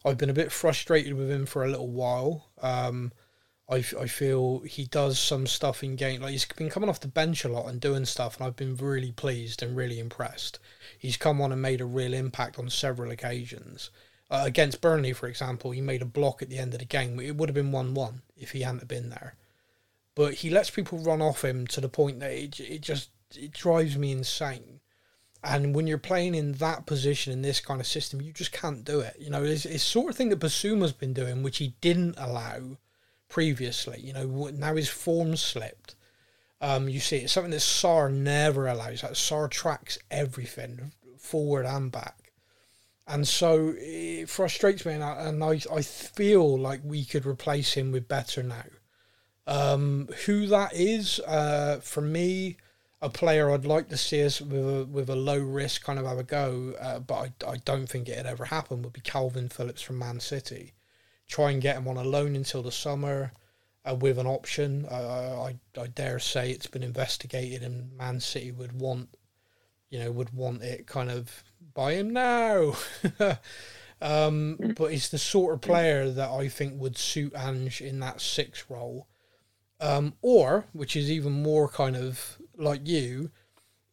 I've 0.06 0.18
been 0.18 0.30
a 0.30 0.34
bit 0.34 0.52
frustrated 0.52 1.14
with 1.14 1.30
him 1.30 1.46
for 1.46 1.64
a 1.64 1.70
little 1.70 1.90
while. 1.92 2.50
Um, 2.62 3.12
I, 3.70 3.78
I 4.00 4.08
feel 4.08 4.60
he 4.60 4.86
does 4.86 5.20
some 5.20 5.46
stuff 5.46 5.84
in 5.84 5.98
game. 5.98 6.22
Like 6.22 6.32
he's 6.32 6.46
been 6.46 6.70
coming 6.70 6.90
off 6.90 7.02
the 7.02 7.08
bench 7.08 7.44
a 7.44 7.50
lot 7.50 7.68
and 7.68 7.82
doing 7.82 8.06
stuff, 8.06 8.38
and 8.38 8.48
I've 8.48 8.56
been 8.56 8.76
really 8.78 9.12
pleased 9.12 9.62
and 9.62 9.76
really 9.76 10.00
impressed. 10.00 10.60
He's 10.98 11.18
come 11.18 11.42
on 11.42 11.52
and 11.52 11.62
made 11.62 11.82
a 11.82 11.86
real 11.86 12.14
impact 12.14 12.58
on 12.58 12.70
several 12.70 13.12
occasions. 13.12 13.90
Uh, 14.30 14.44
against 14.46 14.82
Burnley, 14.82 15.14
for 15.14 15.28
example, 15.28 15.72
he 15.72 15.82
made 15.82 16.02
a 16.02 16.06
block 16.06 16.42
at 16.42 16.50
the 16.50 16.58
end 16.58 16.74
of 16.74 16.80
the 16.80 16.86
game. 16.86 17.20
It 17.20 17.36
would 17.36 17.50
have 17.50 17.56
been 17.56 17.72
1 17.72 17.94
1 17.94 18.22
if 18.38 18.52
he 18.52 18.62
hadn't 18.62 18.88
been 18.88 19.10
there. 19.10 19.36
But 20.16 20.36
he 20.36 20.50
lets 20.50 20.70
people 20.70 21.00
run 21.00 21.22
off 21.22 21.44
him 21.44 21.68
to 21.68 21.82
the 21.82 21.90
point 21.90 22.20
that 22.22 22.32
it, 22.32 22.60
it 22.60 22.82
just 22.82 23.10
it 23.36 23.52
drives 23.52 23.98
me 23.98 24.12
insane. 24.12 24.80
And 25.44 25.76
when 25.76 25.88
you're 25.88 25.98
playing 25.98 26.36
in 26.36 26.54
that 26.54 26.86
position 26.86 27.32
in 27.32 27.42
this 27.42 27.60
kind 27.60 27.80
of 27.80 27.88
system, 27.88 28.22
you 28.22 28.34
just 28.34 28.52
can't 28.52 28.84
do 28.84 29.02
it. 29.02 29.16
You 29.20 29.30
know, 29.30 29.44
it's, 29.44 29.66
it's 29.66 29.84
sort 29.84 30.10
of 30.10 30.16
thing 30.16 30.30
that 30.30 30.40
Bissouma's 30.40 30.94
been 30.94 31.14
doing, 31.14 31.44
which 31.44 31.58
he 31.58 31.76
didn't 31.80 32.16
allow 32.18 32.78
previously. 33.30 34.00
You 34.02 34.14
know, 34.14 34.50
now 34.54 34.76
his 34.76 34.90
form 34.90 35.36
slipped. 35.36 35.96
Um, 36.60 36.90
you 36.90 37.00
see, 37.00 37.18
it's 37.18 37.34
something 37.34 37.52
that 37.52 37.60
Sarr 37.62 38.12
never 38.12 38.68
allows. 38.68 39.04
Like 39.04 39.14
Sarr 39.14 39.50
tracks 39.50 40.00
everything, 40.10 40.92
forward 41.20 41.66
and 41.66 41.92
back, 41.92 42.32
and 43.08 43.28
so 43.28 43.74
it 43.78 44.28
frustrates 44.28 44.86
me. 44.86 44.94
And 44.94 45.04
I, 45.04 45.28
and 45.28 45.44
I, 45.44 45.62
I 45.72 45.82
feel 45.82 46.58
like 46.58 46.82
we 46.84 47.06
could 47.06 47.26
replace 47.26 47.74
him 47.74 47.92
with 47.92 48.08
better 48.08 48.42
now. 48.42 48.66
Um, 49.46 50.10
who 50.26 50.48
that 50.48 50.74
is, 50.74 51.20
uh, 51.22 51.80
for 51.82 52.02
me, 52.02 52.58
a 53.02 53.10
player 53.10 53.52
I'd 53.52 53.66
like 53.66 53.90
to 53.90 53.98
see 53.98 54.24
us 54.26 54.42
with 54.42 54.68
a 54.68 54.86
with 54.86 55.10
a 55.10 55.16
low 55.16 55.40
risk 55.40 55.84
kind 55.84 56.00
of 56.00 56.06
have 56.06 56.18
a 56.18 56.24
go, 56.24 56.74
uh, 56.80 57.00
but 57.00 57.32
I, 57.46 57.52
I 57.52 57.58
don't 57.58 57.88
think 57.88 58.10
it'd 58.10 58.26
ever 58.26 58.46
happen. 58.46 58.82
Would 58.82 58.94
be 58.94 59.02
Kalvin 59.02 59.54
Phillips 59.54 59.82
from 59.82 60.00
Man 60.00 60.20
City. 60.20 60.74
Try 61.28 61.52
and 61.52 61.62
get 61.62 61.78
him 61.78 61.88
on 61.88 61.98
a 61.98 62.04
loan 62.04 62.36
until 62.36 62.64
the 62.64 62.72
summer, 62.72 63.34
uh, 63.90 63.96
with 63.96 64.18
an 64.18 64.28
option. 64.28 64.86
Uh, 64.90 65.50
I 65.50 65.80
I 65.80 65.88
dare 65.88 66.20
say 66.20 66.52
it's 66.52 66.68
been 66.68 66.84
investigated, 66.84 67.64
and 67.64 67.96
Man 67.98 68.20
City 68.20 68.52
would 68.52 68.80
want, 68.80 69.10
you 69.90 70.00
know, 70.00 70.12
would 70.12 70.34
want 70.34 70.64
it 70.64 70.88
kind 70.88 71.10
of 71.10 71.44
buy 71.74 71.94
him 71.94 72.12
now. 72.12 72.74
um, 74.02 74.58
but 74.76 74.92
he's 74.92 75.10
the 75.10 75.18
sort 75.18 75.54
of 75.54 75.62
player 75.62 76.10
that 76.10 76.30
I 76.30 76.48
think 76.48 76.80
would 76.82 76.98
suit 76.98 77.34
Ange 77.36 77.82
in 77.82 78.00
that 78.00 78.22
six 78.22 78.66
role. 78.70 79.08
Um, 79.80 80.16
or, 80.24 80.66
which 80.74 80.96
is 80.96 81.12
even 81.12 81.44
more 81.44 81.70
kind 81.70 81.96
of 81.96 82.40
like 82.58 82.88
you, 82.88 83.30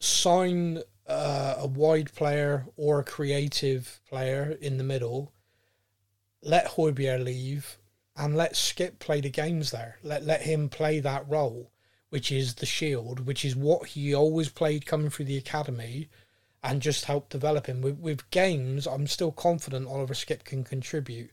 sign 0.00 0.80
uh, 1.06 1.56
a 1.58 1.66
wide 1.66 2.12
player 2.14 2.66
or 2.76 3.00
a 3.00 3.04
creative 3.04 4.00
player 4.08 4.56
in 4.60 4.78
the 4.78 4.84
middle, 4.84 5.32
let 6.44 6.66
Højbjerg 6.66 7.24
leave, 7.24 7.78
and 8.16 8.36
let 8.36 8.54
Skipp 8.54 8.98
play 8.98 9.20
the 9.20 9.30
games 9.30 9.70
there. 9.70 9.98
Let 10.02 10.24
let 10.24 10.42
him 10.42 10.68
play 10.68 11.00
that 11.00 11.28
role, 11.28 11.70
which 12.10 12.30
is 12.30 12.54
the 12.54 12.66
shield, 12.66 13.20
which 13.26 13.44
is 13.44 13.56
what 13.56 13.88
he 13.88 14.14
always 14.14 14.48
played 14.48 14.86
coming 14.86 15.10
through 15.10 15.24
the 15.24 15.38
academy, 15.38 16.08
and 16.62 16.80
just 16.80 17.06
help 17.06 17.28
develop 17.28 17.66
him. 17.66 17.80
With 17.80 17.98
with 17.98 18.30
games, 18.30 18.86
I'm 18.86 19.06
still 19.06 19.32
confident 19.32 19.88
Oliver 19.88 20.14
Skipp 20.14 20.44
can 20.44 20.64
contribute. 20.64 21.30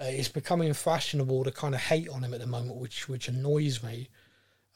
Uh, 0.00 0.04
it's 0.04 0.28
becoming 0.28 0.72
fashionable 0.72 1.44
to 1.44 1.52
kind 1.52 1.74
of 1.74 1.80
hate 1.82 2.08
on 2.08 2.24
him 2.24 2.34
at 2.34 2.40
the 2.40 2.46
moment, 2.46 2.76
which 2.76 3.08
which 3.08 3.28
annoys 3.28 3.82
me. 3.82 4.08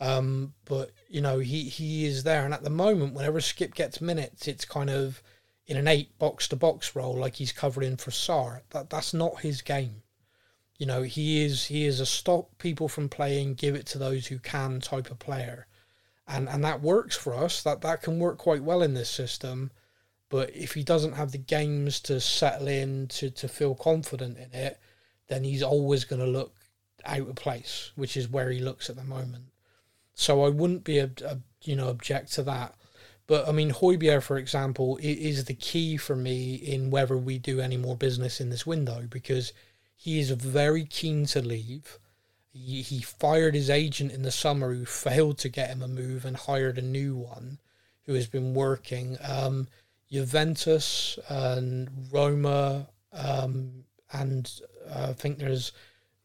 Um, 0.01 0.55
but 0.65 0.91
you 1.09 1.21
know 1.21 1.39
he 1.39 1.65
he 1.65 2.07
is 2.07 2.23
there, 2.23 2.45
and 2.45 2.55
at 2.55 2.63
the 2.63 2.71
moment, 2.71 3.15
whenever 3.15 3.41
Skipp 3.41 3.75
gets 3.75 4.01
minutes, 4.01 4.49
it's 4.49 4.65
kind 4.65 4.91
of 4.91 5.23
in 5.67 5.77
an 5.77 5.89
eight 5.89 6.19
box 6.19 6.49
to 6.49 6.57
box 6.57 6.95
role, 6.95 7.17
like 7.17 7.37
he's 7.37 7.53
covering 7.53 7.97
for 7.97 8.11
Sarr. 8.11 8.61
That 8.71 8.91
that's 8.91 9.15
not 9.15 9.41
his 9.41 9.63
game. 9.63 10.03
You 10.79 10.87
know 10.87 11.03
he 11.03 11.45
is 11.45 11.67
he 11.67 11.85
is 11.87 12.01
a 12.01 12.07
stop 12.07 12.59
people 12.59 12.89
from 12.89 13.09
playing, 13.09 13.55
give 13.55 13.75
it 13.75 13.87
to 13.87 13.99
those 13.99 14.27
who 14.27 14.39
can 14.39 14.81
type 14.81 15.11
of 15.11 15.19
player, 15.19 15.67
and 16.27 16.49
and 16.49 16.65
that 16.65 16.83
works 16.83 17.17
for 17.17 17.35
us. 17.35 17.63
That 17.63 17.81
that 17.83 18.03
can 18.03 18.19
work 18.19 18.39
quite 18.39 18.63
well 18.63 18.83
in 18.83 18.95
this 18.95 19.11
system. 19.11 19.71
But 20.31 20.55
if 20.57 20.75
he 20.75 20.83
doesn't 20.83 21.13
have 21.13 21.31
the 21.31 21.39
games 21.39 22.01
to 22.01 22.21
settle 22.21 22.67
in 22.67 23.07
to, 23.09 23.31
to 23.31 23.47
feel 23.47 23.77
confident 23.77 24.37
in 24.37 24.53
it, 24.53 24.81
then 25.29 25.45
he's 25.45 25.63
always 25.63 26.05
going 26.05 26.21
to 26.21 26.27
look 26.27 26.57
out 27.05 27.29
of 27.29 27.37
place, 27.37 27.93
which 27.95 28.17
is 28.17 28.29
where 28.29 28.51
he 28.51 28.59
looks 28.59 28.91
at 28.91 28.97
the 28.97 29.05
moment. 29.05 29.45
So 30.15 30.45
I 30.45 30.49
wouldn't 30.49 30.83
be 30.83 30.99
a, 30.99 31.11
a 31.25 31.39
you 31.63 31.77
know 31.77 31.89
object 31.89 32.33
to 32.35 32.43
that. 32.45 32.75
But 33.27 33.49
I 33.49 33.53
mean, 33.53 33.71
Højbjerg, 33.71 34.23
for 34.23 34.37
example, 34.37 34.99
is 35.01 35.45
the 35.45 35.55
key 35.55 35.97
for 35.97 36.15
me 36.15 36.55
in 36.55 36.91
whether 36.91 37.17
we 37.17 37.39
do 37.39 37.61
any 37.61 37.77
more 37.77 37.97
business 37.97 38.41
in 38.41 38.51
this 38.51 38.67
window 38.67 39.07
because 39.09 39.53
he 39.97 40.19
is 40.21 40.31
very 40.31 40.85
keen 40.85 41.25
to 41.27 41.41
leave. 41.41 41.99
He, 42.53 42.83
he 42.83 43.01
fired 43.01 43.55
his 43.55 43.71
agent 43.71 44.13
in 44.13 44.23
the 44.23 44.31
summer 44.31 44.75
who 44.75 44.85
failed 44.85 45.39
to 45.39 45.49
get 45.49 45.71
him 45.71 45.83
a 45.83 45.89
move 45.89 46.25
and 46.25 46.37
hired 46.37 46.79
a 46.79 46.83
new 46.83 47.17
one 47.17 47.59
who 48.03 48.15
has 48.15 48.27
been 48.27 48.53
working. 48.55 49.17
Um, 49.27 49.69
Juventus 50.11 51.19
and 51.29 51.89
Roma, 52.13 52.89
um, 53.13 53.85
and 54.13 54.53
uh, 54.89 55.09
I 55.11 55.13
think 55.15 55.39
there's 55.39 55.73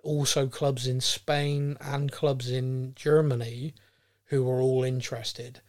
also 0.03 0.47
clubs 0.47 0.85
in 0.85 1.01
Spain 1.01 1.77
and 1.81 2.11
clubs 2.11 2.51
in 2.51 2.93
Germany 2.95 3.73
who 4.25 4.49
are 4.49 4.61
all 4.61 4.83
interested. 4.83 5.61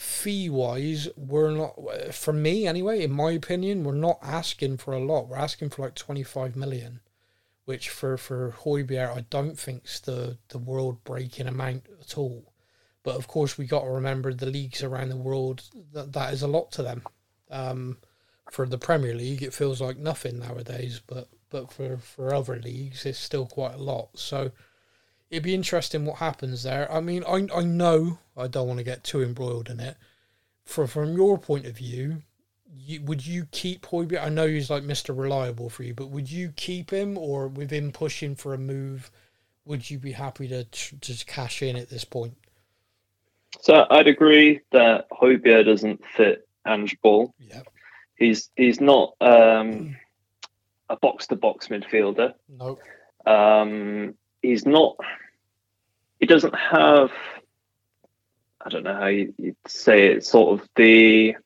Fee 0.00 0.48
wise, 0.48 1.08
we're 1.14 1.50
not, 1.50 1.74
for 2.14 2.32
me 2.32 2.66
anyway, 2.66 3.02
in 3.02 3.12
my 3.12 3.32
opinion, 3.32 3.84
we're 3.84 3.92
not 3.92 4.18
asking 4.22 4.78
for 4.78 4.94
a 4.94 5.04
lot. 5.04 5.28
We're 5.28 5.36
asking 5.36 5.68
for 5.68 5.82
like 5.82 5.94
25 5.94 6.56
million, 6.56 7.00
which 7.66 7.90
for, 7.90 8.16
for 8.16 8.50
Højbjerg, 8.64 9.14
I 9.14 9.26
don't 9.28 9.58
think's 9.58 10.00
the, 10.00 10.38
the 10.48 10.56
world 10.56 11.04
breaking 11.04 11.46
amount 11.46 11.84
at 12.00 12.16
all. 12.16 12.50
But 13.02 13.16
of 13.16 13.28
course, 13.28 13.58
we 13.58 13.66
got 13.66 13.82
to 13.82 13.90
remember 13.90 14.32
the 14.32 14.46
leagues 14.46 14.82
around 14.82 15.10
the 15.10 15.16
world, 15.16 15.64
that, 15.92 16.14
that 16.14 16.32
is 16.32 16.40
a 16.40 16.48
lot 16.48 16.72
to 16.72 16.82
them. 16.82 17.02
Um, 17.50 17.98
for 18.50 18.64
the 18.64 18.78
Premier 18.78 19.14
League, 19.14 19.42
it 19.42 19.52
feels 19.52 19.82
like 19.82 19.98
nothing 19.98 20.38
nowadays, 20.38 21.02
but 21.06 21.28
but 21.50 21.70
for, 21.70 21.98
for 21.98 22.34
other 22.34 22.58
leagues, 22.58 23.04
it's 23.04 23.18
still 23.18 23.44
quite 23.44 23.74
a 23.74 23.82
lot. 23.82 24.18
So 24.18 24.52
it'd 25.30 25.44
be 25.44 25.54
interesting 25.54 26.04
what 26.04 26.16
happens 26.16 26.64
there. 26.64 26.90
I 26.92 27.00
mean, 27.00 27.24
I, 27.26 27.46
I 27.54 27.62
know 27.62 28.18
I 28.36 28.48
don't 28.48 28.66
want 28.66 28.78
to 28.78 28.84
get 28.84 29.04
too 29.04 29.22
embroiled 29.22 29.70
in 29.70 29.80
it. 29.80 29.96
For, 30.64 30.86
from 30.86 31.16
your 31.16 31.38
point 31.38 31.66
of 31.66 31.76
view, 31.76 32.22
you, 32.72 33.02
would 33.02 33.26
you 33.26 33.46
keep 33.50 33.86
Højbjerg? 33.86 34.22
I 34.22 34.28
know 34.28 34.46
he's 34.46 34.70
like 34.70 34.82
Mr. 34.82 35.16
Reliable 35.16 35.70
for 35.70 35.82
you, 35.82 35.94
but 35.94 36.10
would 36.10 36.30
you 36.30 36.52
keep 36.56 36.90
him 36.90 37.16
or 37.16 37.48
with 37.48 37.70
him 37.70 37.92
pushing 37.92 38.34
for 38.34 38.54
a 38.54 38.58
move, 38.58 39.10
would 39.64 39.88
you 39.90 39.98
be 39.98 40.12
happy 40.12 40.48
to 40.48 40.64
just 41.00 41.26
cash 41.26 41.62
in 41.62 41.76
at 41.76 41.90
this 41.90 42.04
point? 42.04 42.36
So 43.60 43.86
I'd 43.90 44.06
agree 44.06 44.60
that 44.72 45.08
Højbjerg 45.10 45.64
doesn't 45.66 46.00
fit 46.16 46.48
Ange 46.66 47.00
Ball. 47.02 47.34
Yeah. 47.38 47.62
He's 48.16 48.50
he's 48.54 48.80
not 48.80 49.14
um, 49.20 49.96
a 50.88 50.96
box 50.96 51.26
to 51.28 51.36
box 51.36 51.68
midfielder. 51.68 52.34
No. 52.48 52.78
Um, 53.26 54.14
he's 54.42 54.66
not. 54.66 54.96
He 56.18 56.26
doesn't 56.26 56.54
have. 56.54 57.10
I 58.64 58.68
don't 58.68 58.84
know 58.84 58.94
how 58.94 59.06
you, 59.06 59.32
would 59.38 59.56
say 59.66 60.08
it. 60.12 60.24
Sort 60.24 60.60
of 60.60 60.68
the. 60.76 61.36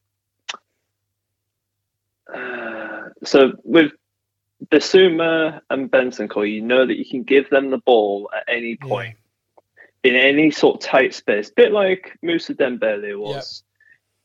Uh, 2.32 3.10
so 3.22 3.52
with 3.62 3.92
Bissouma 4.66 5.60
and 5.70 5.90
Bentancur, 5.90 6.50
you 6.50 6.62
know 6.62 6.86
that 6.86 6.98
you 6.98 7.04
can 7.04 7.22
give 7.22 7.50
them 7.50 7.70
the 7.70 7.78
ball 7.78 8.30
at 8.34 8.44
any 8.48 8.76
point 8.76 9.16
yeah. 10.02 10.10
in 10.10 10.16
any 10.16 10.50
sort 10.50 10.76
of 10.76 10.90
tight 10.90 11.14
space, 11.14 11.50
bit 11.50 11.72
like 11.72 12.18
Moussa 12.22 12.54
Dembele 12.54 13.18
was. 13.18 13.62
Yep. 13.64 13.70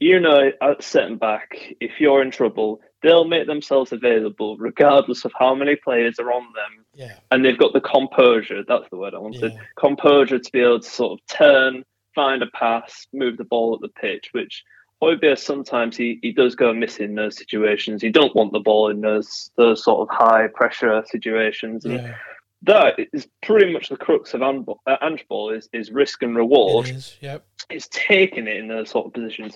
You 0.02 0.20
know, 0.22 0.52
at 0.62 0.82
setting 0.82 1.18
back, 1.18 1.76
if 1.82 2.00
you're 2.00 2.22
in 2.22 2.32
trouble, 2.32 2.80
they'll 3.02 3.26
make 3.26 3.48
themselves 3.48 3.92
available 3.92 4.58
regardless 4.58 5.26
of 5.26 5.32
how 5.38 5.56
many 5.56 5.76
players 5.76 6.20
are 6.20 6.32
on 6.32 6.44
them. 6.54 6.86
Yeah. 6.94 7.16
And 7.32 7.44
they've 7.44 7.58
got 7.58 7.74
the 7.74 7.82
composure, 7.82 8.64
that's 8.68 8.90
the 8.90 8.98
word 8.98 9.14
I 9.14 9.20
wanted. 9.20 9.54
Yeah. 9.54 9.60
Composure 9.78 10.40
to 10.40 10.52
be 10.52 10.60
able 10.60 10.82
to 10.82 10.90
sort 10.90 11.20
of 11.20 11.28
turn, 11.28 11.84
find 12.14 12.44
a 12.44 12.48
pass, 12.48 13.08
move 13.14 13.38
the 13.38 13.46
ball 13.46 13.74
at 13.76 13.82
the 13.82 13.90
pitch, 14.00 14.30
which 14.34 14.64
Højbjerg 15.02 15.38
sometimes 15.38 15.96
he, 15.96 16.20
he 16.22 16.32
does 16.32 16.56
go 16.56 16.74
missing 16.74 17.10
in 17.10 17.16
those 17.16 17.38
situations. 17.38 18.02
He 18.02 18.10
don't 18.10 18.36
want 18.36 18.52
the 18.52 18.60
ball 18.60 18.90
in 18.90 19.00
those 19.02 19.50
those 19.56 19.84
sort 19.84 20.02
of 20.02 20.14
high 20.14 20.48
pressure 20.54 21.02
situations. 21.10 21.86
And 21.86 21.94
yeah. 21.96 22.16
that 22.64 22.96
is 23.14 23.28
pretty 23.42 23.72
much 23.72 23.88
the 23.88 23.96
crux 23.96 24.34
of 24.34 24.42
Ange 24.42 24.68
uh, 24.86 25.16
Ball 25.30 25.52
is, 25.52 25.70
is 25.72 25.92
risk 25.92 26.22
and 26.22 26.36
reward. 26.36 26.90
It 26.90 26.96
is, 26.96 27.18
yep. 27.22 27.46
It's 27.70 27.88
taking 27.92 28.48
it 28.48 28.58
in 28.58 28.68
those 28.68 28.90
sort 28.90 29.08
of 29.08 29.14
positions. 29.14 29.56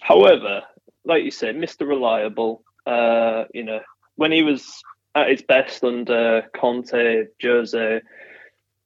However, 0.00 0.62
like 1.04 1.22
you 1.22 1.30
said, 1.30 1.54
Mr. 1.54 1.86
Reliable, 1.86 2.64
uh, 2.86 3.44
you 3.52 3.64
know, 3.64 3.80
when 4.16 4.32
he 4.32 4.42
was 4.42 4.82
at 5.14 5.28
his 5.28 5.42
best 5.42 5.82
under 5.84 6.48
Conte, 6.54 7.26
Jose, 7.42 8.00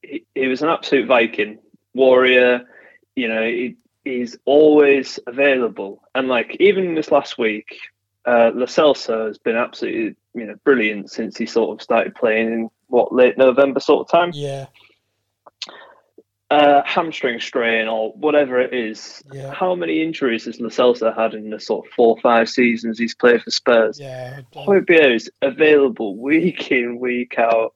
he, 0.03 0.24
he 0.34 0.47
was 0.47 0.62
an 0.62 0.68
absolute 0.68 1.07
Viking 1.07 1.59
warrior. 1.95 2.62
You 3.16 3.28
know, 3.28 3.42
he, 3.42 3.76
he's 4.05 4.36
always 4.45 5.18
available. 5.26 6.03
And 6.14 6.28
like 6.28 6.57
even 6.61 6.95
this 6.95 7.11
last 7.11 7.38
week, 7.38 7.76
uh, 8.26 8.51
Lo 8.55 8.66
Celso 8.66 9.26
has 9.26 9.38
been 9.38 9.57
absolutely 9.57 10.16
you 10.34 10.47
know 10.47 10.55
brilliant 10.64 11.11
since 11.11 11.36
he 11.36 11.47
sort 11.47 11.76
of 11.78 11.82
started 11.82 12.14
playing 12.14 12.53
in 12.53 12.70
what 12.88 13.12
late 13.12 13.36
November 13.38 13.80
sort 13.80 14.07
of 14.07 14.11
time. 14.11 14.30
Yeah 14.34 14.66
uh, 16.55 16.82
hamstring 16.84 17.40
strain 17.40 17.88
or 17.88 18.12
whatever 18.12 18.61
it 18.61 18.72
is. 18.72 19.22
Yeah. 19.32 19.52
How 19.52 19.74
many 19.74 20.02
injuries 20.02 20.44
has 20.44 20.61
Lo 20.61 20.68
Celso 20.68 21.14
had 21.14 21.34
in 21.34 21.50
the 21.50 21.59
sort 21.59 21.86
of 21.86 21.92
four 21.92 22.16
or 22.16 22.20
five 22.20 22.48
seasons 22.48 22.98
he's 22.98 23.14
played 23.14 23.42
for 23.42 23.50
Spurs? 23.50 23.98
Yeah, 23.98 24.40
Højbjerg 24.55 25.16
is 25.16 25.30
available 25.42 26.16
week 26.16 26.70
in, 26.70 27.00
week 27.00 27.38
out. 27.38 27.74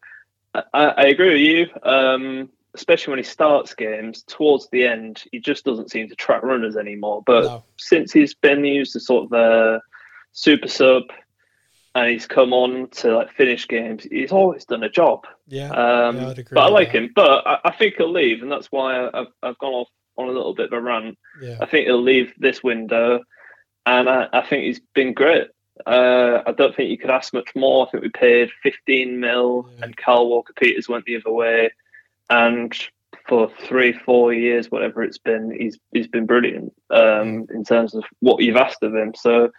I, 0.55 0.63
I 0.73 1.07
agree 1.07 1.33
with 1.33 1.41
you. 1.41 1.91
Um, 1.91 2.51
especially 2.75 3.11
when 3.13 3.19
he 3.19 3.25
starts 3.25 3.75
games 3.75 4.23
towards 4.23 4.69
the 4.71 4.85
end, 4.85 5.25
he 5.33 5.41
just 5.41 5.65
doesn't 5.65 5.91
seem 5.91 6.09
to 6.09 6.15
track 6.15 6.43
runners 6.45 6.77
anymore. 6.77 7.23
But 7.27 7.45
no. 7.45 7.65
since 7.77 8.13
he's 8.13 8.35
been 8.35 8.65
used 8.65 8.95
as 8.95 9.07
sort 9.07 9.25
of 9.25 9.33
a 9.33 9.83
super 10.33 10.69
sub, 10.69 11.05
and 11.99 12.11
he's 12.11 12.27
come 12.27 12.53
on 12.53 12.89
to 12.91 13.17
like 13.17 13.33
finish 13.33 13.67
games. 13.67 14.05
He's 14.05 14.31
always 14.31 14.65
done 14.65 14.85
a 14.85 14.89
job. 14.89 15.27
Yeah, 15.49 15.71
um, 15.71 16.17
yeah 16.17 16.35
but 16.53 16.61
I 16.61 16.69
like 16.69 16.93
that. 16.93 17.03
him. 17.03 17.13
But 17.15 17.47
I, 17.47 17.59
I, 17.65 17.73
think 17.73 17.97
he'll 17.97 18.13
leave, 18.13 18.41
and 18.41 18.53
that's 18.53 18.69
why 18.69 19.09
I've 19.09 19.27
I've 19.43 19.59
gone 19.59 19.73
off 19.73 19.89
on 20.17 20.29
a 20.29 20.33
little 20.33 20.55
bit 20.55 20.67
of 20.67 20.73
a 20.73 20.81
rant. 20.81 21.19
Yeah. 21.43 21.59
I 21.61 21.67
think 21.67 21.87
he'll 21.87 22.01
leave 22.01 22.33
this 22.39 22.63
window, 22.63 23.21
and 23.85 24.09
I, 24.09 24.29
I 24.33 24.43
think 24.43 24.65
he's 24.65 24.81
been 24.95 25.13
great. 25.13 25.49
Uh, 25.87 26.43
I 26.47 26.53
don't 26.53 26.75
think 26.75 26.91
you 26.91 26.99
could 26.99 27.11
ask 27.11 27.33
much 27.33 27.51
more. 27.55 27.87
I 27.87 27.91
think 27.91 28.03
we 28.05 28.11
paid 28.11 28.51
15 28.63 29.19
mil, 29.19 29.69
yeah. 29.69 29.85
and 29.85 29.97
Kyle 29.97 30.29
Walker 30.29 30.53
Peters 30.53 30.89
went 30.89 31.05
the 31.05 31.17
other 31.17 31.33
way, 31.33 31.71
and 32.31 32.73
for 33.27 33.51
three, 33.67 33.93
four 33.93 34.33
years, 34.33 34.71
whatever 34.71 35.03
it's 35.03 35.19
been, 35.19 35.51
he's 35.59 35.79
he's 35.93 36.09
been 36.09 36.27
brilliant 36.27 36.73
um, 36.91 37.47
in 37.53 37.65
terms 37.65 37.95
of 37.95 38.05
what 38.21 38.41
you've 38.43 38.57
asked 38.57 38.83
of 38.85 38.95
him. 38.95 39.15
So, 39.17 39.51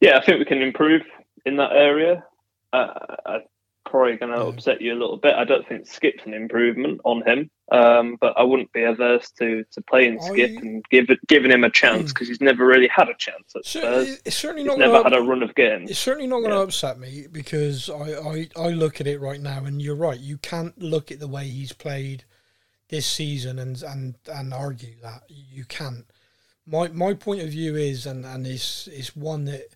yeah, 0.00 0.18
I 0.18 0.24
think 0.24 0.38
we 0.38 0.44
can 0.44 0.60
improve 0.60 1.02
in 1.44 1.56
that 1.56 1.72
area. 1.72 2.24
Uh, 2.72 2.88
I'm 3.26 3.40
probably 3.84 4.16
going 4.16 4.32
to 4.32 4.46
upset 4.46 4.80
you 4.80 4.92
a 4.92 4.98
little 4.98 5.16
bit. 5.16 5.34
I 5.34 5.44
don't 5.44 5.66
think 5.66 5.86
Skipp's 5.86 6.24
an 6.24 6.34
improvement 6.34 7.00
on 7.04 7.26
him, 7.26 7.50
um, 7.72 8.16
but 8.20 8.34
I 8.36 8.42
wouldn't 8.42 8.72
be 8.72 8.84
averse 8.84 9.30
to, 9.38 9.64
to 9.72 9.82
playing 9.82 10.18
Skipp 10.18 10.58
and 10.58 10.84
give 10.90 11.08
giving 11.26 11.50
him 11.50 11.64
a 11.64 11.70
chance 11.70 12.12
because 12.12 12.28
hmm. 12.28 12.32
he's 12.32 12.40
never 12.40 12.64
really 12.64 12.88
had 12.88 13.08
a 13.08 13.14
chance 13.18 13.52
at 13.56 13.64
Spurs. 13.64 14.20
It's 14.24 14.36
certainly 14.36 14.62
he's 14.62 14.68
not 14.68 14.78
never 14.78 15.02
gonna, 15.02 15.16
had 15.16 15.18
a 15.18 15.22
run 15.22 15.42
of 15.42 15.54
games. 15.54 15.90
It's 15.90 15.98
certainly 15.98 16.28
not 16.28 16.38
going 16.38 16.50
to 16.50 16.56
yeah. 16.56 16.62
upset 16.62 16.98
me 16.98 17.26
because 17.30 17.90
I, 17.90 18.12
I, 18.14 18.48
I 18.56 18.68
look 18.70 19.00
at 19.00 19.06
it 19.06 19.20
right 19.20 19.40
now, 19.40 19.64
and 19.64 19.82
you're 19.82 19.96
right. 19.96 20.18
You 20.18 20.38
can't 20.38 20.78
look 20.80 21.10
at 21.10 21.20
the 21.20 21.28
way 21.28 21.48
he's 21.48 21.72
played 21.72 22.24
this 22.90 23.06
season 23.06 23.58
and 23.58 23.82
and 23.82 24.16
and 24.30 24.52
argue 24.52 24.96
that 25.02 25.22
you 25.28 25.64
can't. 25.64 26.04
My 26.66 26.88
my 26.88 27.14
point 27.14 27.40
of 27.40 27.48
view 27.48 27.76
is, 27.76 28.06
and 28.06 28.24
and 28.24 28.46
is 28.46 28.88
is 28.92 29.16
one 29.16 29.46
that 29.46 29.74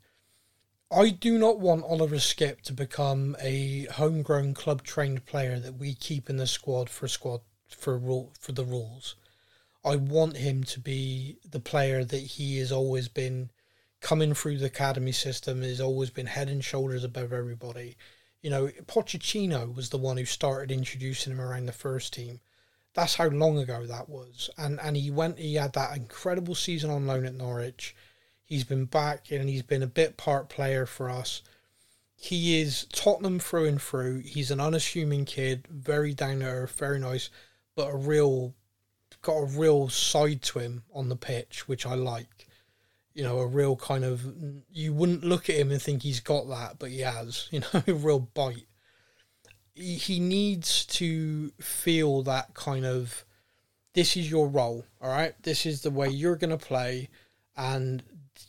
I 0.92 1.10
do 1.10 1.38
not 1.38 1.58
want 1.58 1.84
Oliver 1.84 2.16
Skipp 2.16 2.60
to 2.62 2.72
become 2.72 3.36
a 3.40 3.86
homegrown 3.86 4.54
club 4.54 4.82
trained 4.82 5.26
player 5.26 5.58
that 5.58 5.74
we 5.74 5.94
keep 5.94 6.30
in 6.30 6.36
the 6.36 6.46
squad 6.46 6.88
for 6.88 7.08
squad 7.08 7.40
for 7.68 7.98
rule 7.98 8.32
for 8.38 8.52
the 8.52 8.64
rules. 8.64 9.16
I 9.84 9.96
want 9.96 10.36
him 10.36 10.62
to 10.64 10.80
be 10.80 11.38
the 11.48 11.60
player 11.60 12.04
that 12.04 12.22
he 12.22 12.58
has 12.58 12.70
always 12.70 13.08
been 13.08 13.50
coming 14.00 14.34
through 14.34 14.58
the 14.58 14.66
academy 14.66 15.12
system 15.12 15.62
has 15.62 15.80
always 15.80 16.10
been 16.10 16.26
head 16.26 16.48
and 16.48 16.62
shoulders 16.64 17.04
above 17.04 17.32
everybody. 17.32 17.96
You 18.42 18.50
know, 18.50 18.68
Pochettino 18.86 19.74
was 19.74 19.88
the 19.88 19.98
one 19.98 20.18
who 20.18 20.26
started 20.26 20.70
introducing 20.70 21.32
him 21.32 21.40
around 21.40 21.66
the 21.66 21.72
first 21.72 22.12
team. 22.12 22.40
That's 22.92 23.14
how 23.14 23.28
long 23.28 23.58
ago 23.58 23.86
that 23.86 24.08
was. 24.08 24.50
And 24.58 24.78
and 24.80 24.96
he 24.96 25.10
went 25.10 25.38
he 25.38 25.54
had 25.54 25.72
that 25.72 25.96
incredible 25.96 26.54
season 26.54 26.90
on 26.90 27.06
loan 27.06 27.24
at 27.24 27.34
Norwich 27.34 27.96
He's 28.44 28.64
been 28.64 28.84
back 28.84 29.30
and 29.30 29.48
he's 29.48 29.62
been 29.62 29.82
a 29.82 29.88
bit 29.88 30.16
part 30.16 30.48
player 30.48 30.86
for 30.86 31.08
us. 31.08 31.42
He 32.16 32.60
is 32.60 32.86
Tottenham 32.92 33.38
through 33.38 33.66
and 33.66 33.80
through. 33.80 34.20
He's 34.20 34.50
an 34.50 34.60
unassuming 34.60 35.24
kid, 35.24 35.66
very 35.68 36.14
down 36.14 36.40
to 36.40 36.46
earth, 36.46 36.78
very 36.78 36.98
nice, 36.98 37.30
but 37.74 37.88
a 37.88 37.96
real 37.96 38.54
got 39.22 39.36
a 39.36 39.46
real 39.46 39.88
side 39.88 40.42
to 40.42 40.58
him 40.58 40.84
on 40.92 41.08
the 41.08 41.16
pitch, 41.16 41.66
which 41.66 41.86
I 41.86 41.94
like. 41.94 42.46
You 43.14 43.22
know, 43.24 43.38
a 43.38 43.46
real 43.46 43.76
kind 43.76 44.04
of 44.04 44.22
you 44.70 44.92
wouldn't 44.92 45.24
look 45.24 45.48
at 45.48 45.56
him 45.56 45.70
and 45.70 45.80
think 45.80 46.02
he's 46.02 46.20
got 46.20 46.48
that, 46.48 46.78
but 46.78 46.90
he 46.90 47.00
has. 47.00 47.48
You 47.52 47.60
know, 47.60 47.82
a 47.86 47.94
real 47.94 48.20
bite. 48.20 48.66
He, 49.74 50.20
needs 50.20 50.86
to 50.86 51.50
feel 51.60 52.22
that 52.22 52.54
kind 52.54 52.86
of 52.86 53.24
this 53.92 54.16
is 54.16 54.30
your 54.30 54.46
role, 54.46 54.84
all 55.00 55.10
right? 55.10 55.34
This 55.42 55.66
is 55.66 55.82
the 55.82 55.90
way 55.90 56.08
you're 56.08 56.36
going 56.36 56.56
to 56.56 56.64
play 56.64 57.08
and 57.56 58.02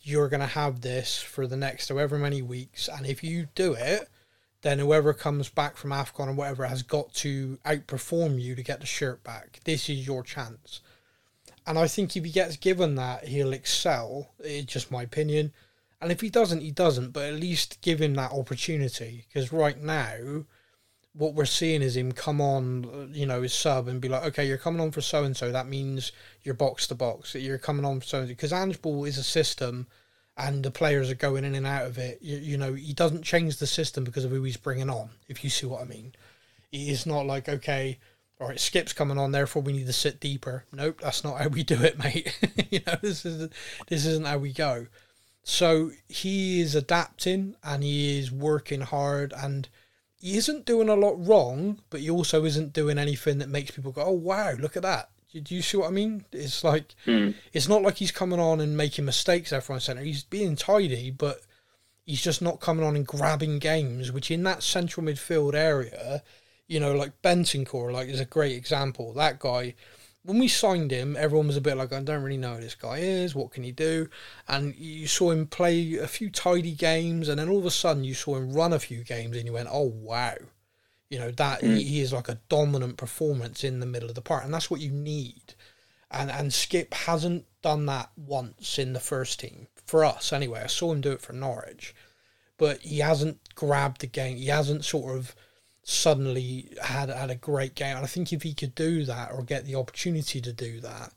you're 0.06 0.30
going 0.30 0.40
to 0.40 0.46
have 0.46 0.82
this 0.82 1.18
for 1.18 1.48
the 1.48 1.58
next 1.58 1.90
however 1.90 2.18
many 2.20 2.42
weeks. 2.42 2.88
And 2.88 3.08
if 3.08 3.24
you 3.24 3.48
do 3.56 3.74
it, 3.74 4.08
then 4.62 4.78
whoever 4.78 5.14
comes 5.14 5.50
back 5.50 5.78
from 5.78 5.90
AFCON 5.90 6.28
or 6.28 6.34
whatever 6.34 6.68
has 6.68 6.84
got 6.84 7.12
to 7.16 7.58
outperform 7.66 8.40
you 8.40 8.54
to 8.54 8.62
get 8.62 8.80
the 8.80 8.86
shirt 8.86 9.24
back. 9.24 9.60
This 9.64 9.90
is 9.90 10.06
your 10.06 10.22
chance. 10.22 10.82
And 11.66 11.80
I 11.80 11.88
think 11.88 12.16
if 12.16 12.24
he 12.24 12.30
gets 12.30 12.56
given 12.56 12.94
that, 12.96 13.28
he'll 13.28 13.52
excel. 13.52 14.30
It's 14.40 14.72
just 14.72 14.92
my 14.92 15.02
opinion. 15.02 15.52
And 16.00 16.12
if 16.12 16.22
he 16.22 16.30
doesn't, 16.30 16.62
he 16.62 16.70
doesn't. 16.70 17.10
But 17.12 17.26
at 17.26 17.40
least 17.40 17.82
give 17.82 18.00
him 18.00 18.14
that 18.14 18.32
opportunity 18.32 19.26
because 19.28 19.52
right 19.52 19.82
now, 19.82 20.46
what 21.18 21.34
we're 21.34 21.46
seeing 21.46 21.82
is 21.82 21.96
him 21.96 22.12
come 22.12 22.42
on, 22.42 22.86
uh, 22.86 23.08
you 23.12 23.26
know, 23.26 23.42
his 23.42 23.54
sub 23.54 23.88
and 23.88 24.02
be 24.02 24.10
like, 24.10 24.24
okay, 24.26 24.46
you're 24.46 24.58
coming 24.58 24.82
on 24.82 24.92
for 24.92 25.02
so 25.02 25.24
and 25.24 25.36
so. 25.36 25.52
That 25.52 25.68
means 25.68 26.12
you're 26.44 26.54
box 26.54 26.88
to 26.88 26.96
box. 26.96 27.36
You're 27.36 27.58
coming 27.58 27.86
on 27.86 28.00
for 28.00 28.06
so 28.06 28.20
and 28.20 28.28
so 28.28 28.32
because 28.34 28.54
Ange 28.54 28.82
Ball 28.82 29.06
is 29.06 29.18
a 29.18 29.24
system, 29.24 29.88
and 30.38 30.64
the 30.64 30.72
players 30.72 31.10
are 31.10 31.16
going 31.16 31.46
in 31.46 31.56
and 31.56 31.66
out 31.66 31.86
of 31.86 31.98
it. 31.98 32.20
You, 32.22 32.38
you 32.38 32.58
know, 32.58 32.74
he 32.74 32.94
doesn't 32.94 33.24
change 33.24 33.58
the 33.58 33.68
system 33.68 34.04
because 34.04 34.26
of 34.26 34.32
who 34.32 34.44
he's 34.44 34.58
bringing 34.58 34.90
on. 34.90 35.10
If 35.30 35.44
you 35.44 35.50
see 35.50 35.66
what 35.66 35.82
I 35.82 35.86
mean, 35.86 36.14
it's 36.72 37.06
not 37.06 37.26
like 37.26 37.48
okay 37.48 38.00
all 38.40 38.50
right, 38.50 38.60
Skipp's 38.60 38.94
coming 38.94 39.18
on, 39.18 39.32
therefore 39.32 39.62
we 39.62 39.74
need 39.74 39.88
to 39.88 39.94
sit 39.94 40.20
deeper. 40.20 40.66
Nope, 40.74 41.00
that's 41.02 41.24
not 41.24 41.40
how 41.40 41.48
we 41.48 41.64
do 41.64 41.82
it, 41.82 41.98
mate. 42.04 42.38
you 42.70 42.82
know, 42.86 42.98
this 43.02 43.26
is 43.26 43.50
this 43.88 44.06
isn't 44.06 44.28
how 44.28 44.38
we 44.38 44.52
go. 44.52 44.88
So 45.44 45.92
he 46.10 46.60
is 46.60 46.76
adapting 46.76 47.56
and 47.64 47.84
he 47.84 48.20
is 48.20 48.32
working 48.32 48.82
hard 48.82 49.32
and 49.36 49.70
he 50.20 50.38
isn't 50.38 50.66
doing 50.66 50.90
a 50.90 50.96
lot 50.96 51.16
wrong, 51.26 51.82
but 51.90 52.00
he 52.00 52.10
also 52.10 52.46
isn't 52.46 52.74
doing 52.74 52.98
anything 52.98 53.38
that 53.40 53.50
makes 53.50 53.72
people 53.72 53.92
go, 53.92 54.04
"Oh 54.04 54.12
wow, 54.12 54.52
look 54.54 54.76
at 54.78 54.84
that." 54.84 55.10
Do 55.34 55.54
you 55.54 55.62
see 55.62 55.76
what 55.76 55.88
I 55.90 55.92
mean? 55.92 56.24
It's 56.32 56.64
like 56.64 56.96
Mm. 57.06 57.36
it's 57.52 57.68
not 57.68 57.82
like 57.82 57.98
he's 57.98 58.12
coming 58.12 58.40
on 58.40 58.62
and 58.62 58.78
making 58.78 59.04
mistakes 59.04 59.52
left, 59.52 59.68
right, 59.68 59.82
centre. 59.82 60.02
He's 60.04 60.24
being 60.24 60.56
tidy, 60.56 61.12
but 61.12 61.42
he's 62.06 62.22
just 62.22 62.42
not 62.42 62.62
coming 62.62 62.86
on 62.86 62.96
and 62.96 63.06
grabbing 63.06 63.60
games, 63.60 64.12
which 64.14 64.32
in 64.32 64.44
that 64.44 64.64
central 64.64 65.06
midfield 65.06 65.54
area, 65.54 66.24
you 66.68 66.80
know, 66.80 66.94
like 66.94 67.22
Bentancur, 67.22 67.92
like 67.92 68.08
is 68.08 68.22
a 68.22 68.26
great 68.26 68.56
example. 68.56 69.12
That 69.14 69.40
guy, 69.40 69.76
when 70.26 70.40
we 70.40 70.48
signed 70.48 70.92
him, 70.92 71.16
everyone 71.18 71.48
was 71.48 71.58
a 71.58 71.62
bit 71.62 71.78
like, 71.78 71.94
I 71.94 72.02
don't 72.02 72.24
really 72.24 72.38
know 72.38 72.56
who 72.56 72.62
this 72.62 72.74
guy 72.74 72.98
is. 72.98 73.36
What 73.36 73.52
can 73.52 73.64
he 73.64 73.72
do? 73.72 74.10
And 74.48 74.76
you 74.76 75.08
saw 75.08 75.32
him 75.32 75.46
play 75.46 75.98
a 75.98 76.08
few 76.08 76.32
tidy 76.32 76.74
games, 76.74 77.30
and 77.30 77.40
then 77.40 77.48
all 77.48 77.60
of 77.60 77.66
a 77.66 77.72
sudden 77.72 78.04
you 78.04 78.16
saw 78.16 78.36
him 78.36 78.52
run 78.52 78.74
a 78.74 78.80
few 78.80 79.04
games, 79.04 79.38
and 79.38 79.46
you 79.46 79.54
went, 79.54 79.70
oh 79.72 79.94
wow, 79.96 80.36
you 81.10 81.20
know 81.20 81.32
that 81.32 81.62
he, 81.62 81.68
mm. 81.68 81.78
he 81.78 82.02
is 82.02 82.12
like 82.12 82.28
a 82.28 82.40
dominant 82.50 82.98
performance 82.98 83.64
in 83.64 83.80
the 83.80 83.86
middle 83.86 84.10
of 84.10 84.16
the 84.16 84.22
park, 84.22 84.44
and 84.44 84.54
that's 84.54 84.72
what 84.72 84.82
you 84.82 84.92
need. 84.92 85.54
And 86.10 86.32
and 86.32 86.52
Skipp 86.52 86.94
hasn't 86.94 87.46
done 87.62 87.86
that 87.86 88.10
once 88.18 88.80
in 88.80 88.94
the 88.94 89.00
first 89.00 89.40
team 89.40 89.68
for 89.86 90.04
us 90.04 90.34
anyway. 90.34 90.62
I 90.64 90.68
saw 90.68 90.92
him 90.92 91.02
do 91.02 91.12
it 91.12 91.22
for 91.22 91.34
Norwich, 91.34 91.94
but 92.58 92.80
he 92.82 93.00
hasn't 93.00 93.54
grabbed 93.54 94.02
the 94.02 94.08
game. 94.08 94.38
He 94.38 94.48
hasn't 94.48 94.86
sort 94.86 95.16
of 95.16 95.36
suddenly 95.88 96.74
had 96.82 97.10
had 97.10 97.30
a 97.30 97.36
great 97.36 97.76
game. 97.76 97.96
And 97.96 98.04
I 98.04 98.08
think 98.08 98.34
if 98.34 98.42
he 98.42 98.54
could 98.54 98.76
do 98.76 99.06
that 99.06 99.32
or 99.32 99.44
get 99.44 99.66
the 99.66 99.76
opportunity 99.76 100.42
to 100.42 100.52
do 100.52 100.80
that, 100.82 101.14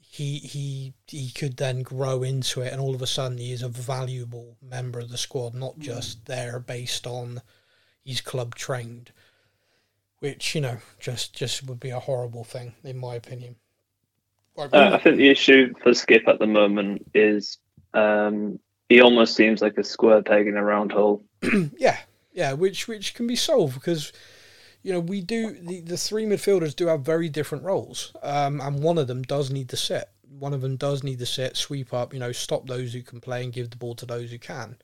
he 0.00 0.38
he 0.38 0.94
he 1.06 1.30
could 1.30 1.58
then 1.58 1.82
grow 1.82 2.22
into 2.22 2.62
it, 2.62 2.72
and 2.72 2.80
all 2.80 2.94
of 2.94 3.02
a 3.02 3.06
sudden 3.06 3.38
he 3.38 3.52
is 3.52 3.62
a 3.62 3.68
valuable 3.68 4.56
member 4.62 4.98
of 4.98 5.10
the 5.10 5.18
squad, 5.18 5.54
not 5.54 5.78
just 5.78 6.24
there 6.24 6.58
based 6.58 7.06
on 7.06 7.42
he's 8.02 8.22
club 8.22 8.54
trained, 8.54 9.12
which 10.20 10.54
you 10.54 10.62
know 10.62 10.78
just 10.98 11.34
just 11.34 11.66
would 11.66 11.78
be 11.78 11.90
a 11.90 12.00
horrible 12.00 12.44
thing 12.44 12.72
in 12.82 12.96
my 12.96 13.14
opinion. 13.14 13.56
Right, 14.56 14.72
Uh, 14.72 14.90
I 14.94 14.98
think 14.98 15.18
the 15.18 15.28
issue 15.28 15.74
for 15.82 15.90
Skipp 15.90 16.26
at 16.26 16.38
the 16.38 16.46
moment 16.46 17.06
is 17.14 17.58
um, 17.92 18.58
he 18.88 19.02
almost 19.02 19.36
seems 19.36 19.60
like 19.60 19.76
a 19.76 19.84
square 19.84 20.22
peg 20.22 20.46
in 20.46 20.56
a 20.56 20.64
round 20.64 20.92
hole. 20.92 21.22
Yeah, 21.78 21.98
yeah, 22.38 22.52
which 22.52 22.86
which 22.86 23.14
can 23.14 23.26
be 23.26 23.34
solved 23.36 23.74
because 23.74 24.12
you 24.84 24.92
know 24.92 25.00
we 25.00 25.20
do 25.20 25.50
the, 25.60 25.80
the 25.80 25.96
three 25.96 26.24
midfielders 26.24 26.74
do 26.76 26.86
have 26.86 27.00
very 27.00 27.28
different 27.28 27.64
roles, 27.64 28.12
um, 28.22 28.60
and 28.60 28.80
one 28.80 28.96
of 28.96 29.08
them 29.08 29.22
does 29.22 29.50
need 29.50 29.68
to 29.70 29.76
set. 29.76 30.10
One 30.38 30.54
of 30.54 30.60
them 30.60 30.76
does 30.76 31.02
need 31.02 31.18
to 31.18 31.26
sit, 31.26 31.56
sweep 31.56 31.92
up, 31.92 32.14
you 32.14 32.20
know, 32.20 32.30
stop 32.32 32.66
those 32.68 32.92
who 32.92 33.02
can 33.02 33.20
play 33.20 33.42
and 33.42 33.52
give 33.52 33.70
the 33.70 33.76
ball 33.76 33.94
to 33.96 34.06
those 34.06 34.30
who 34.30 34.38
can. 34.38 34.76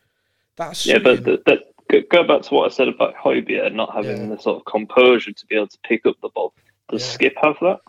That's 0.57 0.85
Yeah, 0.85 0.99
but 0.99 1.23
the, 1.23 1.41
the, 1.47 2.03
go- 2.11 2.27
back 2.27 2.43
to 2.43 2.55
what 2.55 2.73
I 2.73 2.75
said 2.75 2.89
about 2.89 3.15
Højbjerg 3.15 3.73
not 3.75 3.95
having 3.95 4.23
Yeah. 4.23 4.35
the 4.35 4.43
sort 4.43 4.57
of 4.59 4.65
composure 4.65 5.33
to 5.33 5.47
be 5.47 5.55
able 5.55 5.69
to 5.69 5.79
pick 5.87 6.07
up 6.07 6.17
the 6.23 6.31
ball. 6.31 6.55
Does 6.91 7.03
Yeah. 7.21 7.29
Skipp 7.31 7.35
have 7.43 7.57
that? 7.61 7.81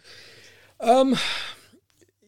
um, 0.82 1.16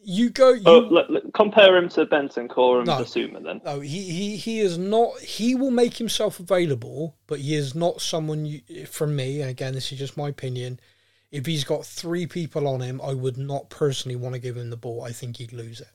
you 0.08 0.30
go. 0.30 0.52
You, 0.52 0.62
Oh, 0.66 0.78
let, 0.90 1.10
let- 1.10 1.34
compare 1.34 1.76
him 1.76 1.88
to 1.90 2.06
Bentancur 2.06 2.78
and 2.78 2.86
No. 2.86 2.94
Bissouma 2.94 3.42
then. 3.42 3.60
No, 3.64 3.80
he, 3.80 4.02
he, 4.02 4.36
he 4.36 4.60
is 4.60 4.78
not. 4.78 5.20
He 5.20 5.54
will 5.54 5.70
make 5.70 5.96
himself 5.98 6.40
available, 6.40 7.14
but 7.26 7.40
he 7.40 7.54
is 7.54 7.74
not 7.74 8.00
someone. 8.00 8.46
You, 8.46 8.60
from 8.86 9.14
me, 9.14 9.40
and 9.42 9.50
again, 9.50 9.74
this 9.74 9.92
is 9.92 9.98
just 9.98 10.16
my 10.16 10.28
opinion. 10.28 10.80
If 11.30 11.44
he's 11.44 11.64
got 11.64 11.84
three 11.84 12.26
people 12.26 12.66
on 12.66 12.80
him, 12.80 13.00
I 13.04 13.12
would 13.12 13.36
not 13.36 13.68
personally 13.68 14.16
want 14.16 14.34
to 14.34 14.40
give 14.40 14.56
him 14.56 14.70
the 14.70 14.76
ball. 14.78 15.02
I 15.04 15.12
think 15.12 15.36
he'd 15.36 15.52
lose 15.52 15.80
it. 15.80 15.88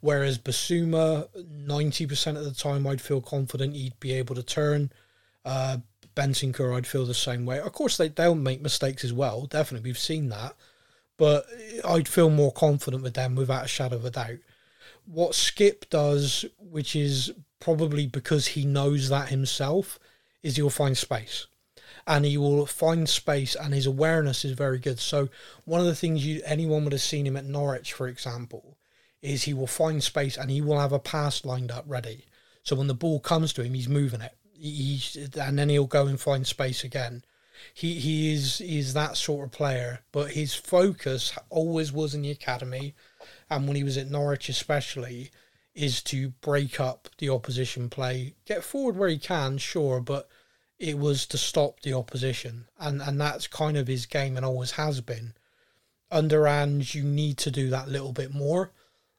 Whereas 0.00 0.38
Bissouma, 0.38 1.28
ninety 1.50 2.06
percent 2.06 2.36
of 2.36 2.44
the 2.44 2.52
time, 2.52 2.86
I'd 2.86 3.00
feel 3.00 3.22
confident 3.22 3.74
he'd 3.74 3.98
be 3.98 4.12
able 4.12 4.34
to 4.34 4.42
turn. 4.42 4.92
Uh, 5.44 5.78
Bentancur, 6.14 6.76
I'd 6.76 6.86
feel 6.86 7.06
the 7.06 7.14
same 7.14 7.44
way. 7.46 7.58
Of 7.58 7.72
course, 7.72 7.96
they 7.96 8.08
they'll 8.08 8.34
make 8.34 8.60
mistakes 8.60 9.04
as 9.04 9.12
well. 9.12 9.46
Definitely, 9.46 9.88
we've 9.88 9.98
seen 9.98 10.28
that. 10.28 10.54
But 11.16 11.46
I'd 11.84 12.08
feel 12.08 12.30
more 12.30 12.52
confident 12.52 13.02
with 13.02 13.14
them 13.14 13.36
without 13.36 13.64
a 13.64 13.68
shadow 13.68 13.96
of 13.96 14.04
a 14.04 14.10
doubt 14.10 14.38
what 15.06 15.32
Skipp 15.32 15.88
does, 15.90 16.44
which 16.58 16.96
is 16.96 17.32
probably 17.60 18.06
because 18.06 18.48
he 18.48 18.64
knows 18.64 19.08
that 19.08 19.28
himself, 19.28 19.98
is 20.42 20.56
he'll 20.56 20.70
find 20.70 20.96
space. 20.96 21.46
And 22.06 22.24
he 22.24 22.36
will 22.36 22.66
find 22.66 23.08
space 23.08 23.54
and 23.54 23.72
his 23.72 23.86
awareness 23.86 24.44
is 24.44 24.52
very 24.52 24.78
good. 24.78 25.00
So 25.00 25.28
one 25.64 25.80
of 25.80 25.86
the 25.86 25.94
things 25.94 26.24
you 26.24 26.42
anyone 26.44 26.84
would 26.84 26.92
have 26.92 27.00
seen 27.00 27.26
him 27.26 27.36
at 27.36 27.46
Norwich, 27.46 27.92
for 27.94 28.08
example, 28.08 28.76
is 29.22 29.44
he 29.44 29.54
will 29.54 29.66
find 29.66 30.02
space 30.02 30.36
and 30.36 30.50
he 30.50 30.60
will 30.60 30.78
have 30.78 30.92
a 30.92 30.98
pass 30.98 31.44
lined 31.46 31.70
up 31.70 31.84
ready. 31.86 32.26
So 32.62 32.76
when 32.76 32.88
the 32.88 32.94
ball 32.94 33.20
comes 33.20 33.54
to 33.54 33.62
him, 33.62 33.72
he's 33.72 33.88
moving 33.88 34.20
it. 34.20 34.36
He, 34.52 35.00
and 35.40 35.58
then 35.58 35.70
he'll 35.70 35.86
go 35.86 36.06
and 36.06 36.20
find 36.20 36.46
space 36.46 36.84
again. 36.84 37.24
He 37.72 38.00
he 38.00 38.32
is 38.32 38.60
is 38.60 38.94
that 38.94 39.16
sort 39.16 39.46
of 39.46 39.52
player, 39.52 40.00
but 40.12 40.32
his 40.32 40.54
focus 40.54 41.32
always 41.50 41.92
was 41.92 42.14
in 42.14 42.22
the 42.22 42.30
academy 42.30 42.94
and 43.50 43.66
when 43.66 43.76
he 43.76 43.84
was 43.84 43.96
at 43.96 44.10
Norwich 44.10 44.48
especially, 44.48 45.30
is 45.74 46.02
to 46.02 46.30
break 46.40 46.78
up 46.78 47.08
the 47.18 47.28
opposition 47.28 47.90
play, 47.90 48.34
get 48.44 48.62
forward 48.62 48.96
where 48.96 49.08
he 49.08 49.18
can, 49.18 49.58
sure, 49.58 50.00
but 50.00 50.28
it 50.78 50.98
was 50.98 51.26
to 51.26 51.38
stop 51.38 51.80
the 51.80 51.92
opposition, 51.92 52.66
and 52.78 53.00
and 53.02 53.20
that's 53.20 53.46
kind 53.46 53.76
of 53.76 53.86
his 53.86 54.06
game 54.06 54.36
and 54.36 54.44
always 54.44 54.72
has 54.72 55.00
been. 55.00 55.34
Under 56.10 56.46
Ange, 56.46 56.94
you 56.94 57.02
need 57.04 57.38
to 57.38 57.50
do 57.50 57.70
that 57.70 57.88
little 57.88 58.12
bit 58.12 58.32
more, 58.32 58.72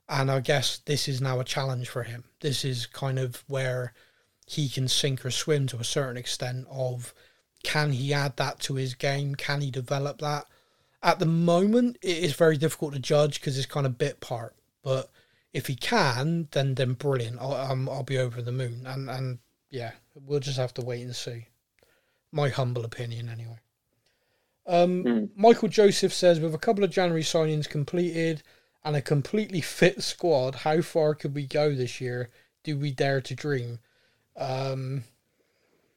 and 0.08 0.32
I 0.32 0.40
guess 0.40 0.78
this 0.78 1.08
is 1.08 1.22
now 1.22 1.40
a 1.40 1.44
challenge 1.46 1.90
for 1.90 2.04
him. 2.04 2.26
This 2.40 2.64
is 2.64 2.86
kind 2.86 3.20
of 3.20 3.44
where 3.48 3.94
he 4.46 4.70
can 4.70 4.88
sink 4.88 5.26
or 5.26 5.32
swim 5.32 5.68
to 5.68 5.78
a 5.78 5.84
certain 5.84 6.18
extent. 6.18 6.68
Of 6.70 7.14
can 7.72 7.92
he 7.92 8.14
add 8.14 8.38
that 8.38 8.60
to 8.62 8.76
his 8.76 8.94
game? 8.96 9.36
Can 9.36 9.62
he 9.62 9.72
develop 9.72 10.20
that? 10.20 10.46
at 11.06 11.20
the 11.20 11.26
moment 11.26 11.98
it 12.02 12.18
is 12.18 12.34
very 12.34 12.58
difficult 12.58 12.92
to 12.94 13.00
judge 13.00 13.40
because 13.40 13.56
it's 13.58 13.68
kind 13.68 13.86
of 13.86 13.98
bit 13.98 14.20
part. 14.20 14.56
But 14.84 15.10
if 15.54 15.68
he 15.68 15.76
can 15.76 16.48
then 16.52 16.74
then 16.74 16.94
brilliant. 16.94 17.38
I'll, 17.40 17.54
um, 17.54 17.88
I'll 17.88 18.04
be 18.04 18.18
over 18.18 18.42
the 18.42 18.52
moon. 18.52 18.84
And 18.88 19.10
and 19.10 19.40
yeah 19.70 19.92
we'll 20.16 20.40
just 20.40 20.58
have 20.58 20.74
to 20.76 20.86
wait 20.86 21.04
and 21.04 21.16
see. 21.16 21.48
My 22.32 22.50
humble 22.50 22.86
opinion 22.86 23.30
anyway. 23.30 23.60
Um 24.66 25.04
Mm. 25.04 25.30
michael 25.36 25.70
joseph 25.70 26.14
says 26.14 26.40
with 26.40 26.56
a 26.56 26.66
couple 26.66 26.84
of 26.84 26.90
january 26.90 27.22
signings 27.24 27.70
completed 27.70 28.42
and 28.84 28.96
a 28.96 29.02
completely 29.02 29.62
fit 29.62 30.02
squad 30.02 30.56
how 30.56 30.82
far 30.82 31.14
could 31.14 31.36
we 31.36 31.46
go 31.46 31.76
this 31.76 32.02
year? 32.02 32.30
Do 32.64 32.78
we 32.80 32.90
dare 32.92 33.22
to 33.22 33.36
dream? 33.36 33.78
Um 34.36 35.04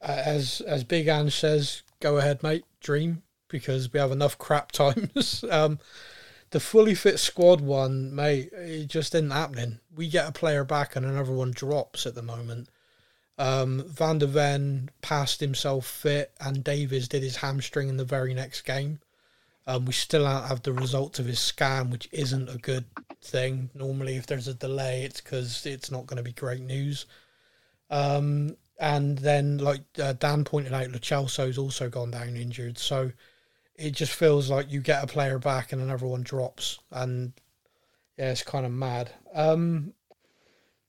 as 0.00 0.60
as 0.62 0.84
big 0.84 1.08
Ange 1.08 1.34
says 1.34 1.82
go 2.00 2.18
ahead 2.18 2.42
mate 2.42 2.64
dream 2.80 3.22
because 3.48 3.92
we 3.92 3.98
have 3.98 4.12
enough 4.12 4.38
crap 4.38 4.72
times. 4.72 5.44
um, 5.50 5.78
the 6.50 6.60
fully 6.60 6.94
fit 6.94 7.18
squad 7.18 7.60
one, 7.60 8.14
mate, 8.14 8.50
it 8.52 8.86
just 8.86 9.14
isn't 9.14 9.30
happening. 9.30 9.80
We 9.94 10.08
get 10.08 10.28
a 10.28 10.32
player 10.32 10.64
back 10.64 10.96
and 10.96 11.04
another 11.04 11.32
one 11.32 11.50
drops 11.50 12.06
at 12.06 12.14
the 12.14 12.22
moment. 12.22 12.68
Um, 13.36 13.84
Van 13.86 14.18
der 14.18 14.26
Ven 14.26 14.90
passed 15.02 15.40
himself 15.40 15.86
fit, 15.86 16.32
and 16.40 16.64
Davies 16.64 17.06
did 17.06 17.22
his 17.22 17.36
hamstring 17.36 17.88
in 17.88 17.96
the 17.96 18.04
very 18.04 18.34
next 18.34 18.62
game. 18.62 19.00
Um, 19.66 19.84
we 19.84 19.92
still 19.92 20.24
don't 20.24 20.48
have 20.48 20.62
the 20.62 20.72
results 20.72 21.18
of 21.18 21.26
his 21.26 21.38
scan, 21.38 21.90
which 21.90 22.08
isn't 22.10 22.48
a 22.48 22.56
good 22.56 22.86
thing. 23.22 23.70
Normally, 23.74 24.16
if 24.16 24.26
there's 24.26 24.48
a 24.48 24.54
delay, 24.54 25.04
it's 25.04 25.20
because 25.20 25.66
it's 25.66 25.90
not 25.90 26.06
going 26.06 26.16
to 26.16 26.22
be 26.22 26.32
great 26.32 26.62
news. 26.62 27.04
Um, 27.90 28.56
and 28.78 29.18
then, 29.18 29.58
like 29.58 29.82
uh, 30.00 30.12
Dan 30.12 30.44
pointed 30.44 30.72
out, 30.72 30.90
Lo 30.90 30.98
Celso's 30.98 31.58
also 31.58 31.88
gone 31.88 32.12
down 32.12 32.36
injured. 32.36 32.78
So 32.78 33.10
it 33.74 33.90
just 33.90 34.12
feels 34.12 34.50
like 34.50 34.70
you 34.70 34.80
get 34.80 35.02
a 35.02 35.08
player 35.08 35.38
back 35.38 35.72
and 35.72 35.82
another 35.82 36.06
one 36.06 36.22
drops. 36.22 36.78
And 36.90 37.32
yeah, 38.16 38.30
it's 38.30 38.42
kind 38.42 38.64
of 38.64 38.72
mad. 38.72 39.10
Um, 39.34 39.94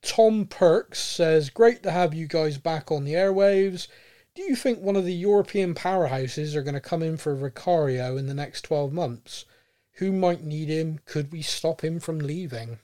Tom 0.02 0.46
Perks 0.46 1.00
says, 1.00 1.50
Great 1.50 1.84
to 1.84 1.92
have 1.92 2.14
you 2.14 2.28
guys 2.28 2.58
back 2.58 2.92
on 2.92 3.06
the 3.06 3.14
airwaves. 3.14 3.88
Do 4.36 4.44
you 4.44 4.56
think 4.56 4.80
one 4.80 4.96
of 4.96 5.06
the 5.06 5.14
European 5.14 5.74
powerhouses 5.74 6.56
are 6.56 6.64
going 6.64 6.76
to 6.76 6.80
come 6.80 7.02
in 7.04 7.18
for 7.18 7.36
Vicario 7.36 8.18
in 8.18 8.28
the 8.28 8.34
next 8.34 8.62
12 8.62 8.94
months? 8.94 9.46
Who 9.94 10.12
might 10.12 10.44
need 10.44 10.70
him? 10.70 11.00
Could 11.06 11.32
we 11.32 11.42
stop 11.42 11.84
him 11.84 12.00
from 12.00 12.20
leaving? 12.20 12.80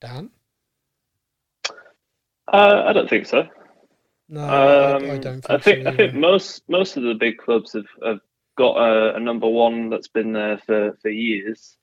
Dan? 0.00 0.30
Uh, 2.52 2.82
I 2.86 2.92
don't 2.92 3.08
think 3.08 3.26
so. 3.26 3.48
No, 4.28 4.40
I, 4.40 4.46
I 4.46 4.92
Um, 4.94 5.20
don't 5.20 5.42
think, 5.42 5.50
I 5.50 5.58
think 5.58 5.84
so 5.84 5.90
I 5.90 5.96
think 5.96 6.14
most 6.14 6.62
most 6.68 6.96
of 6.96 7.02
the 7.02 7.14
big 7.14 7.38
clubs 7.38 7.72
have, 7.74 7.86
have 8.04 8.20
got 8.56 8.76
a, 8.76 9.16
a 9.16 9.20
number 9.20 9.48
one 9.48 9.90
that's 9.90 10.08
been 10.08 10.32
there 10.32 10.58
for, 10.58 10.96
for 11.02 11.08
years. 11.10 11.76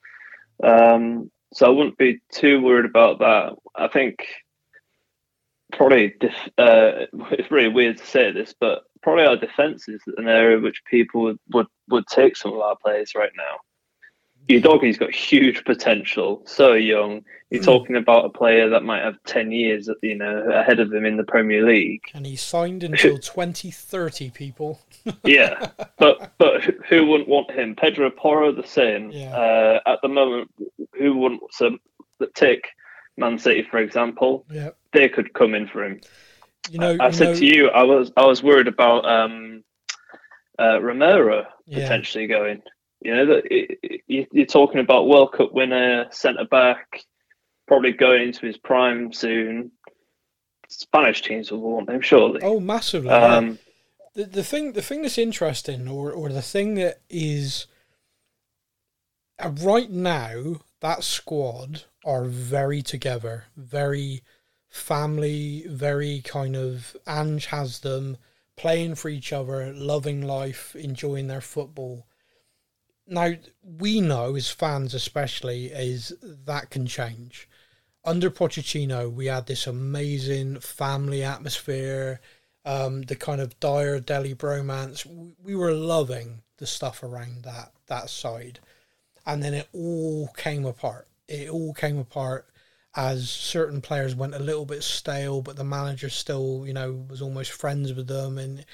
Um, 0.64 1.30
so 1.54 1.66
I 1.68 1.70
wouldn't 1.70 1.98
be 1.98 2.20
too 2.32 2.62
worried 2.62 2.86
about 2.86 3.20
that. 3.20 3.54
I 3.76 3.88
think 3.90 4.26
probably 5.74 6.14
def- 6.20 6.50
uh, 6.58 7.06
it's 7.32 7.52
really 7.52 7.70
weird 7.74 7.98
to 7.98 8.06
say 8.06 8.32
this, 8.32 8.54
but 8.60 8.84
probably 9.02 9.26
our 9.26 9.38
defence 9.38 9.88
is 9.88 10.02
an 10.18 10.28
area 10.28 10.60
which 10.60 10.82
people 10.90 11.24
would, 11.24 11.40
would, 11.52 11.68
would 11.90 12.08
take 12.08 12.36
some 12.38 12.54
of 12.54 12.60
our 12.60 12.76
players 12.82 13.14
right 13.16 13.32
now. 13.36 13.58
Udogie's 14.60 14.98
got 14.98 15.14
huge 15.14 15.64
potential, 15.66 16.42
so 16.46 16.74
young. 16.74 17.24
You're 17.50 17.62
talking 17.64 17.98
about 17.98 18.24
a 18.26 18.30
player 18.30 18.70
that 18.70 18.84
might 18.84 19.04
have 19.04 19.16
ten 19.26 19.52
years, 19.52 19.90
you 20.02 20.16
know, 20.16 20.50
ahead 20.52 20.80
of 20.80 20.94
him 20.94 21.04
in 21.06 21.18
the 21.18 21.24
Premier 21.26 21.66
League. 21.66 22.04
And 22.14 22.26
he 22.26 22.36
signed 22.36 22.84
until 22.90 23.18
2030, 23.18 24.30
people. 24.32 24.80
Yeah, 25.24 25.70
but 25.98 26.34
but 26.38 26.62
who- 26.88 27.06
wouldn't 27.08 27.28
want 27.30 27.52
him? 27.52 27.76
Pedro 27.76 28.10
Porro 28.12 28.52
the 28.54 28.66
same. 28.68 29.10
Yeah. 29.12 29.36
Uh, 29.36 29.80
at 29.86 30.00
the 30.02 30.08
moment, 30.08 30.50
who 30.98 31.16
wouldn't? 31.18 31.42
So 31.52 31.78
take 32.36 32.68
Man 33.18 33.38
City 33.40 33.64
for 33.70 33.80
example. 33.80 34.46
Yeah. 34.52 34.70
They 34.94 35.10
could 35.10 35.34
come 35.34 35.56
in 35.56 35.68
for 35.68 35.84
him. 35.84 36.00
You 36.70 36.78
know, 36.80 36.98
I 37.00 37.08
you 37.08 37.14
said 37.14 37.28
know, 37.30 37.36
to 37.36 37.46
you, 37.46 37.70
I 37.70 37.84
was 37.84 38.12
I 38.16 38.26
was 38.26 38.44
worried 38.44 38.68
about 38.68 39.06
um, 39.06 39.64
uh, 40.60 40.80
Romero 40.82 41.48
Yeah. 41.66 41.80
potentially 41.80 42.28
going. 42.28 42.62
You 43.02 43.16
know 43.16 43.26
that 43.26 43.46
it- 43.52 43.80
it- 43.84 44.02
you- 44.08 44.28
you're 44.32 44.46
talking 44.46 44.80
about 44.80 45.08
World 45.08 45.34
Cup 45.34 45.52
winner, 45.54 46.08
centre 46.12 46.46
back, 46.46 47.04
probably 47.68 47.92
going 47.92 48.22
into 48.24 48.46
his 48.46 48.58
prime 48.58 49.12
soon. 49.12 49.72
Spanish 50.68 51.22
teams 51.22 51.52
will 51.52 51.60
want 51.62 51.90
him 51.90 52.02
surely. 52.02 52.40
Oh, 52.44 52.60
massively. 52.60 53.10
um, 53.10 53.60
the 54.14 54.26
the 54.26 54.44
thing 54.44 54.74
the 54.74 54.82
thing 54.82 55.02
that's 55.02 55.18
interesting 55.18 55.88
or 55.88 56.12
or 56.12 56.30
the 56.30 56.42
thing 56.42 56.76
that 56.76 57.02
is 57.10 57.68
uh, 59.40 59.52
right 59.62 59.90
now 59.90 60.62
that 60.82 61.04
squad 61.04 61.84
are 62.06 62.26
very 62.26 62.82
together 62.82 63.46
very 63.56 64.22
family 64.70 65.66
very 65.68 66.22
kind 66.22 66.56
of 66.56 66.96
Ange 67.08 67.48
has 67.48 67.80
them 67.80 68.18
playing 68.56 68.96
for 68.96 69.10
each 69.10 69.32
other 69.34 69.74
loving 69.74 70.22
life 70.22 70.76
enjoying 70.76 71.28
their 71.28 71.42
football 71.42 72.06
now 73.12 73.34
we 73.64 74.02
know 74.02 74.36
as 74.36 74.50
fans 74.50 74.96
especially 74.96 75.66
is 75.68 76.14
that 76.22 76.72
can 76.72 76.88
change 76.88 77.48
under 78.04 78.32
Pochettino 78.32 79.12
we 79.12 79.28
had 79.28 79.46
this 79.46 79.68
amazing 79.68 80.60
family 80.60 81.24
atmosphere 81.24 82.20
um, 82.66 83.02
the 83.04 83.16
kind 83.16 83.42
of 83.42 83.60
Dier 83.60 84.00
Dele 84.00 84.36
bromance. 84.36 85.06
We, 85.06 85.32
we 85.44 85.56
were 85.56 85.74
loving 85.74 86.42
the 86.58 86.68
stuff 86.68 87.04
around 87.04 87.44
that 87.44 87.72
that 87.88 88.10
side, 88.10 88.60
and 89.26 89.42
then 89.42 89.54
it 89.54 89.68
all 89.74 90.28
came 90.38 90.66
apart. 90.66 91.08
It 91.28 91.50
all 91.50 91.74
came 91.74 91.98
apart 91.98 92.48
as 92.96 93.30
certain 93.30 93.82
players 93.82 94.16
went 94.16 94.36
a 94.36 94.40
little 94.40 94.66
bit 94.66 94.84
stale, 94.84 95.42
but 95.42 95.56
the 95.56 95.64
manager 95.64 96.10
still, 96.10 96.64
you 96.68 96.74
know, 96.74 97.06
was 97.10 97.22
almost 97.22 97.52
friends 97.52 97.94
with 97.94 98.08
them, 98.08 98.38
and 98.38 98.66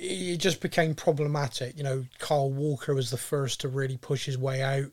it 0.00 0.38
just 0.38 0.60
became 0.60 0.94
problematic. 0.94 1.76
You 1.76 1.84
know, 1.84 2.04
Kyle 2.18 2.50
Walker 2.50 2.94
was 2.94 3.10
the 3.10 3.16
first 3.16 3.60
to 3.60 3.68
really 3.68 3.96
push 3.96 4.26
his 4.26 4.38
way 4.38 4.62
out. 4.62 4.90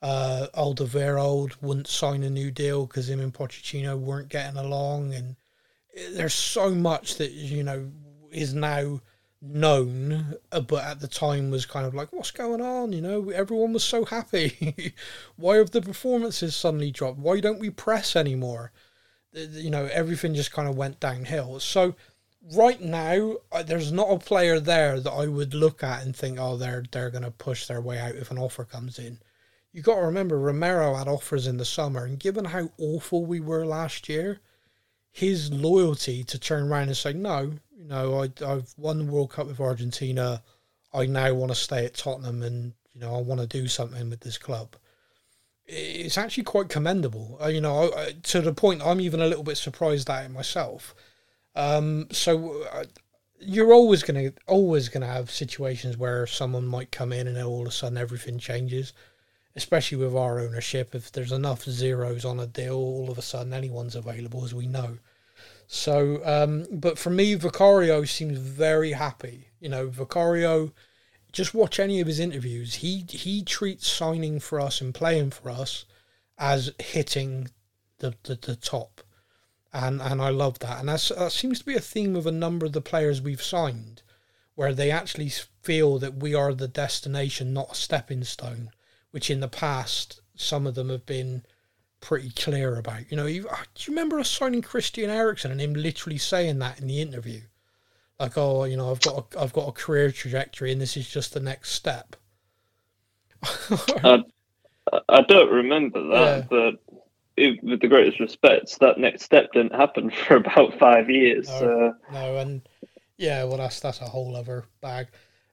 Uh, 0.00 0.48
Alderweireld 0.54 1.52
wouldn't 1.60 1.86
sign 1.86 2.22
a 2.24 2.30
new 2.30 2.50
deal 2.50 2.86
because 2.86 3.08
him 3.08 3.20
and 3.20 3.32
Pochettino 3.32 3.98
weren't 3.98 4.28
getting 4.28 4.58
along, 4.58 5.14
and 5.14 5.36
there's 6.12 6.34
so 6.34 6.70
much 6.70 7.16
that 7.16 7.30
you 7.32 7.62
know 7.62 7.90
is 8.32 8.52
now 8.54 9.00
known, 9.42 10.36
uh, 10.52 10.60
but 10.60 10.84
at 10.84 11.00
the 11.00 11.08
time 11.08 11.50
was 11.50 11.66
kind 11.66 11.84
of 11.84 11.94
like, 11.94 12.12
what's 12.12 12.30
going 12.30 12.60
on? 12.60 12.92
You 12.92 13.00
know, 13.00 13.30
everyone 13.30 13.72
was 13.72 13.84
so 13.84 14.04
happy. 14.04 14.94
Why 15.36 15.56
have 15.56 15.72
the 15.72 15.82
performances 15.82 16.54
suddenly 16.54 16.90
dropped? 16.90 17.18
Why 17.18 17.40
don't 17.40 17.58
we 17.58 17.70
press 17.70 18.14
anymore? 18.14 18.72
You 19.32 19.70
know, 19.70 19.86
everything 19.86 20.34
just 20.34 20.52
kind 20.52 20.68
of 20.68 20.76
went 20.76 21.00
downhill. 21.00 21.58
So 21.58 21.96
right 22.54 22.80
now, 22.80 23.36
uh, 23.50 23.62
there's 23.62 23.92
not 23.92 24.10
a 24.10 24.18
player 24.18 24.58
there 24.58 25.00
that 25.00 25.10
I 25.10 25.26
would 25.26 25.54
look 25.54 25.82
at 25.82 26.02
and 26.02 26.14
think, 26.14 26.38
oh, 26.40 26.56
they're 26.56 26.84
they're 26.90 27.10
going 27.10 27.24
to 27.24 27.30
push 27.30 27.66
their 27.66 27.80
way 27.80 27.98
out 27.98 28.14
if 28.16 28.30
an 28.30 28.38
offer 28.38 28.64
comes 28.64 28.98
in. 28.98 29.18
You 29.72 29.82
got 29.82 29.96
to 29.96 30.02
remember, 30.02 30.38
Romero 30.38 30.94
had 30.94 31.08
offers 31.08 31.46
in 31.46 31.56
the 31.56 31.64
summer, 31.64 32.04
and 32.04 32.18
given 32.18 32.44
how 32.44 32.70
awful 32.78 33.24
we 33.24 33.40
were 33.40 33.64
last 33.64 34.08
year, 34.08 34.40
his 35.10 35.52
loyalty 35.52 36.24
to 36.24 36.38
turn 36.38 36.70
around 36.70 36.88
and 36.88 36.96
say, 36.96 37.12
no, 37.12 37.52
you 37.76 37.84
know, 37.84 38.22
I, 38.22 38.30
I've 38.44 38.74
won 38.76 38.98
the 38.98 39.04
World 39.12 39.30
Cup 39.30 39.46
with 39.46 39.60
Argentina. 39.60 40.42
I 40.92 41.06
now 41.06 41.32
want 41.34 41.52
to 41.52 41.56
stay 41.56 41.86
at 41.86 41.94
Tottenham 41.94 42.42
and, 42.42 42.74
you 42.92 43.00
know, 43.00 43.14
I 43.14 43.20
want 43.22 43.40
to 43.40 43.46
do 43.46 43.66
something 43.66 44.10
with 44.10 44.20
this 44.20 44.36
club. 44.36 44.76
It's 45.66 46.18
actually 46.18 46.44
quite 46.44 46.68
commendable. 46.68 47.38
Uh, 47.42 47.48
you 47.48 47.60
know, 47.60 47.90
to 48.24 48.40
the 48.40 48.52
point 48.52 48.82
I'm 48.84 49.00
even 49.00 49.20
a 49.20 49.26
little 49.26 49.44
bit 49.44 49.56
surprised 49.56 50.10
at 50.10 50.26
it 50.26 50.30
myself. 50.30 50.94
Um, 51.54 52.08
so 52.10 52.64
uh, 52.72 52.84
you're 53.40 53.72
always 53.72 54.02
going 54.02 54.30
to 54.30 54.36
always 54.46 54.88
to 54.88 55.06
have 55.06 55.30
situations 55.30 55.96
where 55.96 56.26
someone 56.26 56.66
might 56.66 56.92
come 56.92 57.12
in 57.12 57.26
and 57.26 57.36
then 57.36 57.44
all 57.44 57.62
of 57.62 57.68
a 57.68 57.72
sudden 57.72 57.98
everything 57.98 58.38
changes 58.38 58.92
especially 59.54 59.98
with 59.98 60.14
our 60.14 60.40
ownership. 60.40 60.94
If 60.94 61.12
there's 61.12 61.32
enough 61.32 61.64
zeros 61.64 62.24
on 62.24 62.40
a 62.40 62.46
deal, 62.46 62.74
all 62.74 63.10
of 63.10 63.18
a 63.18 63.22
sudden 63.22 63.52
anyone's 63.52 63.94
available, 63.96 64.44
as 64.44 64.54
we 64.54 64.66
know. 64.66 64.98
So, 65.66 66.20
um, 66.24 66.66
but 66.70 66.98
for 66.98 67.10
me, 67.10 67.34
Vicario 67.34 68.04
seems 68.04 68.38
very 68.38 68.92
happy. 68.92 69.48
You 69.60 69.68
know, 69.68 69.88
Vicario. 69.88 70.72
Just 71.32 71.54
watch 71.54 71.80
any 71.80 71.98
of 72.00 72.06
his 72.06 72.20
interviews. 72.20 72.74
He 72.76 73.06
he 73.08 73.42
treats 73.42 73.88
signing 73.88 74.38
for 74.38 74.60
us 74.60 74.82
and 74.82 74.94
playing 74.94 75.30
for 75.30 75.48
us 75.48 75.86
as 76.36 76.72
hitting 76.78 77.48
the 77.98 78.14
the, 78.24 78.34
the 78.34 78.56
top, 78.56 79.00
and 79.72 80.00
and 80.02 80.20
I 80.22 80.30
love 80.30 80.58
that. 80.60 80.80
And 80.80 80.88
that's, 80.88 81.08
that 81.10 81.32
seems 81.32 81.60
to 81.60 81.64
be 81.66 81.74
a 81.76 81.80
theme 81.80 82.16
of 82.16 82.26
a 82.26 82.32
number 82.32 82.66
of 82.66 82.72
the 82.72 82.80
players 82.80 83.20
we've 83.22 83.42
signed, 83.42 84.02
where 84.54 84.74
they 84.74 84.90
actually 84.90 85.30
feel 85.62 85.98
that 85.98 86.14
we 86.16 86.34
are 86.34 86.54
the 86.54 86.68
destination, 86.68 87.52
not 87.52 87.72
a 87.72 87.74
stepping 87.74 88.24
stone 88.24 88.70
which 89.10 89.30
in 89.30 89.40
the 89.40 89.48
past 89.48 90.20
some 90.34 90.66
of 90.66 90.74
them 90.74 90.88
have 90.88 91.06
been 91.06 91.44
pretty 92.00 92.30
clear 92.30 92.76
about. 92.78 93.10
You 93.10 93.16
know, 93.16 93.26
you, 93.26 93.48
uh, 93.48 93.56
do 93.74 93.90
you 93.90 93.96
remember 93.96 94.18
us 94.18 94.30
signing 94.30 94.62
Christian 94.62 95.10
Eriksen 95.10 95.52
and 95.52 95.60
him 95.60 95.74
literally 95.74 96.18
saying 96.18 96.58
that 96.60 96.80
in 96.80 96.88
the 96.88 97.00
interview? 97.00 97.42
Like, 98.18 98.38
oh, 98.38 98.64
you 98.64 98.76
know, 98.76 98.90
I've 98.90 99.02
got 99.02 99.34
a, 99.34 99.40
I've 99.40 99.52
got 99.52 99.68
a 99.68 99.72
career 99.72 100.10
trajectory 100.12 100.72
and 100.72 100.80
this 100.80 100.96
is 100.96 101.08
just 101.08 101.34
the 101.34 101.40
next 101.40 101.72
step. 101.72 102.16
I, 104.04 104.18
I 105.08 105.22
don't 105.22 105.50
remember 105.52 106.02
that, 106.08 106.40
Yeah. 106.40 106.48
but 106.50 106.74
it, 107.36 107.62
with 107.62 107.80
the 107.80 107.88
greatest 107.88 108.20
respect, 108.20 108.78
that 108.80 108.98
next 108.98 109.22
step 109.22 109.52
didn't 109.52 109.74
happen 109.74 110.10
for 110.26 110.36
about 110.36 110.78
five 110.78 111.10
years. 111.10 111.48
No. 111.48 111.58
So 111.58 111.94
No, 112.12 112.36
and 112.36 112.62
yeah, 113.16 113.44
well, 113.44 113.58
that's 113.58 113.80
that's 113.80 114.00
a 114.00 114.06
whole 114.06 114.36
other 114.36 114.64
bag. 114.80 115.08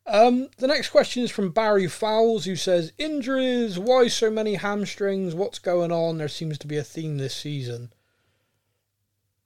Um, 0.05 0.49
the 0.57 0.67
next 0.67 0.89
question 0.89 1.21
is 1.21 1.29
from 1.29 1.51
Barry 1.51 1.87
Fowles, 1.87 2.45
who 2.45 2.55
says, 2.55 2.93
"Injuries? 2.97 3.77
Why 3.77 4.07
so 4.07 4.31
many 4.31 4.55
hamstrings? 4.55 5.35
What's 5.35 5.59
going 5.59 5.91
on? 5.91 6.17
There 6.17 6.27
seems 6.27 6.57
to 6.59 6.67
be 6.67 6.77
a 6.77 6.83
theme 6.83 7.17
this 7.17 7.35
season." 7.35 7.93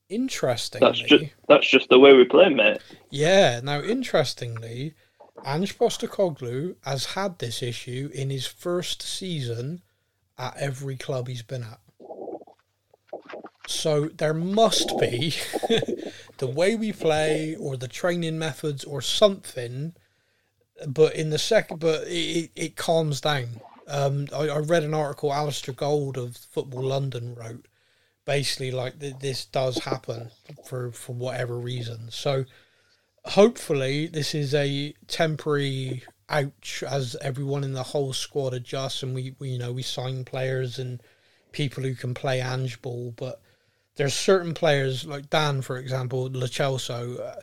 Interestingly, 0.10 0.88
that's 0.88 1.00
just 1.02 1.26
that's 1.48 1.68
just 1.68 1.90
the 1.90 2.00
way 2.00 2.14
we 2.14 2.24
play, 2.24 2.50
mate. 2.50 2.78
yeah. 3.10 3.60
Now, 3.62 3.82
interestingly, 3.82 4.94
Ange 5.46 5.78
Postecoglou 5.78 6.76
has 6.86 7.06
had 7.08 7.40
this 7.40 7.62
issue 7.62 8.10
in 8.14 8.30
his 8.30 8.48
first 8.48 9.02
season 9.02 9.82
at 10.38 10.56
every 10.58 10.96
club 10.96 11.28
he's 11.28 11.44
been 11.44 11.64
at. 11.64 11.80
So 13.68 14.06
there 14.06 14.34
must 14.34 14.98
be 15.00 15.36
the 16.38 16.48
way 16.48 16.76
we 16.76 16.92
play 16.92 17.56
or 17.56 17.78
the 17.78 17.88
training 17.88 18.38
methods 18.38 18.84
or 18.84 19.02
something. 19.02 19.94
But 20.88 21.16
in 21.16 21.30
the 21.30 21.40
second, 21.40 21.80
but 21.80 22.08
it, 22.08 22.52
it, 22.56 22.76
calms 22.76 23.22
down. 23.22 23.62
Um, 23.88 24.28
I, 24.34 24.50
I 24.50 24.58
read 24.58 24.84
an 24.84 24.94
article 24.94 25.30
Alasdair 25.30 25.76
Gold 25.76 26.18
of 26.18 26.36
Football 26.36 26.84
London 26.84 27.36
wrote, 27.36 27.68
basically 28.26 28.72
like 28.72 29.00
th- 29.00 29.20
this 29.20 29.46
does 29.46 29.78
happen 29.80 30.32
for 30.66 30.92
for 30.92 31.14
whatever 31.14 31.58
reason. 31.58 32.10
So 32.10 32.46
hopefully 33.26 34.08
this 34.08 34.36
is 34.36 34.54
a 34.54 34.94
temporary 35.08 36.04
ouch 36.30 36.84
as 36.88 37.16
everyone 37.22 37.64
in 37.64 37.74
the 37.74 37.84
whole 37.84 38.14
squad 38.14 38.54
adjusts 38.54 39.04
and 39.04 39.14
we, 39.14 39.36
we 39.40 39.50
you 39.50 39.60
know 39.60 39.72
we 39.72 39.84
sign 39.84 40.26
players 40.26 40.80
and 40.80 41.02
people 41.52 41.84
who 41.84 41.96
can 41.96 42.14
play 42.14 42.42
Ange 42.42 42.82
ball, 42.82 43.14
but 43.16 43.42
there's 43.96 44.14
certain 44.14 44.54
players 44.54 45.06
like 45.06 45.30
Dan, 45.30 45.62
for 45.62 45.78
example, 45.78 46.30
Lo 46.32 46.48
Celso, 46.48 47.20
uh, 47.20 47.40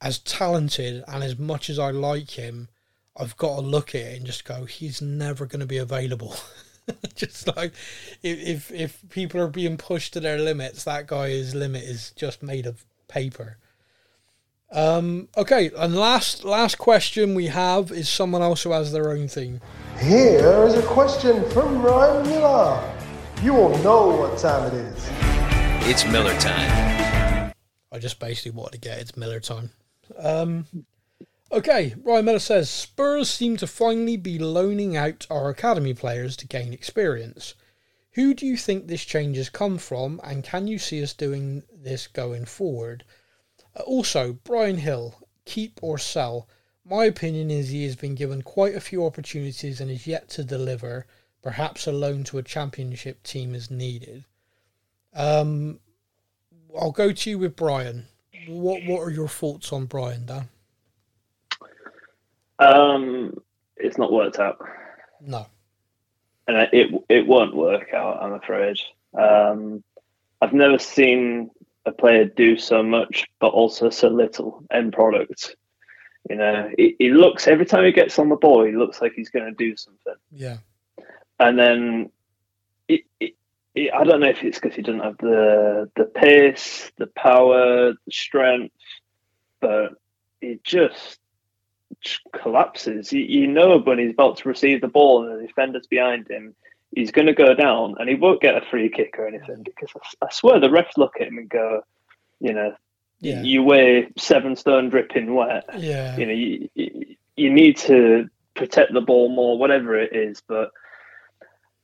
as 0.00 0.18
talented 0.18 1.04
and 1.06 1.22
as 1.22 1.38
much 1.38 1.70
as 1.70 1.78
I 1.78 1.90
like 1.90 2.30
him, 2.30 2.68
I've 3.16 3.36
got 3.36 3.56
to 3.56 3.62
look 3.62 3.94
at 3.94 4.00
it 4.00 4.16
and 4.16 4.26
just 4.26 4.44
go, 4.44 4.64
he's 4.64 5.00
never 5.00 5.46
going 5.46 5.60
to 5.60 5.66
be 5.66 5.78
available. 5.78 6.34
just 7.14 7.54
like 7.56 7.72
if, 8.22 8.40
if 8.40 8.72
if 8.72 9.08
people 9.10 9.40
are 9.40 9.48
being 9.48 9.76
pushed 9.76 10.12
to 10.14 10.20
their 10.20 10.38
limits, 10.38 10.84
that 10.84 11.06
guy's 11.06 11.54
limit 11.54 11.84
is 11.84 12.10
just 12.12 12.42
made 12.42 12.66
of 12.66 12.84
paper. 13.08 13.58
Um, 14.72 15.28
okay, 15.36 15.70
and 15.76 15.94
last 15.94 16.44
last 16.44 16.78
question 16.78 17.34
we 17.34 17.46
have 17.48 17.92
is 17.92 18.08
someone 18.08 18.42
else 18.42 18.62
who 18.62 18.72
has 18.72 18.90
their 18.90 19.10
own 19.10 19.28
thing. 19.28 19.60
Here 20.00 20.64
is 20.64 20.74
a 20.74 20.82
question 20.82 21.48
from 21.50 21.82
Ryan 21.82 22.26
Miller. 22.26 22.94
You 23.42 23.56
all 23.56 23.76
know 23.78 24.08
what 24.16 24.38
time 24.38 24.72
it 24.72 24.74
is. 24.74 25.31
It's 25.84 26.06
Miller 26.06 26.38
time. 26.38 27.52
I 27.90 27.98
just 27.98 28.20
basically 28.20 28.52
wanted 28.52 28.80
to 28.80 28.88
get 28.88 29.00
it's 29.00 29.16
Miller 29.16 29.40
time. 29.40 29.72
Um, 30.16 30.66
okay, 31.50 31.96
Ryan 32.04 32.24
Miller 32.24 32.38
says 32.38 32.70
Spurs 32.70 33.28
seem 33.28 33.56
to 33.56 33.66
finally 33.66 34.16
be 34.16 34.38
loaning 34.38 34.96
out 34.96 35.26
our 35.28 35.50
academy 35.50 35.92
players 35.92 36.36
to 36.36 36.46
gain 36.46 36.72
experience. 36.72 37.54
Who 38.12 38.32
do 38.32 38.46
you 38.46 38.56
think 38.56 38.86
this 38.86 39.04
change 39.04 39.36
has 39.38 39.48
come 39.48 39.76
from, 39.76 40.20
and 40.22 40.44
can 40.44 40.68
you 40.68 40.78
see 40.78 41.02
us 41.02 41.12
doing 41.12 41.64
this 41.74 42.06
going 42.06 42.44
forward? 42.44 43.04
Uh, 43.74 43.80
also, 43.80 44.34
Bryan 44.34 44.76
Gil, 44.76 45.16
keep 45.44 45.80
or 45.82 45.98
sell. 45.98 46.48
My 46.84 47.06
opinion 47.06 47.50
is 47.50 47.70
he 47.70 47.84
has 47.86 47.96
been 47.96 48.14
given 48.14 48.42
quite 48.42 48.76
a 48.76 48.80
few 48.80 49.04
opportunities 49.04 49.80
and 49.80 49.90
is 49.90 50.06
yet 50.06 50.28
to 50.28 50.44
deliver. 50.44 51.06
Perhaps 51.42 51.88
a 51.88 51.92
loan 51.92 52.22
to 52.24 52.38
a 52.38 52.42
championship 52.44 53.24
team 53.24 53.52
is 53.52 53.68
needed. 53.68 54.24
Um, 55.14 55.78
I'll 56.78 56.92
go 56.92 57.12
to 57.12 57.30
you 57.30 57.38
with 57.38 57.56
Bryan. 57.56 58.06
What 58.48 58.82
What 58.86 59.00
are 59.00 59.10
your 59.10 59.28
thoughts 59.28 59.72
on 59.72 59.86
Bryan, 59.86 60.26
Dan? 60.26 60.48
Um, 62.58 63.34
it's 63.76 63.98
not 63.98 64.12
worked 64.12 64.38
out, 64.38 64.58
No. 65.20 65.46
and 66.46 66.56
it 66.72 66.90
it 67.08 67.26
won't 67.26 67.54
work 67.54 67.92
out. 67.92 68.22
I'm 68.22 68.32
afraid. 68.34 68.76
Um, 69.18 69.82
I've 70.40 70.52
never 70.52 70.78
seen 70.78 71.50
a 71.86 71.92
player 71.92 72.24
do 72.24 72.56
so 72.56 72.82
much, 72.82 73.24
but 73.40 73.48
also 73.48 73.90
so 73.90 74.08
little 74.08 74.64
end 74.70 74.92
product. 74.92 75.56
You 76.30 76.36
know, 76.36 76.70
he, 76.76 76.94
he 77.00 77.10
looks 77.10 77.48
every 77.48 77.66
time 77.66 77.84
he 77.84 77.90
gets 77.92 78.18
on 78.18 78.28
the 78.28 78.36
ball, 78.36 78.64
he 78.64 78.72
looks 78.72 79.00
like 79.00 79.12
he's 79.14 79.28
going 79.30 79.46
to 79.46 79.52
do 79.52 79.76
something, 79.76 80.14
Yeah. 80.30 80.58
and 81.40 81.58
then 81.58 82.10
it, 82.86 83.00
it, 83.18 83.24
it, 83.30 83.34
I 83.76 84.04
don't 84.04 84.20
know 84.20 84.28
if 84.28 84.42
it's 84.42 84.58
because 84.58 84.76
he 84.76 84.82
doesn't 84.82 85.00
have 85.00 85.16
the 85.18 85.90
the 85.96 86.04
pace, 86.04 86.90
the 86.98 87.06
power, 87.06 87.92
the 87.92 88.12
strength, 88.12 88.74
but 89.60 89.94
he 90.40 90.58
just, 90.62 91.18
collapses. 92.32 93.12
You, 93.12 93.20
you 93.22 93.46
know 93.46 93.78
when 93.78 93.98
he's 93.98 94.10
about 94.12 94.38
to 94.38 94.48
receive 94.48 94.80
the 94.80 94.88
ball 94.88 95.24
and 95.24 95.40
the 95.40 95.46
defender's 95.46 95.86
behind 95.86 96.28
him, 96.28 96.54
he's 96.94 97.10
going 97.12 97.26
to 97.26 97.32
go 97.32 97.54
down 97.54 97.94
and 97.98 98.08
he 98.08 98.14
won't 98.14 98.42
get 98.42 98.56
a 98.56 98.66
free 98.70 98.88
kick 98.88 99.14
or 99.18 99.26
anything 99.26 99.62
because 99.62 99.88
I, 100.20 100.26
I 100.26 100.32
swear 100.32 100.60
the 100.60 100.68
refs 100.68 100.96
look 100.96 101.14
at 101.20 101.28
him 101.28 101.38
and 101.38 101.48
go, 101.48 101.82
you 102.40 102.52
know, 102.52 102.74
Yeah. 103.20 103.42
you 103.42 103.62
weigh 103.62 104.08
seven 104.18 104.56
stone 104.56 104.90
dripping 104.90 105.34
wet. 105.34 105.64
Yeah. 105.78 106.16
You 106.16 106.26
know, 106.26 106.32
you, 106.32 106.68
you, 106.74 107.16
you 107.36 107.50
need 107.52 107.76
to 107.78 108.28
protect 108.54 108.92
the 108.92 109.00
ball 109.00 109.28
more, 109.28 109.56
whatever 109.56 109.98
it 109.98 110.12
is. 110.14 110.42
But 110.46 110.70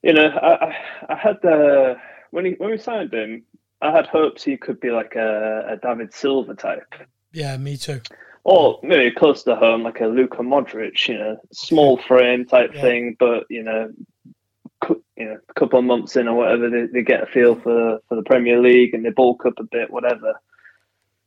you 0.08 0.14
know, 0.14 0.28
I, 0.28 0.74
I, 1.10 1.14
had 1.14 1.36
the 1.42 1.96
when 2.30 2.44
he 2.46 2.52
when 2.58 2.70
we 2.70 2.78
signed 2.78 3.12
him, 3.12 3.44
I 3.82 3.92
had 3.92 4.06
hopes 4.06 4.42
he 4.42 4.56
could 4.56 4.80
be 4.80 4.90
like 4.90 5.14
a, 5.14 5.74
a 5.74 5.76
David 5.76 6.12
Silva 6.14 6.54
type, 6.54 6.92
Yeah, 7.32 7.56
me 7.58 7.76
too. 7.76 8.00
or 8.44 8.80
maybe 8.82 9.14
close 9.14 9.42
to 9.44 9.54
home, 9.54 9.82
like 9.82 10.00
a 10.00 10.06
Luka 10.06 10.38
Modric. 10.38 11.06
You 11.08 11.18
know, 11.18 11.36
small 11.52 11.98
frame 12.08 12.44
type 12.46 12.72
Yeah. 12.74 12.80
thing, 12.80 13.16
but 13.20 13.44
you 13.50 13.62
know. 13.62 13.92
cou- 14.80 15.02
You 15.16 15.24
know, 15.26 15.38
a 15.48 15.54
couple 15.60 15.78
of 15.78 15.84
months 15.84 16.16
in 16.16 16.28
or 16.28 16.36
whatever, 16.36 16.70
they, 16.70 16.86
they 16.92 17.02
get 17.02 17.22
a 17.24 17.26
feel 17.26 17.54
for, 17.56 17.98
for 18.08 18.14
the 18.16 18.22
Premier 18.22 18.60
League 18.60 18.94
and 18.94 19.04
they 19.04 19.10
bulk 19.10 19.44
up 19.46 19.58
a 19.58 19.64
bit, 19.64 19.90
whatever. 19.90 20.32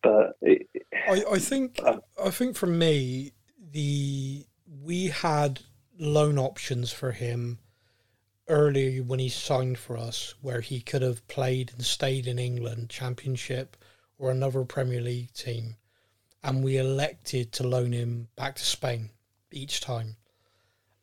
But 0.01 0.37
it, 0.41 0.67
I, 1.07 1.23
I 1.35 1.39
think 1.39 1.79
uh, 1.83 1.97
I 2.27 2.31
think 2.31 2.55
for 2.55 2.67
me 2.67 3.33
the 3.77 4.45
we 4.89 5.07
had 5.07 5.59
loan 5.99 6.39
options 6.39 6.91
for 6.91 7.11
him 7.11 7.59
early 8.47 8.99
when 8.99 9.19
he 9.19 9.29
signed 9.29 9.77
for 9.77 9.97
us 9.97 10.33
where 10.41 10.61
he 10.61 10.81
could 10.81 11.01
have 11.01 11.27
played 11.27 11.71
and 11.73 11.85
stayed 11.85 12.27
in 12.27 12.39
England 12.39 12.89
championship 12.89 13.77
or 14.17 14.31
another 14.31 14.63
Premier 14.65 15.01
League 15.01 15.33
team 15.33 15.75
and 16.43 16.63
we 16.63 16.77
elected 16.77 17.51
to 17.51 17.67
loan 17.67 17.91
him 17.91 18.27
back 18.35 18.55
to 18.55 18.63
Spain 18.63 19.09
each 19.51 19.81
time. 19.81 20.15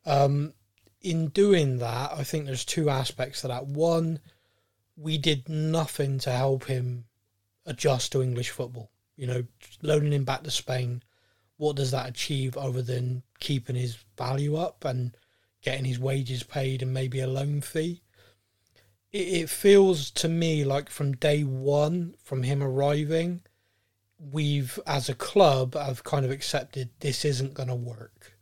Um, 0.05 0.53
in 1.01 1.27
doing 1.29 1.77
that, 1.79 2.11
I 2.13 2.23
think 2.23 2.45
there's 2.45 2.65
two 2.65 2.89
aspects 2.89 3.41
to 3.41 3.47
that. 3.47 3.67
One, 3.67 4.19
we 4.97 5.17
did 5.17 5.47
nothing 5.47 6.19
to 6.19 6.31
help 6.31 6.65
him 6.65 7.05
adjust 7.65 8.11
to 8.11 8.21
English 8.21 8.49
football. 8.49 8.91
You 9.15 9.27
know, 9.27 9.43
loaning 9.81 10.13
him 10.13 10.25
back 10.25 10.43
to 10.43 10.51
Spain, 10.51 11.03
what 11.57 11.75
does 11.75 11.91
that 11.91 12.09
achieve 12.09 12.57
other 12.57 12.81
than 12.81 13.23
keeping 13.39 13.75
his 13.75 13.97
value 14.17 14.55
up 14.55 14.83
and 14.85 15.15
getting 15.61 15.85
his 15.85 15.99
wages 15.99 16.43
paid 16.43 16.81
and 16.81 16.93
maybe 16.93 17.19
a 17.19 17.27
loan 17.27 17.61
fee? 17.61 18.01
It, 19.11 19.27
it 19.27 19.49
feels 19.49 20.11
to 20.11 20.29
me 20.29 20.63
like 20.63 20.89
from 20.89 21.13
day 21.13 21.43
one, 21.43 22.15
from 22.23 22.43
him 22.43 22.61
arriving, 22.63 23.41
we've, 24.19 24.79
as 24.85 25.09
a 25.09 25.15
club, 25.15 25.75
have 25.75 26.03
kind 26.03 26.25
of 26.25 26.31
accepted 26.31 26.89
this 26.99 27.23
isn't 27.25 27.53
going 27.53 27.69
to 27.69 27.75
work. 27.75 28.33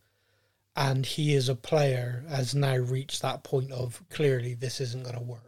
And 0.76 1.04
he 1.04 1.34
as 1.34 1.48
a 1.48 1.54
player 1.54 2.24
has 2.28 2.54
now 2.54 2.76
reached 2.76 3.22
that 3.22 3.42
point 3.42 3.72
of 3.72 4.02
clearly 4.10 4.54
this 4.54 4.80
isn't 4.80 5.04
going 5.04 5.16
to 5.16 5.22
work. 5.22 5.42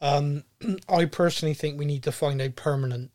Um, 0.00 0.44
I 0.88 1.06
personally 1.06 1.54
think 1.54 1.78
we 1.78 1.84
need 1.84 2.04
to 2.04 2.12
find 2.12 2.40
a 2.40 2.50
permanent 2.50 3.10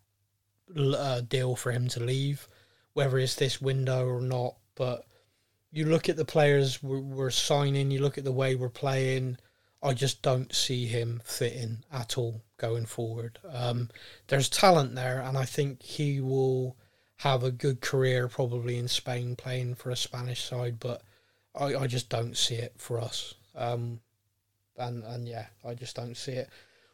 uh, 0.75 1.21
deal 1.21 1.55
for 1.55 1.71
him 1.71 1.87
to 1.89 2.03
leave, 2.03 2.47
whether 2.93 3.17
it's 3.17 3.35
this 3.35 3.61
window 3.61 4.05
or 4.05 4.21
not. 4.21 4.55
But 4.75 5.05
you 5.73 5.85
look 5.85 6.07
at 6.07 6.15
the 6.15 6.23
players 6.23 6.83
we're, 6.83 6.99
we're 6.99 7.31
signing, 7.31 7.89
you 7.89 7.99
look 7.99 8.17
at 8.17 8.23
the 8.23 8.31
way 8.31 8.55
we're 8.55 8.69
playing. 8.69 9.37
I 9.81 9.93
just 9.93 10.21
don't 10.21 10.53
see 10.53 10.85
him 10.85 11.21
fitting 11.25 11.83
at 11.91 12.17
all 12.17 12.41
going 12.57 12.85
forward. 12.85 13.39
Um, 13.51 13.89
there's 14.27 14.47
talent 14.47 14.95
there, 14.95 15.19
and 15.19 15.37
I 15.37 15.43
think 15.43 15.81
he 15.81 16.21
will 16.21 16.77
have 17.17 17.43
a 17.43 17.51
good 17.51 17.81
career 17.81 18.27
probably 18.27 18.77
in 18.77 18.87
Spain 18.87 19.35
playing 19.35 19.75
for 19.75 19.89
a 19.89 19.95
Spanish 19.95 20.43
side. 20.43 20.79
But 20.79 21.01
I, 21.55 21.75
I 21.75 21.87
just 21.87 22.07
don't 22.07 22.37
see 22.37 22.55
it 22.55 22.73
for 22.77 23.01
us. 23.01 23.33
Um, 23.55 23.99
and 24.77 25.03
and 25.03 25.27
yeah, 25.27 25.47
I 25.65 25.73
just 25.73 25.95
don't 25.95 26.15
see 26.15 26.33
it. 26.33 26.49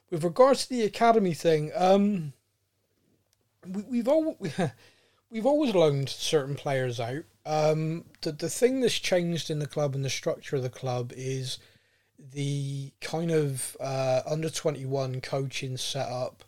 With 0.09 0.23
regards 0.23 0.65
to 0.65 0.69
the 0.69 0.83
academy 0.83 1.33
thing, 1.33 1.71
um, 1.75 2.33
we, 3.67 3.83
we've 3.83 4.07
all 4.07 4.37
we've 5.29 5.45
always 5.45 5.75
loaned 5.75 6.09
certain 6.09 6.55
players 6.55 6.99
out. 6.99 7.23
Um, 7.45 8.05
the 8.21 8.31
the 8.31 8.49
thing 8.49 8.81
that's 8.81 8.99
changed 8.99 9.49
in 9.49 9.59
the 9.59 9.67
club 9.67 9.95
and 9.95 10.03
the 10.03 10.09
structure 10.09 10.57
of 10.57 10.63
the 10.63 10.69
club 10.69 11.13
is 11.15 11.57
the 12.17 12.91
kind 13.01 13.31
of 13.31 13.77
uh, 13.79 14.21
under 14.25 14.49
twenty 14.49 14.85
one 14.85 15.21
coaching 15.21 15.77
setup 15.77 16.43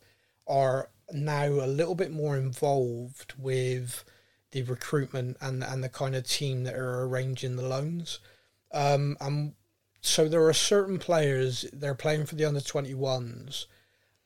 are 0.47 0.89
now 1.11 1.45
a 1.45 1.67
little 1.67 1.95
bit 1.95 2.11
more 2.11 2.37
involved 2.37 3.33
with 3.37 4.03
the 4.51 4.63
recruitment 4.63 5.37
and 5.41 5.63
and 5.63 5.83
the 5.83 5.89
kind 5.89 6.15
of 6.15 6.27
team 6.27 6.63
that 6.63 6.75
are 6.75 7.03
arranging 7.03 7.55
the 7.55 7.67
loans. 7.67 8.19
Um, 8.73 9.17
and 9.19 9.53
so 10.01 10.27
there 10.27 10.45
are 10.45 10.53
certain 10.53 10.97
players 10.97 11.65
they're 11.71 11.95
playing 11.95 12.25
for 12.25 12.35
the 12.35 12.45
under 12.45 12.59
21s 12.59 13.65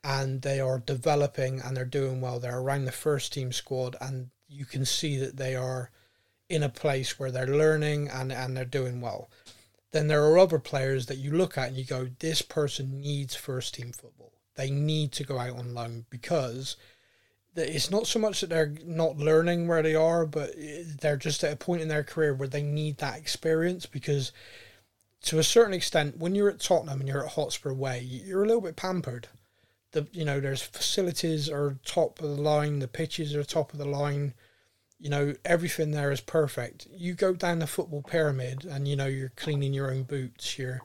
and 0.03 0.41
they 0.41 0.59
are 0.59 0.79
developing 0.79 1.59
and 1.59 1.75
they're 1.75 1.83
doing 1.83 2.21
well 2.21 2.39
they're 2.39 2.59
around 2.59 2.85
the 2.85 2.91
first 2.91 3.33
team 3.33 3.51
squad 3.51 3.95
and 3.99 4.29
you 4.47 4.65
can 4.65 4.85
see 4.85 5.17
that 5.17 5.35
they 5.35 5.55
are 5.55 5.91
in 6.49 6.63
a 6.63 6.69
place 6.69 7.19
where 7.19 7.31
they're 7.31 7.47
learning 7.47 8.07
and, 8.07 8.31
and 8.31 8.55
they're 8.55 8.65
doing 8.65 9.01
well 9.01 9.29
then 9.91 10.07
there 10.07 10.25
are 10.25 10.37
other 10.37 10.59
players 10.59 11.05
that 11.05 11.17
you 11.17 11.31
look 11.31 11.57
at 11.57 11.69
and 11.69 11.77
you 11.77 11.85
go 11.85 12.09
this 12.19 12.41
person 12.41 12.99
needs 12.99 13.35
first 13.35 13.75
team 13.75 13.91
football 13.91 14.33
they 14.55 14.69
need 14.69 15.11
to 15.11 15.23
go 15.23 15.39
out 15.39 15.57
on 15.57 15.73
loan 15.73 16.05
because 16.09 16.75
it's 17.57 17.89
not 17.89 18.05
so 18.05 18.19
much 18.19 18.41
that 18.41 18.49
they're 18.49 18.75
not 18.83 19.17
learning 19.17 19.67
where 19.67 19.81
they 19.81 19.95
are 19.95 20.25
but 20.25 20.51
they're 20.99 21.17
just 21.17 21.43
at 21.43 21.53
a 21.53 21.57
point 21.57 21.81
in 21.81 21.87
their 21.87 22.03
career 22.03 22.33
where 22.33 22.47
they 22.47 22.63
need 22.63 22.97
that 22.97 23.17
experience 23.17 23.85
because 23.85 24.31
to 25.25 25.39
a 25.39 25.43
certain 25.43 25.73
extent, 25.73 26.17
when 26.17 26.35
you're 26.35 26.49
at 26.49 26.59
Tottenham 26.59 26.99
and 26.99 27.09
you're 27.09 27.25
at 27.25 27.31
Hotspur 27.31 27.73
Way, 27.73 28.01
you're 28.01 28.43
a 28.43 28.47
little 28.47 28.61
bit 28.61 28.75
pampered. 28.75 29.27
The 29.91 30.07
you 30.11 30.23
know, 30.23 30.39
there's 30.39 30.61
facilities 30.61 31.49
are 31.49 31.79
top 31.83 32.21
of 32.21 32.29
the 32.35 32.41
line, 32.41 32.79
the 32.79 32.87
pitches 32.87 33.35
are 33.35 33.43
top 33.43 33.73
of 33.73 33.79
the 33.79 33.87
line. 33.87 34.35
You 35.05 35.11
know, 35.11 35.35
everything 35.45 35.91
there 35.91 36.11
is 36.11 36.21
perfect. 36.21 36.87
You 36.91 37.13
go 37.13 37.33
down 37.33 37.59
the 37.59 37.67
football 37.67 38.01
pyramid, 38.01 38.65
and 38.65 38.87
you 38.87 38.95
know 38.95 39.05
you're 39.05 39.33
cleaning 39.35 39.73
your 39.73 39.91
own 39.91 40.03
boots. 40.03 40.57
You're, 40.57 40.81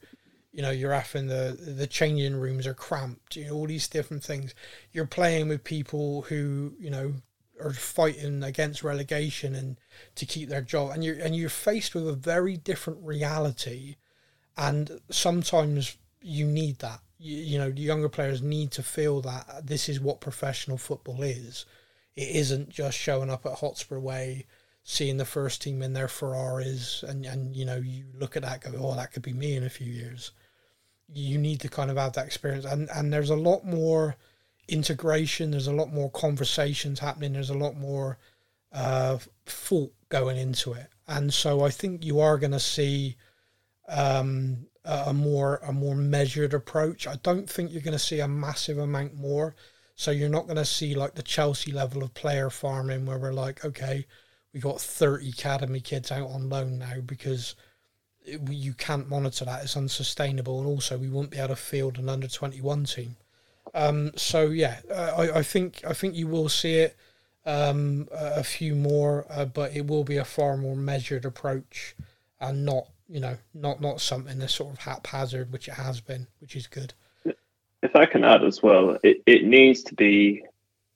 you 0.53 0.61
know, 0.61 0.71
you're 0.71 0.93
having 0.93 1.29
the 1.29 1.57
the 1.59 1.87
changing 1.87 2.37
rooms 2.37 2.67
are 2.67 2.75
cramped. 2.75 3.37
You 3.37 3.47
know, 3.47 3.55
all 3.55 3.67
these 3.67 3.89
different 3.89 4.23
things. 4.23 4.55
You're 4.93 5.07
playing 5.07 5.49
with 5.49 5.65
people 5.65 6.23
who 6.23 6.75
you 6.79 6.91
know 6.91 7.15
are 7.63 7.73
fighting 7.73 8.43
against 8.43 8.83
relegation 8.83 9.55
and 9.55 9.79
to 10.17 10.27
keep 10.27 10.51
their 10.51 10.61
job, 10.61 10.91
and 10.91 11.03
you're 11.03 11.19
and 11.19 11.35
you're 11.35 11.49
faced 11.49 11.95
with 11.95 12.07
a 12.07 12.13
very 12.13 12.59
different 12.59 13.01
reality 13.03 13.97
and 14.61 15.01
sometimes 15.11 15.97
you 16.21 16.47
need 16.47 16.79
that. 16.81 17.01
You, 17.19 17.37
you 17.37 17.59
know, 17.59 17.69
younger 17.69 18.09
players 18.09 18.43
need 18.43 18.73
to 18.73 18.83
feel 18.83 19.23
that 19.23 19.67
this 19.67 19.89
is 19.89 20.01
what 20.01 20.21
professional 20.21 20.77
football 20.77 21.23
is. 21.23 21.65
It 22.21 22.37
isn't 22.37 22.69
just 22.69 22.99
showing 22.99 23.31
up 23.31 23.47
at 23.47 23.55
Hotspur 23.55 23.99
Way, 23.99 24.45
seeing 24.85 25.17
the 25.17 25.25
first 25.25 25.63
team 25.63 25.81
in 25.81 25.95
their 25.95 26.07
Ferraris, 26.07 27.03
and 27.03 27.25
and 27.25 27.57
you 27.57 27.65
know 27.65 27.77
you 27.77 28.05
look 28.13 28.37
at 28.37 28.43
that, 28.43 28.61
go, 28.61 28.73
oh, 28.79 28.95
that 28.95 29.13
could 29.13 29.23
be 29.23 29.33
me 29.33 29.57
in 29.57 29.65
a 29.65 29.71
few 29.71 29.91
years. 29.91 30.33
You 31.09 31.39
need 31.39 31.61
to 31.61 31.71
kind 31.71 31.91
of 31.91 31.97
have 31.97 32.13
that 32.13 32.27
experience, 32.27 32.67
and 32.67 32.91
and 32.91 33.11
there's 33.11 33.31
a 33.31 33.37
lot 33.37 33.65
more 33.65 34.17
integration. 34.69 35.51
There's 35.51 35.67
a 35.67 35.73
lot 35.73 35.95
more 35.95 36.11
conversations 36.11 36.99
happening. 36.99 37.33
There's 37.33 37.49
a 37.49 37.55
lot 37.55 37.75
more 37.75 38.19
uh, 38.71 39.17
thought 39.47 39.95
going 40.11 40.37
into 40.37 40.75
it, 40.75 40.89
and 41.09 41.33
so 41.33 41.65
I 41.65 41.71
think 41.71 42.05
you 42.05 42.21
are 42.21 42.37
going 42.37 42.53
to 42.53 42.61
see 42.61 43.17
um, 43.89 44.67
a 44.85 45.15
more 45.15 45.57
a 45.67 45.73
more 45.73 45.97
measured 45.97 46.53
approach. 46.53 47.07
I 47.07 47.17
don't 47.23 47.49
think 47.49 47.73
you're 47.73 47.81
going 47.81 47.93
to 47.93 47.99
see 47.99 48.21
a 48.21 48.29
massive 48.29 48.77
amount 48.77 49.15
more. 49.15 49.55
So 50.01 50.13
you're 50.13 50.31
not 50.31 50.47
going 50.47 50.57
to 50.57 50.65
see 50.65 50.95
like 50.95 51.15
the 51.15 51.23
Chelsea 51.23 51.73
level 51.73 52.03
of 52.03 52.15
player 52.15 52.49
farming 52.49 53.05
where 53.05 53.19
we're 53.19 53.35
like, 53.35 53.67
okay, 53.67 54.07
we 54.55 54.59
got 54.59 54.81
30 54.81 55.29
academy 55.29 55.81
kids 55.81 56.11
out 56.11 56.31
on 56.31 56.49
loan 56.49 56.79
now 56.79 57.03
because 57.05 57.55
it, 58.25 58.41
you 58.49 58.73
can't 58.73 59.11
monitor 59.11 59.45
that. 59.45 59.63
It's 59.63 59.77
unsustainable, 59.77 60.59
and 60.59 60.67
also 60.67 60.97
we 60.97 61.11
won't 61.11 61.29
be 61.29 61.37
able 61.37 61.49
to 61.49 61.57
field 61.57 61.99
an 61.99 62.09
under 62.09 62.29
21 62.29 62.85
team. 62.85 63.17
Um, 63.75 64.13
so 64.17 64.47
yeah, 64.47 64.79
uh, 64.91 65.13
I, 65.19 65.41
I 65.41 65.43
think 65.43 65.83
I 65.87 65.93
think 65.93 66.15
you 66.15 66.29
will 66.29 66.49
see 66.49 66.77
it 66.77 66.97
um, 67.45 68.09
a 68.11 68.43
few 68.43 68.75
more, 68.75 69.27
uh, 69.29 69.45
but 69.45 69.77
it 69.77 69.87
will 69.87 70.05
be 70.05 70.17
a 70.17 70.25
far 70.25 70.57
more 70.57 70.77
measured 70.77 71.27
approach 71.27 71.95
and 72.41 72.65
not 72.65 72.89
you 73.07 73.21
know 73.21 73.37
not 73.53 73.83
not 73.83 74.01
something 74.01 74.39
that's 74.39 74.55
sort 74.55 74.73
of 74.73 74.79
haphazard, 74.79 75.53
which 75.53 75.69
it 75.69 75.75
has 75.75 76.01
been, 76.01 76.27
which 76.41 76.57
is 76.57 76.67
good. 76.67 76.95
If 77.83 77.97
I 77.97 78.07
can 78.07 78.25
add 78.25 78.45
as 78.45 78.63
well, 78.63 78.99
it, 79.03 79.23
it 79.27 79.45
needs 79.45 79.85
to 79.85 79.95
be 79.95 80.43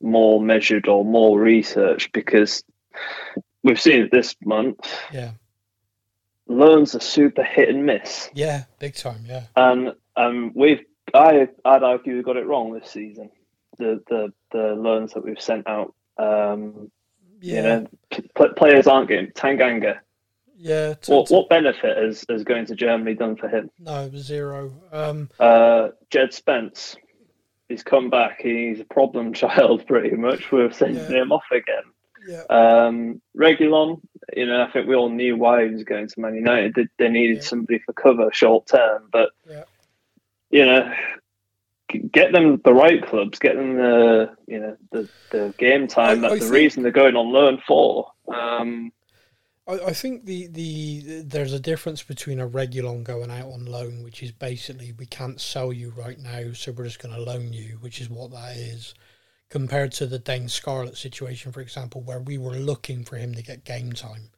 more 0.01 0.41
measured 0.41 0.87
or 0.87 1.05
more 1.05 1.41
research 1.41 2.12
because 2.12 2.62
we've 3.62 3.80
seen 3.80 4.03
it 4.03 4.11
this 4.11 4.37
month. 4.45 4.87
Yeah. 5.12 5.32
Loans 6.47 6.95
are 6.95 7.01
super 7.01 7.43
hit 7.43 7.70
and 7.70 7.87
miss. 7.87 8.28
Yeah, 8.35 8.64
big 8.78 8.95
time. 8.95 9.24
Yeah. 9.26 9.45
And 9.57 9.95
um, 10.16 10.53
we've 10.55 10.85
I 11.14 11.49
I'd 11.64 11.82
argue 11.82 12.16
we 12.16 12.22
got 12.22 12.37
it 12.37 12.47
wrong 12.47 12.72
this 12.72 12.91
season. 12.91 13.30
The 13.78 14.03
the 14.09 14.32
the 14.53 14.74
loans 14.74 15.14
that 15.14 15.24
we've 15.24 15.41
sent 15.41 15.66
out. 15.66 15.95
Um, 16.18 16.91
yeah. 17.41 17.57
You 17.57 17.62
know, 17.62 17.87
p- 18.11 18.49
players 18.57 18.87
aren't 18.87 19.09
getting 19.09 19.32
Tanganga. 19.32 19.99
Yeah. 20.57 20.95
T- 20.95 21.13
what, 21.13 21.27
t- 21.27 21.35
what 21.35 21.49
benefit 21.49 21.97
has, 21.97 22.25
has 22.29 22.45
going 22.45 22.67
to 22.67 22.75
Germany 22.75 23.15
done 23.15 23.37
for 23.37 23.49
him? 23.49 23.71
No, 23.79 24.11
zero. 24.15 24.73
Um, 24.93 25.31
uh, 25.39 25.89
Jed 26.11 26.33
Spence, 26.33 26.97
he's 27.69 27.83
come 27.83 28.11
back. 28.11 28.41
He's 28.41 28.81
a 28.81 28.85
problem 28.85 29.33
child, 29.35 29.87
pretty 29.87 30.17
much. 30.17 30.51
We're 30.53 30.73
sending 30.73 31.11
yeah. 31.11 31.23
him 31.23 31.33
off 31.33 31.45
again. 31.51 31.85
Yeah. 32.27 32.45
Um, 32.49 33.21
Reguilón, 33.37 34.01
you 34.35 34.47
know, 34.47 34.63
I 34.63 34.71
think 34.71 34.89
we 34.89 34.95
all 34.95 35.11
knew 35.11 35.37
why 35.37 35.67
he 35.67 35.71
was 35.71 35.85
going 35.85 36.09
to 36.09 36.21
Man 36.21 36.35
United. 36.35 36.75
They, 36.75 36.87
they 36.99 37.09
needed 37.11 37.37
yeah. 37.39 37.43
somebody 37.43 37.81
for 37.81 37.93
cover 37.93 38.31
short 38.33 38.67
term, 38.67 39.09
but 39.13 39.31
yeah 39.49 39.65
you 40.55 40.65
know, 40.65 40.89
get 42.13 42.33
them 42.33 42.61
the 42.65 42.73
right 42.73 43.05
clubs, 43.05 43.41
get 43.41 43.57
them 43.57 43.75
the 43.75 44.31
you 44.47 44.61
know 44.61 44.77
the, 44.93 45.09
the 45.31 45.53
game 45.59 45.89
time. 45.89 46.19
I, 46.19 46.29
That's 46.29 46.33
I 46.33 46.37
the 46.37 46.41
think, 46.43 46.55
reason 46.55 46.83
they're 46.85 46.93
going 46.93 47.17
on 47.17 47.33
loan 47.33 47.61
for. 47.67 48.13
Um, 48.33 48.93
I, 49.67 49.73
I 49.73 49.93
think 49.93 50.25
the, 50.27 50.47
the 50.49 51.23
there's 51.23 51.53
a 51.53 51.61
difference 51.61 52.03
between 52.03 52.41
a 52.41 52.49
Reguilón 52.49 53.05
going 53.05 53.31
out 53.31 53.53
on 53.53 53.67
loan, 53.67 54.03
which 54.03 54.23
is 54.23 54.33
basically 54.33 54.93
we 54.93 55.07
can't 55.07 55.41
sell 55.41 55.73
you 55.73 55.93
right 55.97 56.19
now, 56.19 56.53
so 56.53 56.73
we're 56.73 56.85
just 56.85 57.01
going 57.01 57.15
to 57.15 57.21
loan 57.21 57.53
you, 57.53 57.79
which 57.81 58.01
is 58.01 58.11
what 58.11 58.31
that 58.33 58.57
is, 58.57 58.95
compared 59.49 59.93
to 59.93 60.07
the 60.07 60.19
Dane 60.19 60.49
Scarlett 60.49 60.97
situation, 60.97 61.53
for 61.53 61.61
example, 61.61 62.03
where 62.03 62.21
we 62.21 62.39
were 62.39 62.57
looking 62.57 63.05
for 63.05 63.17
him 63.17 63.35
to 63.35 63.43
get 63.43 63.65
game 63.65 63.93
time, 63.93 64.31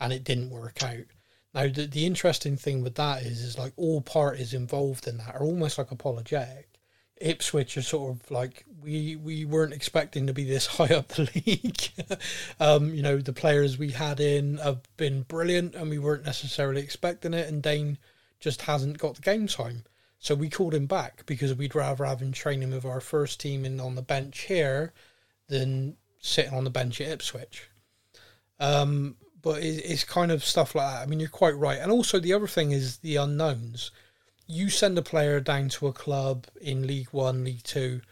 and 0.00 0.12
it 0.12 0.24
didn't 0.24 0.50
work 0.50 0.82
out. 0.82 1.06
Now, 1.54 1.68
the, 1.68 1.86
the 1.86 2.06
interesting 2.06 2.56
thing 2.56 2.82
with 2.82 2.96
that 2.96 3.22
is, 3.22 3.40
is 3.40 3.58
like 3.58 3.72
all 3.76 4.00
parties 4.00 4.54
involved 4.54 5.06
in 5.06 5.18
that 5.18 5.34
are 5.36 5.42
almost 5.42 5.78
like 5.78 5.92
apologetic. 5.92 6.68
Ipswich 7.24 7.78
are 7.78 7.82
sort 7.82 8.14
of 8.14 8.30
like 8.30 8.64
we 8.82 9.16
we 9.16 9.44
weren't 9.46 9.72
expecting 9.72 10.26
to 10.26 10.34
be 10.34 10.44
this 10.44 10.66
high 10.78 10.94
up 10.94 11.08
the 11.08 11.30
league. 11.34 12.18
um, 12.60 12.94
you 12.94 13.02
know, 13.02 13.18
the 13.18 13.32
players 13.32 13.78
we 13.78 13.90
had 13.90 14.20
in 14.20 14.58
have 14.58 14.82
been 14.96 15.22
brilliant, 15.22 15.74
and 15.74 15.90
we 15.90 15.98
weren't 15.98 16.26
necessarily 16.26 16.82
expecting 16.82 17.34
it. 17.34 17.48
And 17.48 17.62
Dane 17.62 17.98
just 18.40 18.62
hasn't 18.62 18.98
got 18.98 19.16
the 19.16 19.22
game 19.22 19.46
time, 19.46 19.84
so 20.18 20.34
we 20.34 20.50
called 20.50 20.74
him 20.74 20.86
back 20.86 21.24
because 21.24 21.54
we'd 21.54 21.74
rather 21.74 22.04
have 22.04 22.20
him 22.20 22.32
training 22.32 22.70
with 22.70 22.84
our 22.84 23.00
first 23.00 23.40
team 23.40 23.64
and 23.64 23.80
on 23.80 23.94
the 23.94 24.02
bench 24.02 24.40
here 24.42 24.92
than 25.48 25.96
sitting 26.20 26.54
on 26.54 26.64
the 26.64 26.70
bench 26.70 27.00
at 27.00 27.08
Ipswich. 27.08 27.70
Um, 28.60 29.16
but 29.40 29.62
it's 29.62 30.04
kind 30.04 30.32
of 30.32 30.44
stuff 30.44 30.74
like 30.74 30.90
that. 30.90 31.02
I 31.02 31.06
mean, 31.06 31.20
you're 31.20 31.28
quite 31.28 31.56
right. 31.56 31.78
And 31.78 31.92
also, 31.92 32.18
the 32.18 32.32
other 32.32 32.46
thing 32.46 32.72
is 32.72 32.98
the 32.98 33.16
unknowns. 33.16 33.90
You 34.46 34.68
send 34.68 34.98
a 34.98 35.02
player 35.02 35.40
down 35.40 35.70
to 35.70 35.86
a 35.86 35.92
club 35.92 36.46
in 36.60 36.86
League 36.86 37.08
One, 37.12 37.44
League 37.44 37.62
Two, 37.62 38.02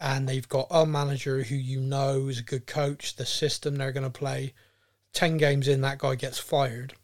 and 0.00 0.26
they've 0.26 0.48
got 0.48 0.68
a 0.70 0.86
manager 0.86 1.42
who 1.42 1.54
you 1.54 1.80
know 1.80 2.28
is 2.28 2.38
a 2.38 2.42
good 2.42 2.66
coach, 2.66 3.16
the 3.16 3.26
system 3.26 3.76
they're 3.76 3.92
going 3.92 4.10
to 4.10 4.18
play. 4.18 4.54
10 5.12 5.36
games 5.36 5.68
in, 5.68 5.82
that 5.82 5.98
guy 5.98 6.14
gets 6.14 6.38
fired. 6.38 6.94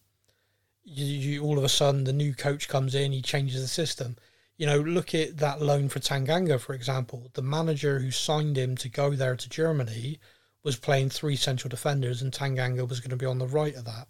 You, 0.84 1.04
you, 1.04 1.42
all 1.42 1.58
of 1.58 1.64
a 1.64 1.68
sudden, 1.68 2.04
the 2.04 2.12
new 2.12 2.34
coach 2.34 2.68
comes 2.68 2.94
in, 2.94 3.12
he 3.12 3.22
changes 3.22 3.60
the 3.60 3.68
system. 3.68 4.16
You 4.56 4.66
know, 4.66 4.80
look 4.80 5.14
at 5.14 5.38
that 5.38 5.60
loan 5.60 5.88
for 5.88 6.00
Tanganga, 6.00 6.58
for 6.58 6.74
example. 6.74 7.30
The 7.34 7.42
manager 7.42 7.98
who 7.98 8.10
signed 8.10 8.56
him 8.56 8.76
to 8.76 8.88
go 8.88 9.10
there 9.10 9.36
to 9.36 9.48
Germany 9.48 10.18
was 10.62 10.76
playing 10.76 11.10
three 11.10 11.36
central 11.36 11.68
defenders, 11.68 12.22
and 12.22 12.32
Tanganga 12.32 12.88
was 12.88 13.00
going 13.00 13.10
to 13.10 13.16
be 13.16 13.26
on 13.26 13.38
the 13.38 13.46
right 13.46 13.74
of 13.74 13.84
that. 13.84 14.08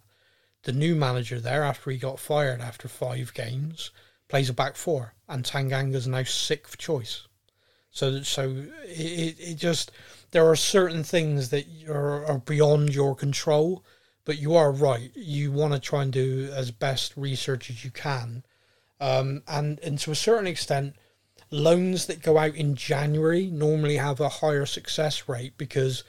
The 0.63 0.71
new 0.71 0.95
manager 0.95 1.39
there, 1.39 1.63
after 1.63 1.91
he 1.91 1.97
got 1.97 2.19
fired 2.19 2.61
after 2.61 2.87
five 2.87 3.33
games, 3.33 3.91
plays 4.33 4.49
a 4.49 4.53
back 4.53 4.75
four, 4.75 5.13
and 5.29 5.45
Tanganga's 5.45 6.07
now 6.07 6.23
sixth 6.23 6.79
choice. 6.79 7.27
So, 7.91 8.23
so 8.23 8.65
it, 8.83 9.35
it 9.39 9.55
just 9.59 9.91
there 10.31 10.49
are 10.49 10.55
certain 10.55 11.03
things 11.03 11.49
that 11.49 11.67
are, 11.87 12.25
are 12.25 12.39
beyond 12.39 12.95
your 12.95 13.13
control, 13.13 13.85
but 14.25 14.39
you 14.39 14.55
are 14.55 14.71
right. 14.71 15.11
You 15.13 15.51
want 15.51 15.73
to 15.73 15.79
try 15.79 16.01
and 16.01 16.11
do 16.11 16.49
as 16.51 16.71
best 16.71 17.13
research 17.15 17.69
as 17.69 17.85
you 17.85 17.91
can, 17.91 18.43
um, 18.99 19.43
and 19.47 19.79
and 19.81 19.99
to 19.99 20.09
a 20.09 20.15
certain 20.15 20.47
extent, 20.47 20.95
loans 21.51 22.07
that 22.07 22.23
go 22.23 22.39
out 22.39 22.55
in 22.55 22.73
January 22.73 23.51
normally 23.51 23.97
have 23.97 24.19
a 24.19 24.29
higher 24.29 24.65
success 24.65 25.29
rate 25.29 25.59
because 25.59 26.03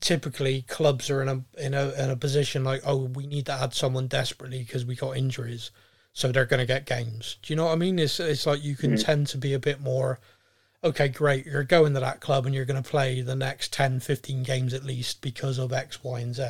typically 0.00 0.62
clubs 0.62 1.08
are 1.08 1.22
in 1.22 1.28
a 1.28 1.44
in 1.56 1.72
a 1.72 1.90
in 2.02 2.10
a 2.10 2.16
position 2.16 2.64
like 2.64 2.80
oh 2.84 2.96
we 2.96 3.28
need 3.28 3.46
to 3.46 3.52
add 3.52 3.74
someone 3.74 4.08
desperately 4.08 4.58
because 4.58 4.84
we 4.84 4.96
got 4.96 5.16
injuries 5.16 5.70
so 6.18 6.32
they're 6.32 6.44
going 6.44 6.58
to 6.58 6.66
get 6.66 6.84
games 6.84 7.36
do 7.42 7.52
you 7.52 7.56
know 7.56 7.66
what 7.66 7.72
i 7.72 7.76
mean 7.76 7.96
it's 7.96 8.18
it's 8.18 8.44
like 8.44 8.64
you 8.64 8.74
can 8.74 8.94
mm-hmm. 8.94 9.04
tend 9.04 9.26
to 9.28 9.38
be 9.38 9.54
a 9.54 9.58
bit 9.58 9.80
more 9.80 10.18
okay 10.82 11.06
great 11.06 11.46
you're 11.46 11.62
going 11.62 11.94
to 11.94 12.00
that 12.00 12.20
club 12.20 12.44
and 12.44 12.56
you're 12.56 12.64
going 12.64 12.82
to 12.82 12.90
play 12.90 13.20
the 13.20 13.36
next 13.36 13.72
10 13.72 14.00
15 14.00 14.42
games 14.42 14.74
at 14.74 14.84
least 14.84 15.22
because 15.22 15.58
of 15.58 15.72
x 15.72 16.02
y 16.02 16.18
and 16.18 16.34
z 16.34 16.44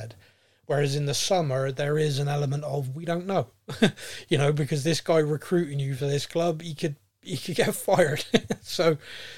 whereas 0.65 0.97
in 0.97 1.05
the 1.05 1.13
summer 1.13 1.71
there 1.71 1.99
is 1.99 2.19
an 2.19 2.29
element 2.29 2.65
of 2.65 2.97
we 2.97 3.05
don't 3.05 3.27
know 3.27 3.49
you 4.29 4.39
know 4.39 4.55
because 4.55 4.85
this 4.85 5.03
guy 5.03 5.19
recruiting 5.19 5.79
you 5.79 5.95
for 5.95 6.07
this 6.07 6.25
club 6.25 6.63
he 6.63 6.75
could 6.75 6.97
he 7.21 7.37
could 7.37 7.57
get 7.57 7.75
fired 7.75 8.25
so 8.63 8.97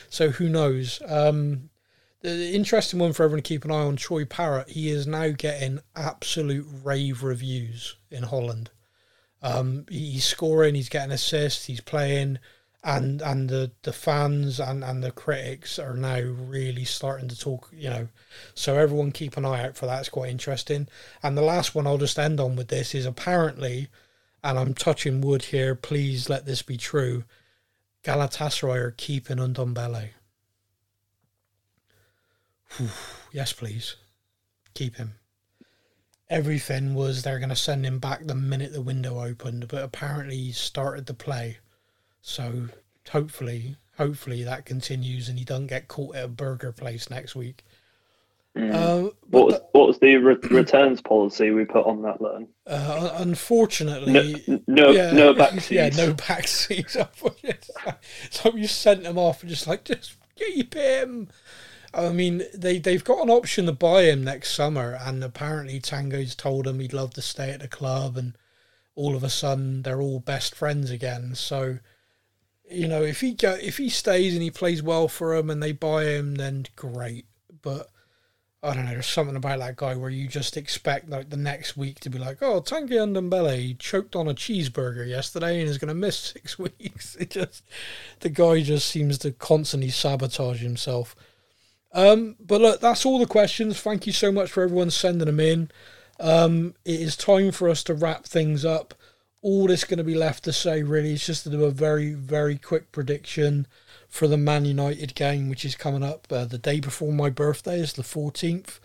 so 0.09 0.31
who 0.31 0.49
knows 0.49 1.03
um 1.09 1.69
the 2.23 2.55
interesting 2.55 3.01
one 3.01 3.13
for 3.13 3.25
everyone 3.25 3.43
to 3.43 3.49
keep 3.49 3.65
an 3.65 3.71
eye 3.71 3.77
on 3.77 3.97
Troy 3.97 4.27
Parrott. 4.27 4.69
He 4.69 4.91
is 4.91 5.07
now 5.07 5.31
getting 5.31 5.81
absolute 5.97 6.67
rave 6.85 7.23
reviews 7.23 7.97
in 8.11 8.25
Holland. 8.25 8.69
Um, 9.43 9.87
he's 9.89 10.25
scoring, 10.25 10.75
he's 10.75 10.89
getting 10.89 11.13
assists, 11.13 11.65
he's 11.65 11.81
playing, 11.81 12.39
and 12.83 13.21
and 13.21 13.49
the, 13.49 13.73
the 13.83 13.93
fans 13.93 14.59
and, 14.59 14.83
and 14.83 15.03
the 15.03 15.11
critics 15.11 15.79
are 15.79 15.95
now 15.95 16.21
really 16.21 16.85
starting 16.85 17.29
to 17.29 17.39
talk. 17.39 17.71
You 17.73 17.91
know, 17.91 18.09
so 18.55 18.77
everyone 18.77 19.13
keep 19.13 19.37
an 19.37 19.45
eye 19.45 19.65
out 19.65 19.77
for 19.77 19.87
that. 19.87 20.01
It's 20.01 20.09
quite 20.09 20.31
interesting. 20.31 20.89
And 21.23 21.37
the 21.37 21.43
last 21.43 21.75
one 21.75 21.87
I'll 21.87 21.99
just 21.99 22.19
end 22.19 22.41
on 22.41 22.57
with 22.57 22.69
this 22.69 22.95
is 22.95 23.07
apparently, 23.07 23.89
and 24.43 24.59
I'm 24.59 24.75
touching 24.75 25.21
wood 25.21 25.45
here. 25.45 25.75
Please 25.75 26.29
let 26.29 26.47
this 26.47 26.63
be 26.63 26.77
true. 26.77 27.25
Galatasaray 28.05 28.77
are 28.77 28.91
keeping 28.93 29.37
Ndombele. 29.37 30.11
yes, 33.33 33.53
please. 33.53 33.97
Keep 34.75 34.97
him. 34.97 35.20
Everything 36.31 36.95
was 36.95 37.23
they're 37.23 37.39
going 37.39 37.49
to 37.51 37.57
send 37.57 37.85
him 37.85 37.99
back 37.99 38.25
the 38.25 38.35
minute 38.35 38.73
the 38.73 38.81
window 38.81 39.23
opened, 39.23 39.69
but 39.69 39.83
apparently 39.83 40.37
he 40.37 40.53
started 40.53 41.07
the 41.07 41.15
play. 41.15 41.59
So 42.23 42.69
hopefully, 43.11 43.77
hopefully 43.99 44.45
that 44.45 44.65
continues 44.65 45.29
and 45.29 45.39
he 45.39 45.45
doesn't 45.45 45.67
get 45.67 45.89
caught 45.89 46.15
at 46.15 46.25
a 46.25 46.29
burger 46.29 46.73
place 46.73 47.11
next 47.11 47.35
week. 47.35 47.65
Mm. 48.57 48.75
Uh, 48.75 49.11
what 49.29 49.47
was 49.47 49.61
what 49.73 49.87
was 49.87 49.99
the 50.01 50.17
re- 50.17 50.37
returns 50.51 51.01
policy 51.01 51.51
we 51.53 51.65
put 51.65 51.87
on 51.87 52.03
that 52.03 52.21
loan? 52.21 52.49
uh, 52.67 53.15
unfortunately, 53.19 54.43
No, 54.49 54.61
no, 54.67 54.91
yeah, 54.91 55.13
no 55.13 55.35
backseats. 55.35 55.71
Yeah, 55.71 55.89
no 55.91 56.15
backseats. 56.15 56.97
so 58.31 58.57
you 58.57 58.67
sent 58.67 59.05
him 59.05 59.19
off 59.19 59.43
and 59.43 59.51
just 59.51 59.69
like, 59.69 59.85
just 59.85 60.17
keep 60.35 60.75
him. 60.75 61.29
I 61.93 62.11
mean, 62.11 62.45
they 62.55 62.79
they've 62.79 63.05
got 63.05 63.23
an 63.23 63.31
option 63.31 63.67
to 63.67 63.73
buy 63.73 64.05
him 64.05 64.23
next 64.25 64.55
summer, 64.55 64.99
and 65.01 65.25
apparently 65.25 65.81
Tango's 65.81 66.35
told 66.35 66.67
him 66.67 66.81
he'd 66.81 66.93
love 66.93 67.15
to 67.15 67.23
stay 67.23 67.51
at 67.51 67.61
the 67.61 67.69
club, 67.69 68.17
and 68.17 68.37
all 68.95 69.17
of 69.17 69.25
a 69.25 69.31
sudden 69.31 69.83
they're 69.83 70.01
all 70.01 70.21
best 70.21 70.55
friends 70.55 70.91
again. 70.91 71.35
So, 71.35 71.79
you 72.71 72.87
know, 72.87 73.03
if 73.03 73.21
he 73.21 73.33
go 73.35 73.55
if 73.55 73.79
he 73.79 73.89
stays 73.89 74.35
and 74.35 74.43
he 74.43 74.51
plays 74.51 74.83
well 74.83 75.09
for 75.09 75.37
them, 75.37 75.51
and 75.51 75.63
they 75.63 75.73
buy 75.73 76.05
him, 76.05 76.37
then 76.37 76.67
great. 76.77 77.27
But 77.63 77.91
I 78.63 78.75
don't 78.75 78.85
know. 78.85 78.93
There's 78.93 79.07
something 79.07 79.37
about 79.37 79.59
that 79.61 79.77
guy 79.77 79.97
where 79.97 80.11
you 80.11 80.29
just 80.29 80.57
expect 80.57 81.09
like 81.09 81.31
the 81.31 81.37
next 81.37 81.77
week 81.79 81.99
to 82.01 82.11
be 82.11 82.19
like, 82.19 82.43
oh, 82.43 82.61
Tanguy 82.61 82.91
Ndombele 82.91 83.79
choked 83.79 84.15
on 84.15 84.29
a 84.29 84.35
cheeseburger 84.35 85.09
yesterday 85.09 85.61
and 85.61 85.69
is 85.69 85.79
going 85.79 85.89
to 85.89 85.95
miss 85.95 86.19
six 86.35 86.59
weeks. 86.59 87.17
It 87.17 87.31
just 87.31 87.65
the 88.21 88.29
guy 88.29 88.61
just 88.61 88.87
seems 88.87 89.19
to 89.19 89.33
constantly 89.33 89.89
sabotage 89.89 90.61
himself. 90.61 91.17
Um, 91.93 92.37
but 92.39 92.61
look, 92.61 92.81
that's 92.81 93.05
all 93.05 93.19
the 93.19 93.27
questions. 93.27 93.81
Thank 93.81 94.07
you 94.07 94.13
so 94.13 94.31
much 94.31 94.51
for 94.51 94.63
everyone 94.63 94.91
sending 94.91 95.27
them 95.27 95.41
in. 95.41 95.71
Um, 96.21 96.75
it 96.85 97.01
is 97.01 97.17
time 97.17 97.51
for 97.51 97.69
us 97.69 97.83
to 97.85 97.95
wrap 97.95 98.25
things 98.25 98.65
up. 98.65 98.95
All 99.43 99.67
that's 99.67 99.85
going 99.85 99.99
to 99.99 100.05
be 100.05 100.15
left 100.15 100.45
to 100.45 100.53
say 100.53 100.83
really 100.83 101.15
is 101.15 101.27
just 101.27 101.45
to 101.45 101.51
do 101.51 101.65
a 101.65 101.71
very, 101.71 102.13
very 102.13 102.59
quick 102.59 102.93
prediction 102.93 103.67
for 104.09 104.29
the 104.29 104.37
Man 104.37 104.67
United 104.67 105.15
game, 105.15 105.49
which 105.49 105.65
is 105.65 105.75
coming 105.75 106.03
up 106.03 106.27
uh, 106.31 106.45
the 106.45 106.59
day 106.59 106.79
before 106.79 107.13
my 107.13 107.31
birthday, 107.31 107.81
is 107.81 107.95
the 107.95 108.03
14th. 108.03 108.79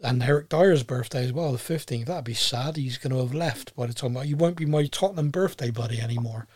And 0.00 0.22
Eric 0.22 0.48
Dier's 0.48 0.82
birthday 0.82 1.24
as 1.24 1.32
well, 1.32 1.52
the 1.52 1.58
15th. 1.58 2.06
That'd 2.06 2.24
be 2.24 2.34
sad. 2.34 2.76
He's 2.76 2.98
going 2.98 3.12
to 3.12 3.20
have 3.20 3.34
left 3.34 3.74
by 3.74 3.86
the 3.86 3.94
time. 3.94 4.14
He 4.16 4.34
won't 4.34 4.56
be 4.56 4.66
my 4.66 4.86
Tottenham 4.86 5.30
birthday 5.30 5.70
buddy 5.70 6.00
anymore. 6.00 6.46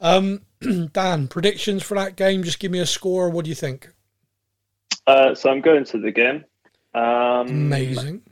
Um, 0.00 0.42
Dan, 0.92 1.28
predictions 1.28 1.82
for 1.82 1.94
that 1.96 2.16
game? 2.16 2.42
Just 2.42 2.60
give 2.60 2.70
me 2.70 2.78
a 2.78 2.86
score. 2.86 3.28
What 3.28 3.44
do 3.44 3.48
you 3.50 3.54
think? 3.54 3.90
Uh, 5.06 5.34
so 5.34 5.50
I'm 5.50 5.60
going 5.60 5.84
to 5.86 5.98
the 5.98 6.10
game. 6.10 6.44
Um, 6.94 7.48
Amazing. 7.48 8.22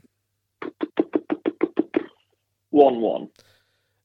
One-one. 2.71 3.29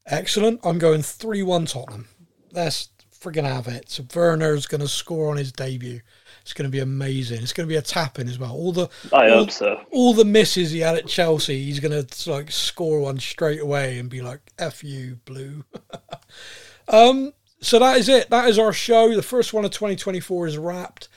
Excellent. 0.06 0.60
I'm 0.64 0.78
going 0.78 1.02
3 1.02 1.42
1 1.42 1.66
Tottenham. 1.66 2.08
Let's 2.52 2.90
friggin' 3.20 3.44
have 3.44 3.68
it. 3.68 3.90
So 3.90 4.04
Werner's 4.14 4.66
going 4.66 4.80
to 4.80 4.88
score 4.88 5.30
on 5.30 5.36
his 5.36 5.52
debut. 5.52 6.00
It's 6.42 6.52
going 6.52 6.68
to 6.68 6.72
be 6.72 6.80
amazing. 6.80 7.42
It's 7.42 7.52
going 7.52 7.68
to 7.68 7.72
be 7.72 7.76
a 7.76 7.82
tapping 7.82 8.28
as 8.28 8.38
well. 8.38 8.52
All 8.52 8.72
the 8.72 8.88
I 9.12 9.28
all, 9.28 9.40
hope 9.40 9.50
so. 9.50 9.80
all 9.92 10.14
the 10.14 10.24
misses 10.24 10.70
he 10.70 10.80
had 10.80 10.96
at 10.96 11.06
Chelsea, 11.06 11.64
he's 11.64 11.80
going 11.80 12.04
to 12.04 12.30
like 12.30 12.50
score 12.50 13.00
one 13.00 13.18
straight 13.18 13.60
away 13.60 13.98
and 13.98 14.08
be 14.08 14.22
like, 14.22 14.40
"F 14.58 14.82
you, 14.82 15.18
blue." 15.24 15.64
um. 16.88 17.32
So 17.62 17.78
that 17.78 17.98
is 17.98 18.08
it. 18.08 18.30
That 18.30 18.48
is 18.48 18.58
our 18.58 18.72
show. 18.72 19.14
The 19.14 19.22
first 19.22 19.52
one 19.52 19.66
of 19.66 19.70
2024 19.70 20.46
is 20.46 20.56
wrapped. 20.56 21.09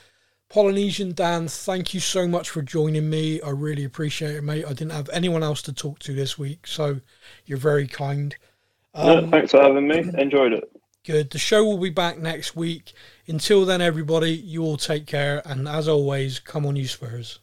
Polynesian 0.54 1.14
Dan, 1.14 1.48
thank 1.48 1.96
you 1.96 2.00
so 2.00 2.28
much 2.28 2.52
for 2.52 2.62
joining 2.62 3.10
me. 3.10 3.42
I 3.42 3.50
really 3.50 3.86
appreciate 3.86 4.36
it, 4.36 4.44
mate. 4.44 4.64
I 4.66 4.74
didn't 4.74 4.92
have 4.92 5.10
anyone 5.10 5.42
else 5.42 5.64
to 5.64 5.74
talk 5.74 5.98
to 6.00 6.14
this 6.14 6.38
week, 6.38 6.68
so 6.68 7.02
you're 7.48 7.58
very 7.58 7.88
kind. 7.88 8.36
No, 8.96 9.18
Um, 9.18 9.32
thanks 9.32 9.50
for 9.50 9.64
having 9.64 9.88
me. 9.88 10.04
Enjoyed 10.16 10.54
it. 10.54 10.70
Good. 11.08 11.32
The 11.32 11.40
show 11.40 11.64
will 11.64 11.80
be 11.80 11.90
back 11.90 12.20
next 12.20 12.56
week. 12.56 12.94
Until 13.28 13.66
then, 13.66 13.82
everybody, 13.82 14.30
you 14.32 14.62
all 14.64 14.78
take 14.78 15.08
care. 15.08 15.42
And 15.44 15.68
as 15.68 15.88
always, 15.88 16.38
come 16.38 16.68
on, 16.68 16.76
you 16.76 16.88
Spurs. 16.88 17.40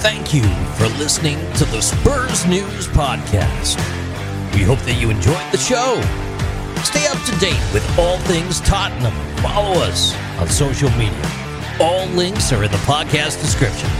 Thank 0.00 0.34
you 0.34 0.42
for 0.74 0.88
listening 0.98 1.38
to 1.58 1.64
the 1.66 1.80
Spurs 1.80 2.44
News 2.46 2.88
Podcast. 2.88 3.76
We 4.52 4.62
hope 4.62 4.80
that 4.80 5.00
you 5.00 5.10
enjoyed 5.10 5.52
the 5.52 5.58
show. 5.58 6.02
Stay 6.84 7.06
up 7.06 7.22
to 7.24 7.36
date 7.38 7.60
with 7.72 7.84
all 7.98 8.18
things 8.20 8.60
Tottenham. 8.60 9.14
Follow 9.38 9.80
us 9.80 10.14
on 10.38 10.48
social 10.48 10.90
media. 10.90 11.30
All 11.80 12.06
links 12.08 12.52
are 12.52 12.64
in 12.64 12.70
the 12.70 12.78
podcast 12.78 13.40
description. 13.40 13.90